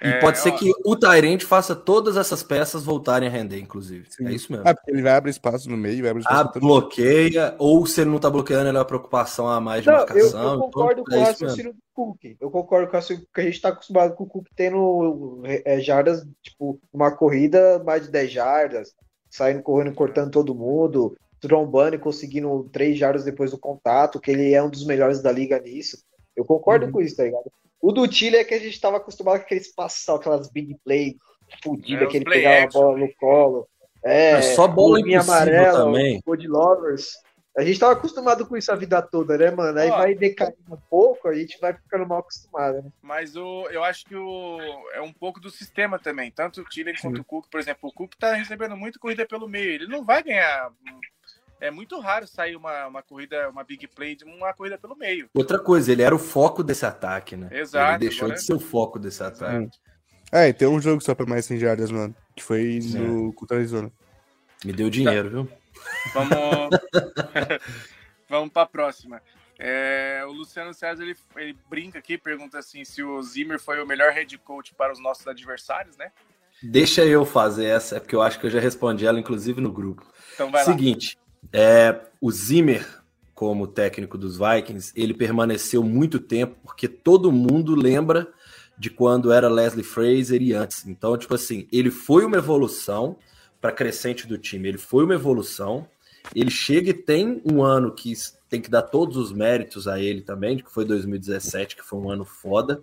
[0.05, 0.55] E é, pode ser ó...
[0.55, 4.05] que o Tyrant faça todas essas peças voltarem a render, inclusive.
[4.09, 4.27] Sim.
[4.27, 4.67] É isso mesmo.
[4.67, 6.51] Ah, porque ele vai abrir espaço no meio, vai abrir espaço.
[6.55, 9.89] Ah, bloqueia, ou se ele não tá bloqueando, ele é uma preocupação a mais de
[9.89, 10.43] não, marcação.
[10.43, 12.37] Eu, eu concordo então, com é o raciocínio do Cook.
[12.39, 15.79] Eu concordo com o raciocínio que a gente tá acostumado com o Cook tendo é,
[15.79, 18.93] jardas, tipo, uma corrida mais de 10 jardas,
[19.27, 24.53] saindo correndo, cortando todo mundo, trombando e conseguindo 3 jardas depois do contato, que ele
[24.53, 25.97] é um dos melhores da liga nisso.
[26.35, 26.91] Eu concordo uhum.
[26.91, 27.51] com isso, tá ligado?
[27.85, 31.17] O do Chile é que a gente estava acostumado com aqueles passos, aquelas big play
[31.63, 32.79] fodidas, é, que ele pegava action.
[32.79, 33.67] a bola no colo.
[34.03, 36.19] É, é só bola amarela, também.
[36.25, 37.13] Gold Lovers.
[37.55, 39.77] A gente estava acostumado com isso a vida toda, né, mano?
[39.77, 42.91] Aí Ó, vai decaindo um pouco, a gente vai ficando mal acostumado, né?
[43.03, 44.57] Mas o, eu acho que o,
[44.93, 46.31] é um pouco do sistema também.
[46.31, 47.87] Tanto o Chile quanto o Cook, por exemplo.
[47.87, 49.69] O Cook tá recebendo muito corrida pelo meio.
[49.69, 50.71] Ele não vai ganhar
[51.59, 55.29] é muito raro sair uma, uma corrida, uma big play de uma corrida pelo meio.
[55.33, 57.49] Outra coisa, ele era o foco desse ataque, né?
[57.51, 57.93] Exato.
[57.93, 59.69] Ele deixou de ser o foco desse ataque.
[60.31, 62.99] É, e tem um jogo só pra mais 100 jardas, mano, que foi Sim.
[62.99, 63.91] no contra Arizona.
[64.63, 65.35] Me deu dinheiro, tá.
[65.35, 65.49] viu?
[66.13, 66.79] Vamos,
[68.27, 69.21] vamos pra próxima.
[69.57, 73.87] É, o Luciano César ele, ele, brinca aqui, pergunta assim se o Zimmer foi o
[73.87, 76.11] melhor head coach para os nossos adversários, né?
[76.61, 80.05] Deixa eu fazer essa, porque eu acho que eu já respondi ela, inclusive, no grupo.
[80.33, 81.17] Então vai Seguinte,
[81.51, 82.85] é, o Zimmer,
[83.33, 88.27] como técnico dos Vikings, ele permaneceu muito tempo, porque todo mundo lembra
[88.77, 90.85] de quando era Leslie Fraser e antes.
[90.85, 93.17] Então, tipo assim, ele foi uma evolução
[93.61, 95.87] para crescente do time, ele foi uma evolução.
[96.33, 98.13] Ele chega e tem um ano que
[98.49, 102.09] tem que dar todos os méritos a ele também, que foi 2017, que foi um
[102.09, 102.81] ano foda.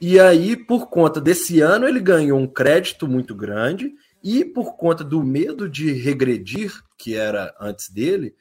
[0.00, 3.94] E aí, por conta desse ano, ele ganhou um crédito muito grande
[4.26, 8.34] e por conta do medo de regredir, que era antes dele,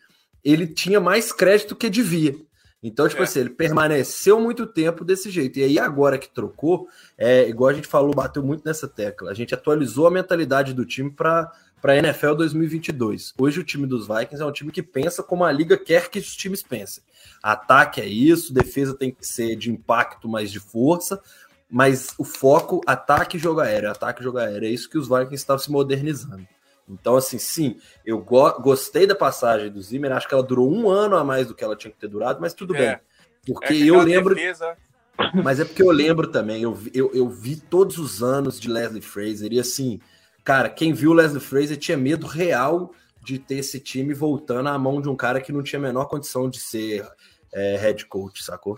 [0.43, 2.35] ele tinha mais crédito que devia.
[2.81, 3.23] Então, tipo é.
[3.23, 5.59] assim, ele permaneceu muito tempo desse jeito.
[5.59, 9.29] E aí, agora que trocou, é igual a gente falou, bateu muito nessa tecla.
[9.29, 11.51] A gente atualizou a mentalidade do time para
[11.83, 13.35] a NFL 2022.
[13.37, 16.17] Hoje, o time dos Vikings é um time que pensa como a liga quer que
[16.17, 17.03] os times pensem.
[17.43, 21.21] Ataque é isso, defesa tem que ser de impacto, mas de força
[21.69, 25.07] mas o foco, ataque e jogo aéreo, ataque e jogo aéreo, é isso que os
[25.07, 26.47] Vikings estavam se modernizando.
[26.87, 30.87] Então, assim, sim, eu go gostei da passagem do Zimmer, acho que ela durou um
[30.89, 32.79] ano a mais do que ela tinha que ter durado, mas tudo é.
[32.79, 32.99] bem.
[33.45, 34.35] Porque é eu lembro.
[34.35, 34.75] Defesa...
[35.45, 39.01] Mas é porque eu lembro também, eu, eu, eu vi todos os anos de Leslie
[39.01, 40.01] Fraser, e assim,
[40.43, 42.91] cara, quem viu Leslie Fraser tinha medo real
[43.23, 46.05] de ter esse time voltando à mão de um cara que não tinha a menor
[46.07, 47.07] condição de ser
[47.53, 48.77] é, head coach, sacou?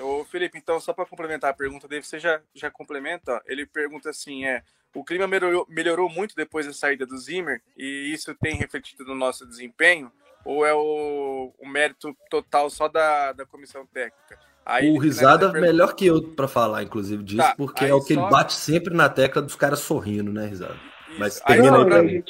[0.00, 3.42] Ô, Felipe, então, só para complementar a pergunta dele, você já, já complementa?
[3.46, 4.62] Ele pergunta assim: é,
[4.94, 9.14] o clima melhorou, melhorou muito depois da saída do Zimmer e isso tem refletido no
[9.14, 10.10] nosso desempenho?
[10.44, 14.38] Ou é o, o mérito total só da, da comissão técnica?
[14.64, 18.02] Aí o Risada é melhor que eu para falar, inclusive, disso, tá, porque é o
[18.02, 18.20] que só...
[18.20, 20.76] ele bate sempre na tecla dos caras sorrindo, né, Risada?
[21.08, 21.18] Isso.
[21.18, 22.24] Mas termina aí, aí pra mim.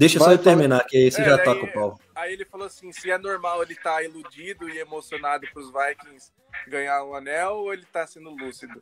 [0.00, 2.00] Deixa Vai, só eu terminar, que aí você é, já toca o pau.
[2.14, 5.70] Aí ele falou assim: se é normal ele estar tá iludido e emocionado para os
[5.70, 6.32] Vikings
[6.66, 8.80] ganhar um anel ou ele está sendo lúcido?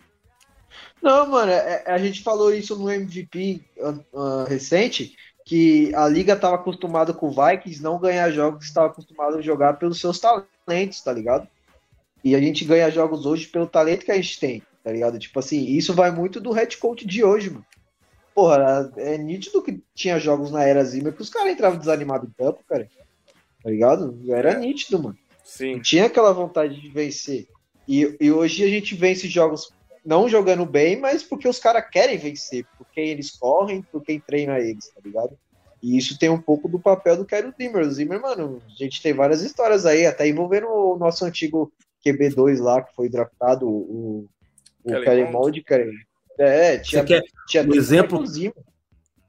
[1.03, 6.07] Não, mano, é, é a gente falou isso no MVP uh, uh, recente, que a
[6.07, 10.21] liga estava acostumada com o Vikings não ganhar jogos, estava acostumado a jogar pelos seus
[10.21, 11.49] talentos, tá ligado?
[12.23, 15.19] E a gente ganha jogos hoje pelo talento que a gente tem, tá ligado?
[15.19, 17.67] Tipo assim, isso vai muito do head coach de hoje, mano
[18.39, 22.33] porra, é nítido que tinha jogos na era Zimmer que os caras entravam desanimados em
[22.33, 22.89] campo, cara.
[23.61, 24.17] Tá ligado?
[24.29, 24.57] Era é.
[24.57, 25.19] nítido, mano.
[25.43, 25.81] Sim.
[25.81, 27.49] Tinha aquela vontade de vencer.
[27.89, 29.73] E, e hoje a gente vence jogos
[30.07, 34.21] não jogando bem, mas porque os caras querem vencer, por quem eles correm, por quem
[34.21, 35.37] treina eles, tá ligado?
[35.83, 37.85] E isso tem um pouco do papel do Kero Zimmer.
[37.85, 41.73] O Zimmer, mano, a gente tem várias histórias aí, até envolvendo o nosso antigo
[42.07, 44.29] QB2 lá, que foi draftado, o,
[44.85, 45.91] o Kelly Mond, cara.
[46.39, 48.23] É, tinha, quer tinha um exemplo,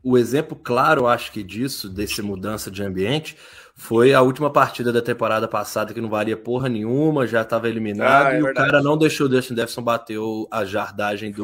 [0.03, 3.35] o exemplo claro, acho que disso, desse mudança de ambiente,
[3.75, 8.27] foi a última partida da temporada passada que não valia porra nenhuma, já estava eliminado
[8.27, 8.67] ah, é e verdade.
[8.67, 10.19] o cara não deixou o Dustin Jefferson bater
[10.51, 11.43] a jardagem do,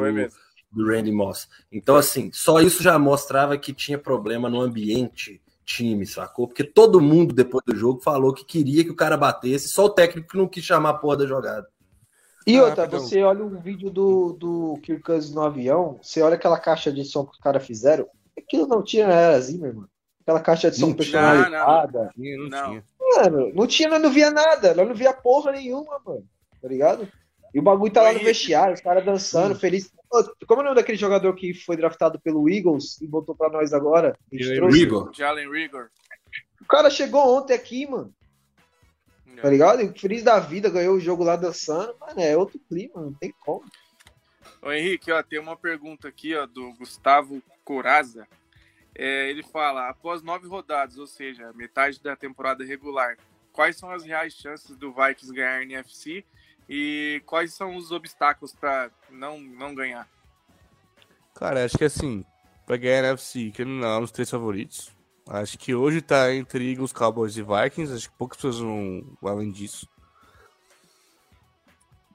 [0.72, 1.48] do Randy Moss.
[1.72, 6.48] Então, assim, só isso já mostrava que tinha problema no ambiente time, sacou?
[6.48, 9.90] Porque todo mundo, depois do jogo, falou que queria que o cara batesse, só o
[9.90, 11.68] técnico que não quis chamar a porra da jogada.
[12.46, 16.36] E ah, outra, você olha um vídeo do, do Kirk Cousins no avião, você olha
[16.36, 18.08] aquela caixa de som que os caras fizeram,
[18.38, 19.90] aquilo não tinha era Zimmer, mano.
[20.22, 22.12] Aquela caixa de som não personalizada.
[22.16, 22.84] Não, não, não, tinha.
[23.00, 26.26] Mano, não tinha, não via nada, não via porra nenhuma, mano.
[26.62, 27.08] Tá ligado?
[27.54, 29.92] E o bagulho tá lá no vestiário, os caras dançando, feliz.
[30.48, 33.74] Como é o nome daquele jogador que foi draftado pelo Eagles e voltou pra nós
[33.74, 34.16] agora?
[34.32, 35.12] Rigor.
[35.14, 35.90] Jalen Rigor.
[36.62, 38.14] O cara chegou ontem aqui, mano.
[39.38, 39.42] É.
[39.42, 39.82] Tá ligado?
[39.82, 41.96] E feliz da vida, ganhou o jogo lá dançando.
[42.00, 43.66] Mano, é outro clima, não tem como.
[44.62, 48.28] Ô Henrique, ó, tem uma pergunta aqui ó, do Gustavo Coraza.
[48.96, 53.18] É, ele fala: após nove rodadas, ou seja, metade da temporada regular,
[53.52, 56.24] quais são as reais chances do Vikings ganhar NFC
[56.68, 60.10] e quais são os obstáculos para não, não ganhar?
[61.36, 62.26] Cara, acho que assim,
[62.66, 64.95] para ganhar a NFC, que não é dos três favoritos.
[65.28, 67.94] Acho que hoje tá entre Eagles, Cowboys e Vikings.
[67.94, 69.88] Acho que poucas pessoas vão além disso.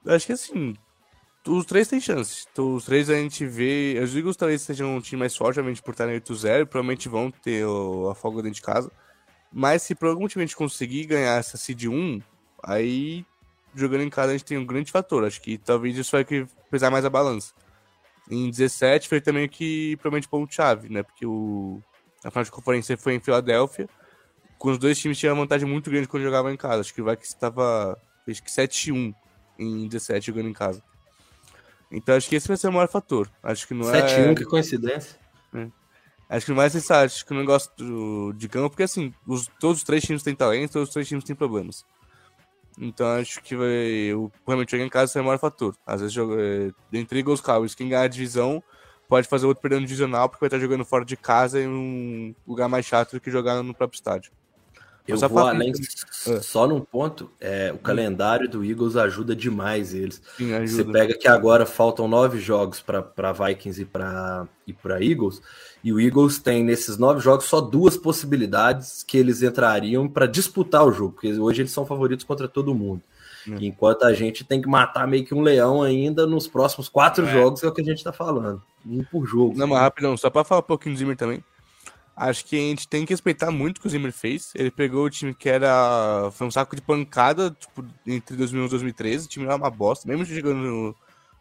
[0.05, 0.75] Acho que assim,
[1.45, 2.47] os três têm chances.
[2.51, 3.99] Então, os três a gente vê.
[4.01, 6.65] Os Eagles talvez sejam um time mais forte, obviamente por estarem 8-0.
[6.67, 7.65] Provavelmente vão ter
[8.09, 8.91] a folga dentro de casa.
[9.51, 12.21] Mas se por algum a gente conseguir ganhar essa seed 1,
[12.63, 13.25] aí
[13.75, 15.25] jogando em casa a gente tem um grande fator.
[15.25, 16.25] Acho que talvez isso vai
[16.69, 17.53] pesar mais a balança.
[18.29, 21.03] Em 17 foi também que provavelmente ponto-chave, né?
[21.03, 21.81] Porque o,
[22.23, 23.89] a final de conferência foi em Filadélfia.
[24.57, 26.81] Com os dois times tinham uma vantagem muito grande quando jogavam em casa.
[26.81, 29.13] Acho que o Vikings estava acho que 7-1
[29.57, 30.83] em 17 jogando em casa.
[31.91, 33.29] Então acho que esse vai ser o maior fator.
[33.41, 34.27] Acho que não 7 é.
[34.27, 35.19] 7-1, que coincidência.
[35.53, 35.67] É.
[36.29, 39.47] Acho que não vai ser acho que o negócio do, de campo, porque assim, os,
[39.59, 41.83] todos os três times têm talento, todos os três times têm problemas.
[42.79, 45.75] Então acho que vai, o, realmente jogar em casa é o maior fator.
[45.85, 48.63] Às vezes, joga, é, entre Eagles Cowboys, quem ganhar a divisão
[49.11, 52.69] pode fazer outro perdendo divisional, porque vai estar jogando fora de casa em um lugar
[52.69, 54.31] mais chato do que jogar no próprio estádio.
[55.05, 55.73] Eu vou além,
[56.29, 56.41] ah.
[56.41, 60.21] só num ponto, é, o calendário do Eagles ajuda demais eles.
[60.37, 60.83] Sim, ajuda.
[60.83, 64.73] Você pega que agora faltam nove jogos para Vikings e para e
[65.11, 65.41] Eagles,
[65.83, 70.85] e o Eagles tem nesses nove jogos só duas possibilidades que eles entrariam para disputar
[70.85, 73.01] o jogo, porque hoje eles são favoritos contra todo mundo.
[73.49, 73.65] É.
[73.65, 77.31] Enquanto a gente tem que matar meio que um leão ainda nos próximos quatro é.
[77.31, 78.61] jogos, é o que a gente está falando.
[78.85, 79.57] Um por jogo.
[79.57, 81.43] Não, mas rapidão, só para falar um pouquinho do Zimmer também.
[82.15, 84.51] Acho que a gente tem que respeitar muito o que o Zimmer fez.
[84.53, 86.29] Ele pegou o time que era.
[86.33, 89.25] Foi um saco de pancada tipo, entre 2011 e 2013.
[89.25, 90.07] O time era uma bosta.
[90.07, 90.95] Mesmo chegando no,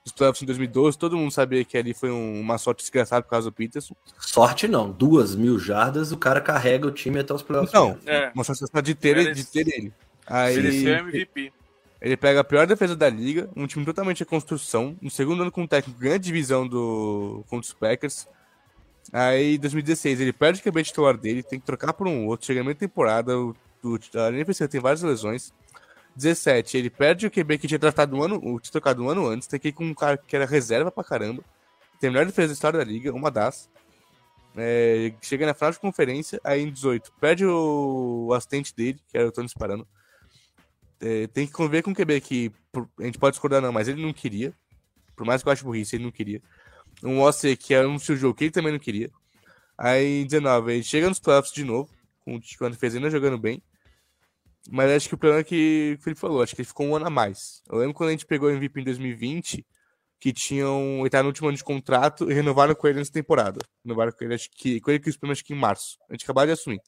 [0.04, 3.30] nos playoffs em 2012, todo mundo sabia que ali foi um, uma sorte desgraçada por
[3.30, 3.94] causa do Peterson.
[4.18, 7.72] Sorte não, duas mil jardas, o cara carrega o time até os playoffs.
[7.72, 8.30] Não, é.
[8.34, 9.92] uma sorte de ter, de ter ele.
[10.26, 11.52] Aí, ele MVP.
[12.00, 14.96] Ele pega a pior defesa da liga, um time totalmente em construção.
[15.02, 18.26] No segundo ano com o técnico, a divisão do, contra os Packers.
[19.12, 22.46] Aí, em 2016, ele perde o QB titular dele, tem que trocar por um outro,
[22.46, 25.52] chega meio temporada, o, o, a linha tem várias lesões.
[26.16, 29.46] 17, ele perde o QB que tinha tratado um ano, tinha trocado um ano antes,
[29.46, 31.42] tem que ir com um cara que era reserva pra caramba.
[32.00, 33.68] Tem a melhor defesa da história da liga, uma das.
[34.56, 39.16] É, chega na final de conferência, aí em 18, perde o, o assistente dele, que
[39.16, 39.86] era o Tony Sparano.
[41.00, 42.52] É, tem que conviver com o QB que
[42.98, 44.52] a gente pode discordar, não, mas ele não queria.
[45.16, 46.42] Por mais que eu ache burrice, ele não queria
[47.02, 49.10] um OC que um seu jogo que ele também não queria.
[49.76, 51.90] Aí em 19, ele chega nos playoffs de novo,
[52.24, 53.62] com o defesa ainda jogando bem.
[54.70, 56.94] Mas acho que o problema é que o Felipe falou, acho que ele ficou um
[56.94, 57.62] ano a mais.
[57.68, 59.66] Eu lembro quando a gente pegou o MVP em 2020,
[60.18, 61.00] que tinham.
[61.00, 63.58] Ele tá no último ano de contrato e renovaram com ele nessa temporada.
[63.82, 64.78] Renovaram com ele, acho que.
[64.80, 65.96] Com ele que os acho que em março.
[66.10, 66.80] A gente acabou de assumir.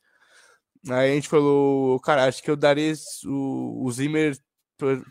[0.88, 2.92] Aí a gente falou, cara, acho que eu daria
[3.24, 4.36] o, o Zimmer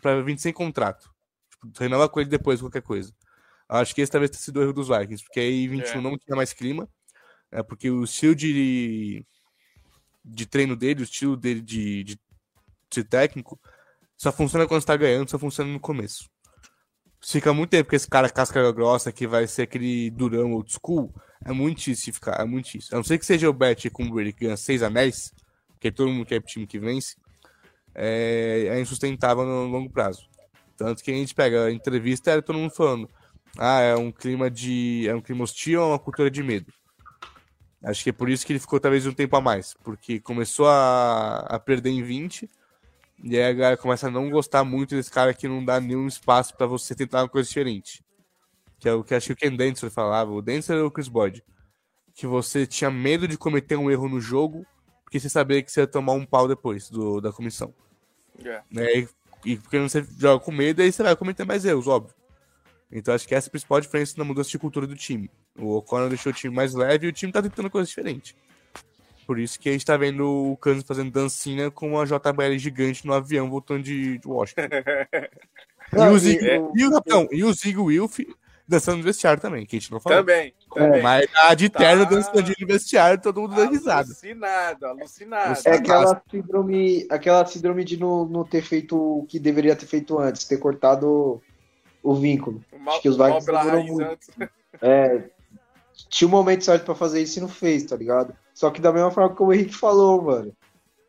[0.00, 1.10] pra, vir sem contrato.
[1.50, 3.12] Tipo, renova com ele depois, qualquer coisa.
[3.68, 6.00] Acho que esse talvez tenha sido o erro dos Vikings, porque aí 21 é.
[6.02, 6.86] não tinha mais clima,
[7.50, 9.24] é porque o estilo de,
[10.22, 12.20] de treino dele, o estilo dele de, de,
[12.90, 13.58] de técnico,
[14.16, 16.28] só funciona quando está ganhando, só funciona no começo.
[17.24, 21.14] Fica muito tempo que esse cara casca grossa que vai ser aquele durão old school,
[21.44, 22.90] é muito difícil ficar, é muito difícil.
[22.92, 25.32] A não ser que seja o Bet com o Brady que ganha 6 anéis,
[25.82, 27.16] porque todo mundo quer time que vence,
[27.92, 30.28] é, é insustentável no longo prazo.
[30.76, 33.10] Tanto que a gente pega a entrevista, era todo mundo falando,
[33.58, 35.06] ah, é um clima de.
[35.08, 36.72] É um clima hostil ou uma cultura de medo?
[37.82, 40.68] Acho que é por isso que ele ficou talvez um tempo a mais, porque começou
[40.68, 42.48] a, a perder em 20
[43.24, 46.06] e aí a galera começa a não gostar muito desse cara que não dá nenhum
[46.06, 48.04] espaço para você tentar uma coisa diferente.
[48.78, 51.08] Que é o que acho que o Ken Densler falava, o Densler ou o Chris
[51.08, 51.42] Boyd.
[52.14, 54.64] Que você tinha medo de cometer um erro no jogo,
[55.12, 57.74] porque você sabia que você ia tomar um pau depois do, da comissão.
[58.42, 58.62] É.
[58.70, 58.94] Né?
[58.94, 59.08] E,
[59.44, 62.14] e porque você joga com medo, aí você vai cometer mais erros, óbvio.
[62.90, 65.30] Então acho que essa é a principal diferença na mudança de cultura do time.
[65.58, 68.34] O O'Connor deixou o time mais leve e o time tá tentando coisas diferentes.
[69.26, 73.06] Por isso que a gente tá vendo o Kansas fazendo dancinha com uma JBL gigante
[73.06, 74.62] no avião voltando de, Washington.
[75.92, 78.20] e, o Zig, é- e, o, não, e o Zig Wilf
[78.66, 80.18] dançando no vestiário também, que a gente não falou.
[80.18, 81.02] Também, também.
[81.02, 82.10] Mas a de terno Tá.
[82.10, 84.08] dançando no vestiário, todo mundo dando risada.
[84.08, 85.60] Alucinado, alucinado.
[85.64, 90.18] É aquela síndrome, aquela síndrome de não, não ter feito o que deveria ter feito
[90.18, 91.42] antes, ter cortado
[92.02, 92.62] o vínculo.
[92.72, 94.26] O mal, Acho que os Vikings raiz muito.
[94.80, 95.24] É,
[96.08, 98.34] tinha um momento certo pra fazer isso e não fez, tá ligado?
[98.54, 100.56] Só que da mesma forma que o Henrique falou, mano.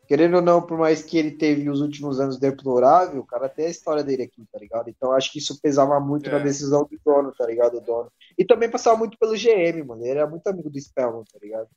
[0.06, 3.66] Querendo ou não, por mais que ele teve os últimos anos deplorável, o cara tem
[3.66, 4.88] a história dele aqui, tá ligado?
[4.90, 6.32] Então acho que isso pesava muito É.
[6.32, 7.78] na decisão do dono, tá ligado?
[7.78, 8.12] O dono.
[8.36, 10.02] E também passava muito pelo GM, mano.
[10.02, 11.68] Ele era muito amigo do Spellman, tá ligado?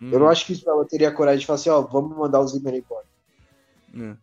[0.00, 2.48] Eu não acho que o Spellman teria coragem de falar assim, ó, vamos mandar o
[2.48, 3.04] Zimmer embora.
[3.94, 4.16] Hum,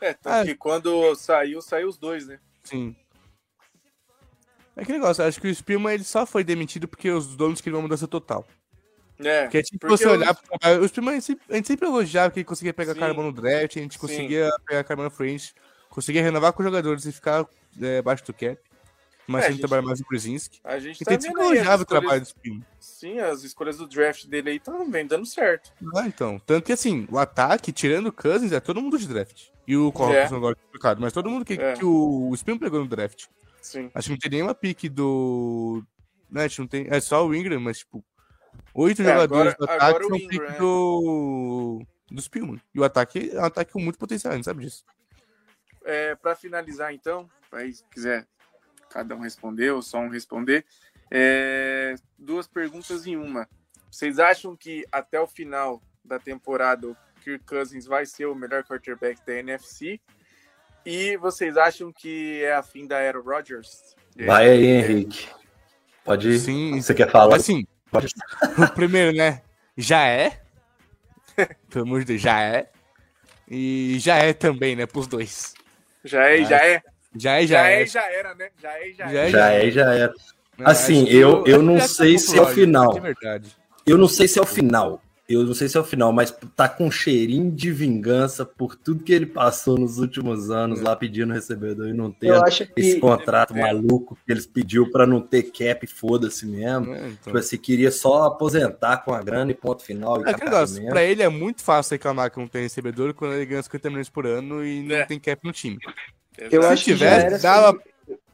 [0.00, 0.44] É, tanto Ah.
[0.44, 2.38] que quando saiu, saiu os dois, né?
[2.64, 2.94] Sim.
[4.76, 7.78] É que negócio, acho que o Spielman ele só foi demitido porque os donos queriam
[7.78, 8.46] uma mudança total.
[9.22, 10.80] É, Porque, tipo, porque você os- olhar pro trabalho.
[10.82, 13.00] O a gente sempre- elogiava que ele conseguia pegar Sim.
[13.00, 13.98] carbono no draft, a gente Sim.
[14.00, 15.54] conseguia pegar carbono frente,
[15.88, 17.46] conseguia renovar com os jogadores e ficar
[17.80, 18.58] é, abaixo do cap.
[19.26, 20.58] Mas É, a gente- trabalhar mais no Brzezinski.
[20.64, 22.26] a gente Então tá a gente sempre vendo aí as elogiava o escolhas- trabalho do
[22.26, 22.66] Spielman.
[22.80, 25.70] Sim, as escolhas do draft dele aí estão vem dando certo.
[25.94, 26.38] Ah, então.
[26.44, 29.48] Tanto que assim, o ataque, tirando o Cousins, é todo mundo de draft.
[29.68, 29.92] E o É.
[29.92, 31.74] Corpus agora é complicado, mas todo mundo que, É.
[31.74, 33.26] que o, o Spielman pegou no draft.
[33.60, 33.88] Sim.
[33.94, 35.84] Acho que não tem nenhuma pique do.
[36.28, 36.86] Né, não tem.
[36.90, 38.02] É só o Ingram, mas tipo.
[38.74, 40.58] Oito É, jogadores agora- do ataque o são é.
[40.58, 41.86] do.
[42.10, 42.60] do Spielman.
[42.74, 44.84] E o ataque é um ataque com muito potencial, a gente sabe disso.
[45.84, 48.26] É, para finalizar, então, aí se quiser
[48.90, 50.64] cada um responder ou só um responder,
[51.10, 53.48] é, duas perguntas em uma.
[53.90, 58.62] Vocês acham que até o final da temporada o Kirk Cousins vai ser o melhor
[58.64, 60.00] quarterback da NFC?
[60.84, 63.94] E vocês acham que é a fim da era Rodgers?
[64.24, 65.28] Vai aí, Henrique.
[66.04, 66.38] Pode ir.
[66.38, 66.80] Sim.
[66.80, 67.36] Você quer falar?
[67.36, 69.42] Assim, o primeiro, né?
[69.76, 70.40] Já é.
[71.70, 72.68] Pelo amor de Deus, já é.
[73.48, 74.86] E já é também, né?
[74.86, 75.54] Pros dois.
[76.04, 76.82] Já é, já é.
[77.16, 77.86] Já é, Já já é, é.
[77.86, 78.48] já era, né?
[78.62, 79.26] Já é, já Já é.
[79.26, 80.06] é, Já é, já é.
[80.06, 80.12] Né,
[80.64, 82.94] Assim, acho que eu- eu não sei se é o final.
[83.86, 85.02] Eu não sei se é o final.
[85.32, 88.74] Eu não sei se é o final, mas tá com um cheirinho de vingança por
[88.74, 92.32] tudo que ele passou nos últimos anos lá pedindo recebedor e não ter
[92.76, 93.60] esse que contrato É.
[93.60, 96.86] maluco que eles pediu pra não ter cap, foda-se mesmo.
[96.86, 97.16] né, então.
[97.26, 100.20] Tipo assim, queria só aposentar com a grana e ponto final.
[100.20, 103.46] E É negócio, pra ele é muito fácil reclamar que não tem recebedor quando ele
[103.46, 105.04] ganha 50 milhões por ano e não É.
[105.06, 105.78] tem cap no time.
[106.38, 107.78] eu Se acho que tivesse, era dava,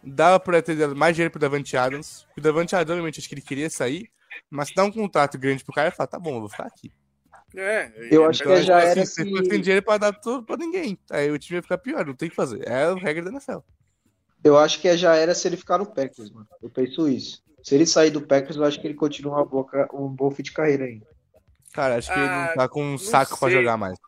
[0.02, 2.24] dava pra ter mais dinheiro pro Davante Adams.
[2.36, 4.09] O Davante Adams, obviamente, acho que ele queria sair,
[4.50, 6.64] mas se dá um contrato grande pro cara, ele fala, tá bom, eu vou ficar
[6.66, 6.92] aqui.
[7.54, 9.96] É, Eu acho que Então, já tipo era assim, se- Você não tem dinheiro pra
[9.98, 10.98] dar tudo pra ninguém.
[11.10, 12.66] Aí o time vai ficar pior, não tem o que fazer.
[12.68, 13.58] É a regra da NFL.
[14.44, 16.46] Eu acho que já era se ele ficar no Packers, mano.
[16.62, 17.42] Eu penso isso.
[17.62, 20.44] Se ele sair do Packers, eu acho que ele continua uma boa, um bom fit
[20.50, 21.06] de carreira ainda.
[21.72, 23.58] Cara, acho que ele Ah, não tá com um saco pra sei.
[23.58, 23.98] jogar mais.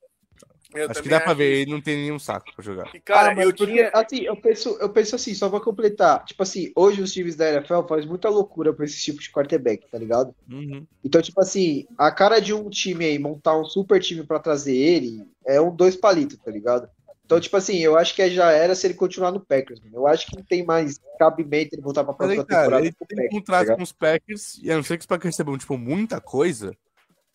[0.75, 2.95] Eu acho que dá pra ver, ele não tem nenhum saco pra jogar.
[2.95, 3.91] E, cara, ah, mas eu porque, tinha.
[3.93, 6.25] assim, eu penso, eu penso assim, só pra completar.
[6.25, 9.87] Tipo assim, hoje os times da NFL fazem muita loucura pra esse tipo de quarterback,
[9.91, 10.35] tá ligado?
[10.51, 10.87] Uhum.
[11.03, 14.77] Então, tipo assim, a cara de um time aí, montar um super time pra trazer
[14.77, 16.89] ele, é um dois palitos, tá ligado?
[17.25, 19.97] Então, tipo assim, eu acho que já era se ele continuar no Packers, mano.
[19.97, 22.87] Eu acho que não tem mais cabimento ele voltar pra Mas aí, próxima cara, temporada
[22.87, 25.35] ele tem Packers, tá contrato com os Packers, e a não ser que os Packers
[25.35, 26.75] recebam, tipo, muita coisa,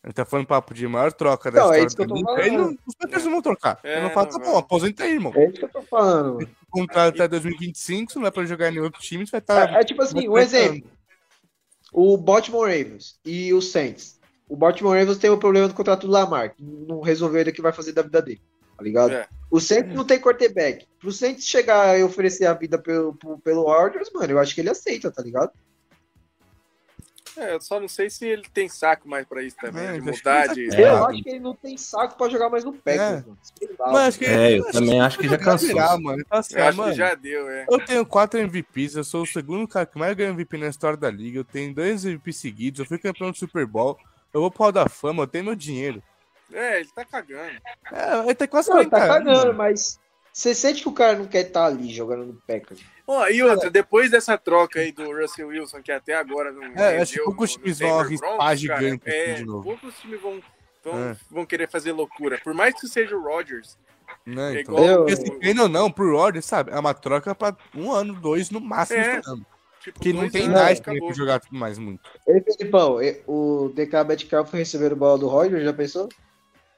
[0.07, 2.15] gente tá falando papo de maior troca da Não, é história isso que eu tô
[2.15, 2.71] ele falando.
[2.71, 3.79] não- os Packers não vão trocar.
[3.83, 5.31] É, eu não falo, não tá bom, aposenta aí, irmão.
[5.35, 6.49] É isso que eu tô falando, mano.
[6.67, 9.73] O contrato até 2025, se não é pra jogar em outro time, você vai estar...
[9.73, 10.89] É, é tipo assim, um exemplo.
[11.91, 14.19] O Baltimore Ravens e o Saints.
[14.49, 17.53] O Baltimore Ravens tem o problema do contrato do Lamar, que não resolveu ainda o
[17.53, 18.41] que vai fazer da vida dele,
[18.77, 19.13] tá ligado?
[19.13, 19.27] É.
[19.49, 20.85] O Saints não tem quarterback.
[20.99, 24.61] Pro Saints chegar e oferecer a vida pelo, pelo, pelo Rodgers, mano, eu acho que
[24.61, 25.51] ele aceita, tá ligado?
[27.35, 29.99] É, eu só não sei se ele tem saco mais pra isso também, É, de
[30.01, 30.69] que mudar ele de.
[30.69, 30.89] tá- eu É.
[31.09, 33.11] acho que ele não tem saco pra jogar mais no Packers, É.
[33.25, 33.37] mano.
[33.97, 35.67] Acho que É, eu acho também acho que já cansou.
[35.69, 36.17] virar, mano.
[36.19, 37.65] Ele fala assim, Eu ah, acho mano, que já deu, é.
[37.69, 40.97] Eu tenho quatro MVPs, eu sou o segundo cara que mais ganha MVP na história
[40.97, 41.39] da liga.
[41.39, 43.97] Eu tenho dois MVPs seguidos, eu fui campeão do Super Bowl.
[44.33, 46.01] Eu vou pro Hall da Fama, eu tenho meu dinheiro.
[46.51, 47.51] É, ele tá cagando.
[47.91, 49.53] É, ele tá quase Não, 40 tá cagando, mano.
[49.55, 49.99] mas.
[50.33, 52.81] Você sente que o cara não quer estar ali jogando no Packers.
[53.05, 56.63] Ó, e outra, depois dessa troca aí do Russell Wilson, que até agora não.
[56.75, 59.63] É, acho que poucos times vão arriscar gigante cara, assim é, de novo.
[59.63, 60.41] Poucos times vão,
[60.83, 61.15] vão, É.
[61.29, 62.39] vão querer fazer loucura.
[62.43, 63.77] Por mais que seja o Rodgers.
[64.25, 64.73] Né, É então.
[64.75, 66.71] igual Eu- Porque assim, ou não, pro Rodgers, sabe?
[66.71, 68.99] É uma troca pra um ano, dois no máximo.
[68.99, 69.21] É.
[69.81, 71.07] Tipo, Porque não tem acabou.
[71.07, 72.01] pra jogar mais muito.
[72.27, 72.97] Ei, Felipão,
[73.27, 76.07] o DK Metcalf foi receber o bola do Roger, já pensou?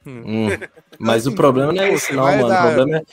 [0.08, 0.48] Hum.
[1.00, 2.48] Mas Assim, o problema não é pô, esse, não, mano.
[2.48, 3.04] dar- O problema é,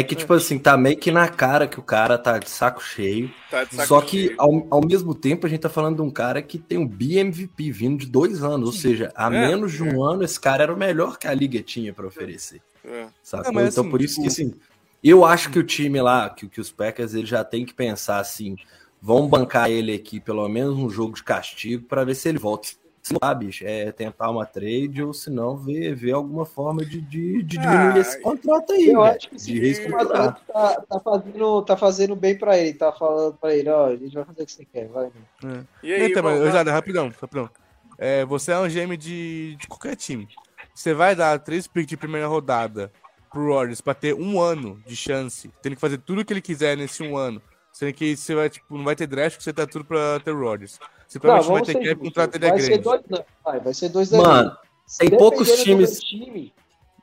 [0.00, 2.82] é que, tipo assim, tá meio que na cara que o cara tá de saco
[2.82, 3.32] cheio.
[3.50, 4.34] Tá de saco Só que, cheio.
[4.38, 7.70] ao, ao mesmo tempo, a gente tá falando de um cara que tem um BMVP
[7.70, 8.66] vindo de dois anos.
[8.66, 11.34] Ou seja, há É, menos de um ano, esse cara era o melhor que a
[11.34, 12.60] liga tinha pra oferecer.
[12.84, 13.08] É.
[13.22, 13.52] Sacou?
[13.52, 14.54] Não, mas então, assim, por isso que, tipo- assim,
[15.02, 18.18] eu acho que o time lá, que, que os Packers, ele já tem que pensar
[18.18, 18.56] assim,
[19.00, 22.68] vão bancar ele aqui pelo menos um jogo de castigo pra ver se ele volta.
[23.08, 26.84] Se não, ah, bicho, é tentar uma trade ou se não, ver, ver alguma forma
[26.84, 30.32] de, de, de diminuir Ah, esse contrato aí, Eu acho que de sim, risco tá,
[30.32, 34.26] tá, fazendo, tá fazendo bem pra ele, tá falando pra ele, ó, a gente vai
[34.26, 35.10] fazer o que você quer, vai.
[35.42, 35.66] mano.
[35.82, 37.48] E aí, então, mas, rapidão, rapidão.
[37.96, 40.28] É, você é um GM de, de qualquer time.
[40.74, 42.92] Você vai dar três picks de primeira rodada
[43.32, 46.42] pro Rodgers pra ter um ano de chance, tendo que fazer tudo o que ele
[46.42, 47.40] quiser nesse um ano.
[47.72, 50.30] Sendo que você vai, tipo, não vai ter draft, porque você tá tudo pra ter
[50.30, 50.78] o Rodgers.
[51.08, 53.88] Você provavelmente vai ter justos, contrato dele é vai ser dois anos, vai, vai ser
[53.88, 54.26] dois anos.
[54.26, 54.56] Mano,
[54.98, 55.98] tem poucos times.
[56.00, 56.54] Time,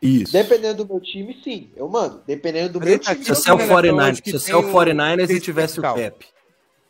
[0.01, 0.31] Isso.
[0.31, 1.71] dependendo do meu time, sim.
[1.75, 2.21] Eu mando.
[2.27, 4.31] Dependendo do meu ele tá time, Se eu você é o Então, 49, acho que
[4.31, 6.25] se você é o tem um- 49ers tem e tivesse o cap.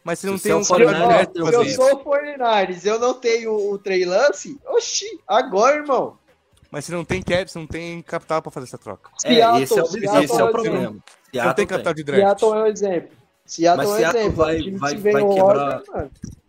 [0.03, 2.99] Mas você não Se tem é um o 49ers, contrato eu sou o 49ers, eu
[2.99, 6.17] não tenho o Trey Lance, oxi, agora, irmão.
[6.69, 9.09] Mas você não tem cap, você não tem capital pra fazer essa troca.
[9.23, 10.77] É, Seattle, esse é o, Seattle esse é o é problema.
[11.31, 11.65] Você não tem.
[11.67, 12.21] capital de draft.
[12.21, 13.09] Seattle é um exemplo.
[13.45, 14.35] Seattle Mas é Seattle exemplo.
[14.38, 15.84] vai- o vai- vai quebrar-.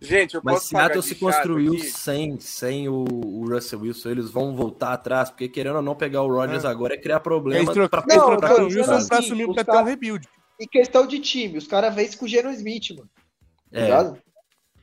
[0.01, 1.85] Gente, eu Mas Seattle se construiu aqui?
[1.91, 4.11] sem, sem o, o Russell Wilson.
[4.11, 6.69] Eles vão voltar atrás, porque querendo ou não pegar o Rodgers É.
[6.69, 7.73] agora é criar Eles, problema.
[7.89, 9.89] pra- eles Não, trocaram eu tô o Wilson pra assim, assumir pra ter um caras-
[9.91, 10.29] rebuild.
[10.59, 13.11] Em questão de time, os caras vencem com o Geno Smith, mano.
[13.73, 14.19] É, ligado?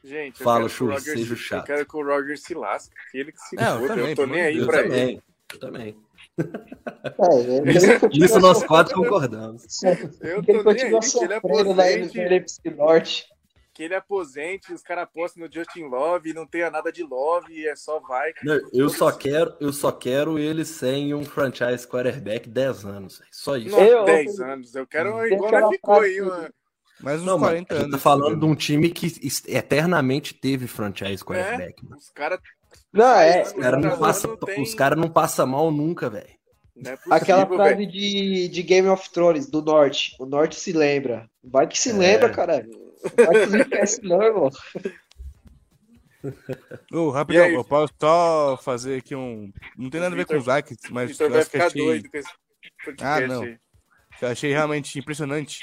[0.03, 1.65] Gente, eu Fala, quero que o Chu, Rodgers- seja Eu chato.
[1.65, 2.93] quero que o Roger se lasque.
[3.11, 4.89] que Ele que se É, eu também, Eu tô nem aí eu pra ele.
[4.89, 5.21] também.
[5.53, 5.97] Eu também.
[6.37, 6.43] É,
[8.09, 9.63] é, Isso nós quatro concordamos.
[10.21, 13.25] Eu que ele tô nem aí que ele na aposente, Norte.
[13.73, 17.53] que ele aposente, os caras apostam no Justin Love e não tenha nada de Love
[17.53, 18.31] e é só vai.
[18.43, 23.21] Não, Eu só quero, eu só quero ele sem um franchise quarterback 10 anos.
[23.31, 23.75] Só isso.
[23.75, 24.75] Não, Eu- 10 anos.
[24.75, 26.49] Eu quero Tem igual na ficou aí, mano.
[27.01, 27.97] Mais uns Não, mano, 40 a gente anos.
[27.97, 29.07] tá falando de um time que
[29.47, 31.83] eternamente teve franchise quarterback.
[31.83, 31.97] mano.
[31.97, 32.39] Os caras.
[32.93, 33.41] Não, é.
[33.41, 34.29] Os caras não, passa,
[34.59, 36.29] os cara não passa mal nunca, velho.
[36.85, 40.15] É Aquela frase de, de Game of Thrones, do Norte.
[40.19, 41.29] O Norte se lembra.
[41.43, 41.93] Vai que se É.
[41.93, 42.69] lembra, caralho.
[43.15, 44.49] Vai que se esquece, não, irmão.
[47.11, 47.53] Rapidão, aí?
[47.53, 49.51] eu posso só fazer aqui um.
[49.77, 51.67] Não tem nada a ver com os likes, mas Vitor eu vai acho que ficar
[51.67, 52.29] achei, doido com esse
[53.01, 53.43] Ah, não.
[53.43, 55.59] eu achei realmente impressionante.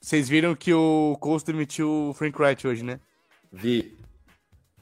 [0.00, 3.00] Vocês viram que o Colts demitiu o Frank Wright hoje, né?
[3.50, 3.96] Vi.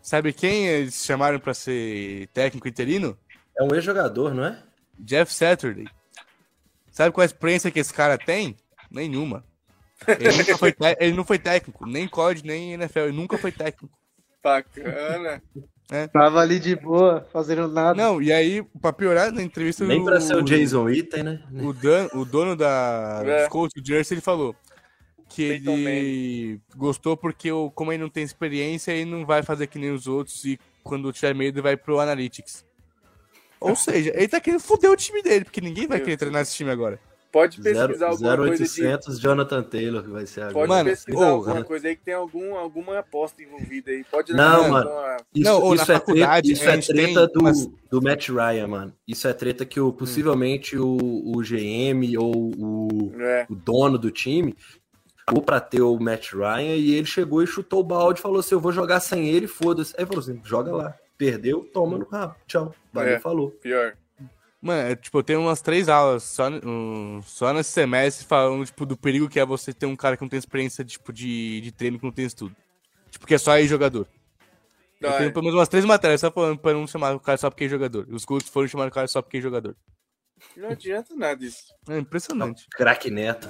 [0.03, 3.17] Sabe quem eles chamaram pra ser técnico interino?
[3.57, 4.59] É um ex-jogador, não é?
[4.99, 5.87] Jeff Saturday.
[6.91, 8.57] Sabe qual a experiência que esse cara tem?
[8.91, 9.45] Nenhuma.
[10.07, 13.89] Ele, nunca foi ele não foi técnico, nem COD, nem NFL, ele nunca foi técnico.
[14.43, 15.41] Bacana.
[16.13, 17.95] Tava ali de boa, fazendo nada.
[17.95, 21.43] Não, e aí, pra piorar, na entrevista Nem pra ser o o- Jason Witten, né?
[21.53, 23.49] o, dan- o dono da É.
[23.49, 24.57] Colts, o Jersey, ele falou
[25.35, 29.67] que Peyton ele gostou porque, o, como ele não tem experiência, ele não vai fazer
[29.67, 32.65] que nem os outros e quando tiver medo vai pro Analytics.
[33.61, 36.55] Ou seja, ele tá querendo foder o time dele, porque ninguém vai querer treinar esse
[36.57, 36.99] time agora.
[37.31, 38.83] Pode pesquisar alguma coisa de.
[38.83, 40.53] 0800 Jonathan Taylor que vai ser agora.
[40.55, 44.05] Pode Mano, pesquisar ô, alguma coisa aí que tem algum, alguma aposta envolvida aí.
[44.05, 44.91] Pode Não, mano.
[44.91, 47.67] alguma- Isso, Não, ou na isso é faculdade, treta, isso é treta tem do, umas-
[47.91, 48.93] do Matt Ryan, mano.
[49.09, 53.47] Isso é treta que o, possivelmente o, o GM ou o, É.
[53.49, 54.55] o dono do time
[55.31, 58.41] ou pra ter o Matt Ryan e ele chegou e chutou o balde e falou
[58.41, 59.95] assim: Eu vou jogar sem ele, foda-se.
[59.99, 60.95] Aí falou assim: Joga lá.
[61.19, 62.35] Perdeu, toma no rabo.
[62.47, 62.75] Tchau.
[62.93, 63.19] Valeu, É.
[63.21, 63.51] falou.
[63.53, 63.97] Pior.
[64.61, 68.87] Mano, é, tipo, eu tenho umas três aulas só, um, só nesse semestre falando, tipo,
[68.87, 71.73] do perigo que é você ter um cara que não tem experiência, tipo, de, de
[71.73, 72.55] treino, que não tem estudo.
[73.11, 74.07] Tipo, que é só aí jogador.
[75.01, 75.33] Eu Não, tenho é.
[75.33, 77.69] pelo menos umas três matérias só falando pra não chamar o cara só porque é
[77.69, 78.07] jogador.
[78.09, 79.75] Os Colts foram chamar o cara só porque é jogador.
[80.57, 81.65] Não adianta nada isso.
[81.89, 82.67] É impressionante.
[82.71, 83.49] Craque Neto.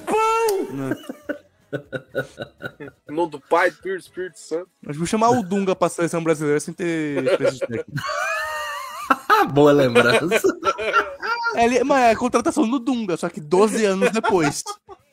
[3.09, 4.69] Em nome do Pai, do Filho do Espírito Santo.
[4.83, 7.67] Mas vou chamar o Dunga pra seleção brasileira sem ter experiência
[9.53, 10.41] boa lembrança.
[11.55, 14.65] É, ele- mas é a contratação do Dunga, só que 12 anos depois.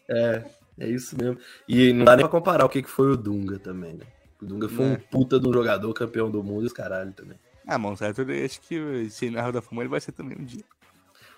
[0.07, 0.45] é,
[0.79, 1.37] é isso mesmo.
[1.67, 4.05] E não dá nem pra comparar o que que foi o Dunga também, né?
[4.41, 4.97] O Dunga foi um É.
[4.97, 7.37] puta de um jogador campeão do mundo e os caralho também.
[7.67, 8.21] Ah, mano, certo?
[8.21, 10.63] Eu acho que se na Roda da Fuma ele vai ser também um dia.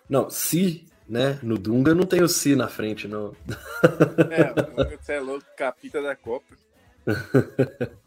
[0.07, 1.39] Não, se né?
[1.41, 3.35] No Dunga não tem o Si na frente, não.
[4.29, 6.55] É, você é louco, capita da Copa.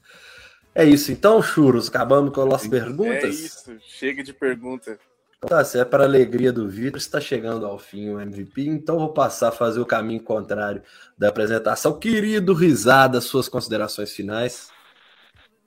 [0.76, 3.22] É isso, então, Churros, acabamos com as nossas perguntas?
[3.22, 4.98] É isso, chega de pergunta.
[5.40, 9.12] Tá, se é para alegria do Vitor, está chegando ao fim o MVP, então vou
[9.12, 10.82] passar a fazer o caminho contrário
[11.16, 11.96] da apresentação.
[11.96, 14.73] Querido Risada, suas considerações finais.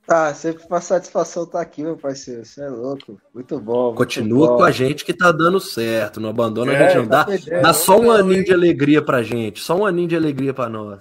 [0.10, 2.46] Ah, sempre uma satisfação estar aqui, meu parceiro.
[2.46, 3.20] Você é louco.
[3.34, 3.86] Muito bom.
[3.88, 4.58] muito Continua bom.
[4.58, 7.08] com a gente que tá dando certo, não abandona É, a gente não.
[7.08, 7.62] Dá, tá perdendo.
[7.62, 11.00] dá só um aninho de alegria pra gente, só um aninho de alegria pra nós.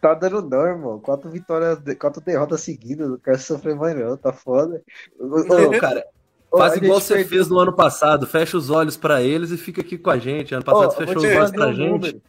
[0.00, 0.98] Tá dando não, irmão.
[0.98, 3.08] Quatro vitórias, quatro derrotas seguidas.
[3.08, 4.16] Não quero sofrer mais, não.
[4.16, 4.82] Tá foda.
[5.20, 6.04] Ô, cara,
[6.50, 9.56] faz a igual você perdeu- fez no ano passado, fecha os olhos pra eles e
[9.56, 10.52] fica aqui com a gente.
[10.52, 11.88] Ano passado você fechou os olhos pra gente.
[11.92, 12.22] número.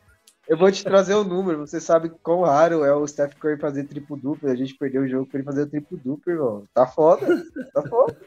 [0.47, 1.59] Eu vou te trazer o número.
[1.59, 4.49] Você sabe quão raro é o Steph Curry fazer triplo duplo.
[4.49, 6.63] A gente perdeu o jogo pra ele fazer o triplo duplo, irmão.
[6.73, 7.43] Tá foda.
[7.73, 8.17] Tá foda.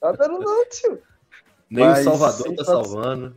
[0.00, 1.00] Tá dando não, tio.
[1.70, 3.34] Nem Mas o Salvador tá salvando.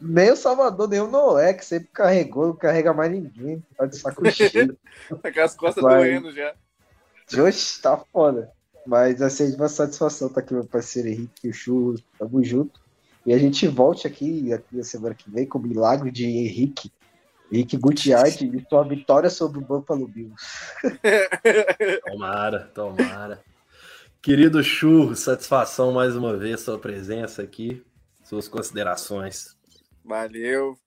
[0.00, 3.62] Nem o Salvador, nem o Noé, que sempre carregou, não carrega mais ninguém.
[3.76, 4.76] Tá de saco cheio.
[5.22, 6.04] Tá com as costas Vai.
[6.04, 6.54] doendo já.
[7.38, 8.50] Oxe, tá foda.
[8.86, 11.94] Mas assim, é uma satisfação estar aqui, meu parceiro Henrique e o Chu.
[12.18, 12.80] Tamo junto.
[13.24, 16.90] E a gente volte aqui, aqui na semana que vem com o milagre de Henrique.
[17.50, 20.36] Henrique Gutiardi e sua vitória sobre o Buffalo Bills.
[22.06, 23.42] Tomara, tomara.
[24.22, 27.84] Querido Chu, satisfação mais uma vez sua presença aqui,
[28.22, 29.56] suas considerações.
[30.04, 30.78] Valeu.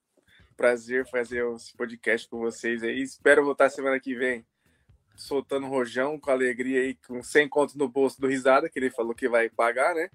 [0.56, 3.02] Prazer fazer esse podcast com vocês aí.
[3.02, 4.46] Espero voltar semana que vem
[5.16, 9.14] soltando rojão com alegria aí, com 100 contos no bolso do Risada, que ele falou
[9.14, 10.08] que vai pagar, né?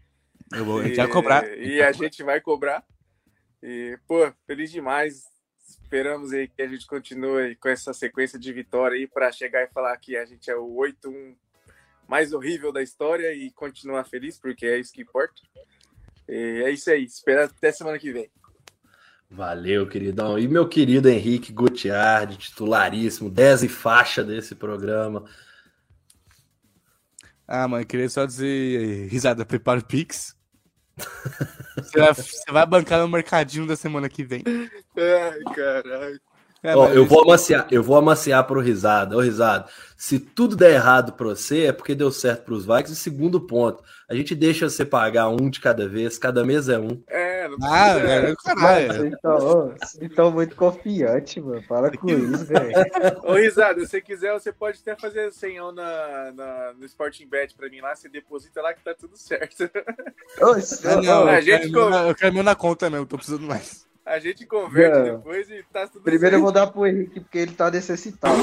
[0.53, 1.57] Eu vou, a gente vai cobrar.
[1.57, 2.83] E a gente vai cobrar.
[3.61, 5.28] E, pô, feliz demais.
[5.89, 9.73] Esperamos aí que a gente continue com essa sequência de vitória aí para chegar e
[9.73, 11.35] falar que a gente é o 8-1
[12.07, 15.41] mais horrível da história e continuar feliz, porque é isso que importa.
[16.27, 17.03] E é isso aí.
[17.03, 18.29] Esperar até semana que vem.
[19.31, 20.37] Valeu, queridão.
[20.37, 25.25] E meu querido Henrique Gutiardi, titularíssimo, 10 e faixa desse programa.
[27.47, 30.38] Ah, mano, queria só dizer, risada, prepara o Pix.
[31.77, 34.43] Você vai, você vai bancar no mercadinho da semana que vem.
[34.97, 36.19] Ai, caralho.
[36.61, 39.15] É, Ó, eu isso- vou amaciar, eu vou amaciar pro risada.
[39.15, 39.65] Ô, risada,
[39.95, 42.91] se tudo der errado pra você, é porque deu certo pros Vikings.
[42.91, 46.77] E segundo ponto, a gente deixa você pagar um de cada vez, cada mês é
[46.77, 47.01] um.
[47.07, 48.93] É, não Ah, velho, caralho.
[48.93, 51.63] vocês estão ô, vocês estão muito confiantes, mano.
[51.67, 52.71] Para com isso, velho.
[53.23, 57.55] Ô, Risada, se você quiser, você pode até fazer senhão na, na, no Sporting Bet
[57.55, 59.69] pra mim lá, você deposita lá que tá tudo certo.
[60.85, 61.89] Ah, não, ô, a eu, gente quero come.
[61.97, 63.87] meu, eu quero meu na conta mesmo, tô precisando mais.
[64.05, 65.17] A gente converte Não.
[65.17, 66.43] depois e tá tudo Primeiro eu certo.
[66.43, 68.39] vou dar pro Henrique, porque ele tá necessitado.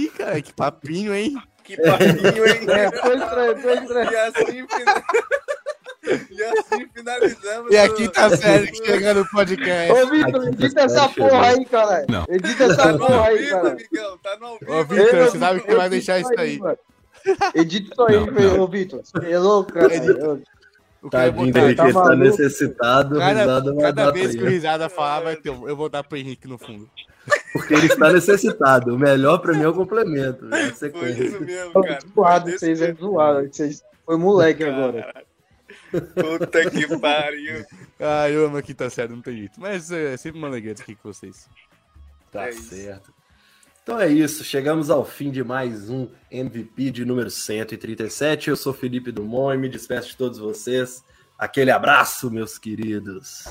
[0.00, 1.34] Ih, cara, que papinho, hein?
[1.64, 2.70] Que papinho, hein?
[2.70, 4.12] É, foi estranho, foi estranho.
[4.12, 4.66] E assim,
[6.30, 7.72] e assim finalizamos.
[7.72, 9.92] E o- aqui tá sério que chegando no podcast.
[9.92, 12.06] Ô, Vitor, Aqui edita tá essa porra aí, caralho.
[12.28, 13.70] Edita essa Tá porra aí, vivo, caralho.
[13.72, 14.18] amigão.
[14.22, 14.72] Tá no ao vivo.
[14.74, 16.58] Ô, Vitor, você sabe que vai deixar isso aí.
[16.58, 16.78] mano.
[17.54, 19.00] Edita isso aí, velho, ô, Vitor.
[19.04, 19.88] Você é louco, cara.
[19.88, 20.46] Queria
[21.10, 24.46] Tadinho dele que tá tá necessitado, o risada Cada, vai cada dar vez que o
[24.46, 24.50] ele.
[24.54, 26.88] Risada falar, vai ter, eu vou dar pro Henrique no fundo.
[27.52, 28.92] Porque ele está necessitado.
[28.94, 30.48] O melhor pra mim é o complemento.
[30.52, 31.98] É a Foi isso mesmo, Tô cara.
[32.14, 33.48] zoado, Foi vocês é zoado.
[33.52, 35.12] Vocês foi moleque agora.
[35.90, 37.64] Puta que pariu.
[37.98, 39.60] Ah, eu amo aqui, tá certo, não tem jeito.
[39.60, 41.48] Mas é sempre uma alegria aqui com vocês.
[42.30, 42.74] Tá É isso.
[42.74, 43.12] certo.
[43.82, 48.50] Então é isso, chegamos ao fim de mais um MVP de número 137.
[48.50, 51.04] Eu sou Felipe Dumont e me despeço de todos vocês.
[51.38, 53.44] Aquele abraço, meus queridos.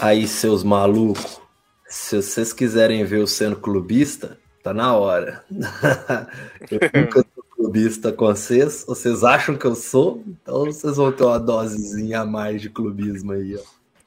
[0.00, 1.40] Aí, seus malucos,
[1.86, 5.44] se vocês quiserem ver eu sendo clubista, tá na hora.
[6.70, 7.24] eu nunca
[7.72, 8.84] clubista com vocês.
[8.88, 10.22] Vocês acham que eu sou?
[10.26, 13.60] Então vocês vão ter uma dosezinha a mais de clubismo aí, ó.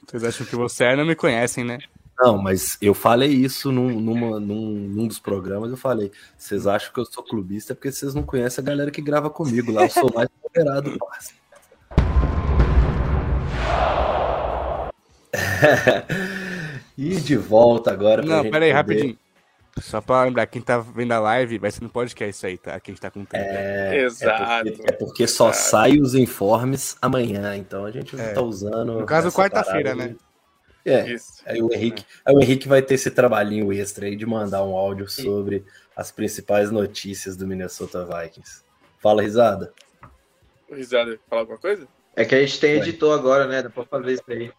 [0.07, 1.77] Vocês acham que você é, não me conhecem, né?
[2.19, 5.69] Não, mas eu falei isso num, numa- num, num dos programas.
[5.69, 8.89] Eu falei: vocês acham que eu sou clubista é porque vocês não conhecem a galera
[8.91, 9.83] que grava comigo lá.
[9.83, 11.33] Eu sou mais moderado, parça.
[16.97, 18.21] e de volta agora.
[18.23, 19.17] Não, gente pera aí, poder- rapidinho.
[19.81, 22.79] Só pra lembrar, quem tá vendo a live, vai ser no podcast isso aí, tá?
[22.79, 23.43] Quem tá com tempo.
[23.43, 24.69] É, é Exato.
[24.71, 25.69] porque, é porque só Exato.
[25.69, 28.33] sai os informes amanhã, então a gente É.
[28.33, 28.99] tá usando.
[28.99, 30.15] No caso, quarta-feira, né?
[30.83, 31.43] É, Isso.
[31.45, 34.75] Aí o Henrique, aí o Henrique vai ter esse trabalhinho extra aí de mandar um
[34.75, 35.63] áudio sobre
[35.95, 38.63] as principais notícias do Minnesota Vikings.
[38.99, 39.71] Fala, risada.
[40.71, 41.87] Risada, falar alguma coisa?
[42.15, 43.61] É que a gente tem editor agora, né?
[43.61, 44.51] Dá pra fazer isso aí.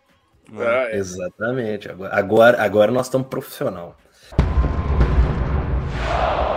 [0.56, 0.96] Ah, é.
[0.96, 1.90] Exatamente.
[1.90, 3.96] Agora, agora, agora nós estamos profissional.
[6.12, 6.51] Go!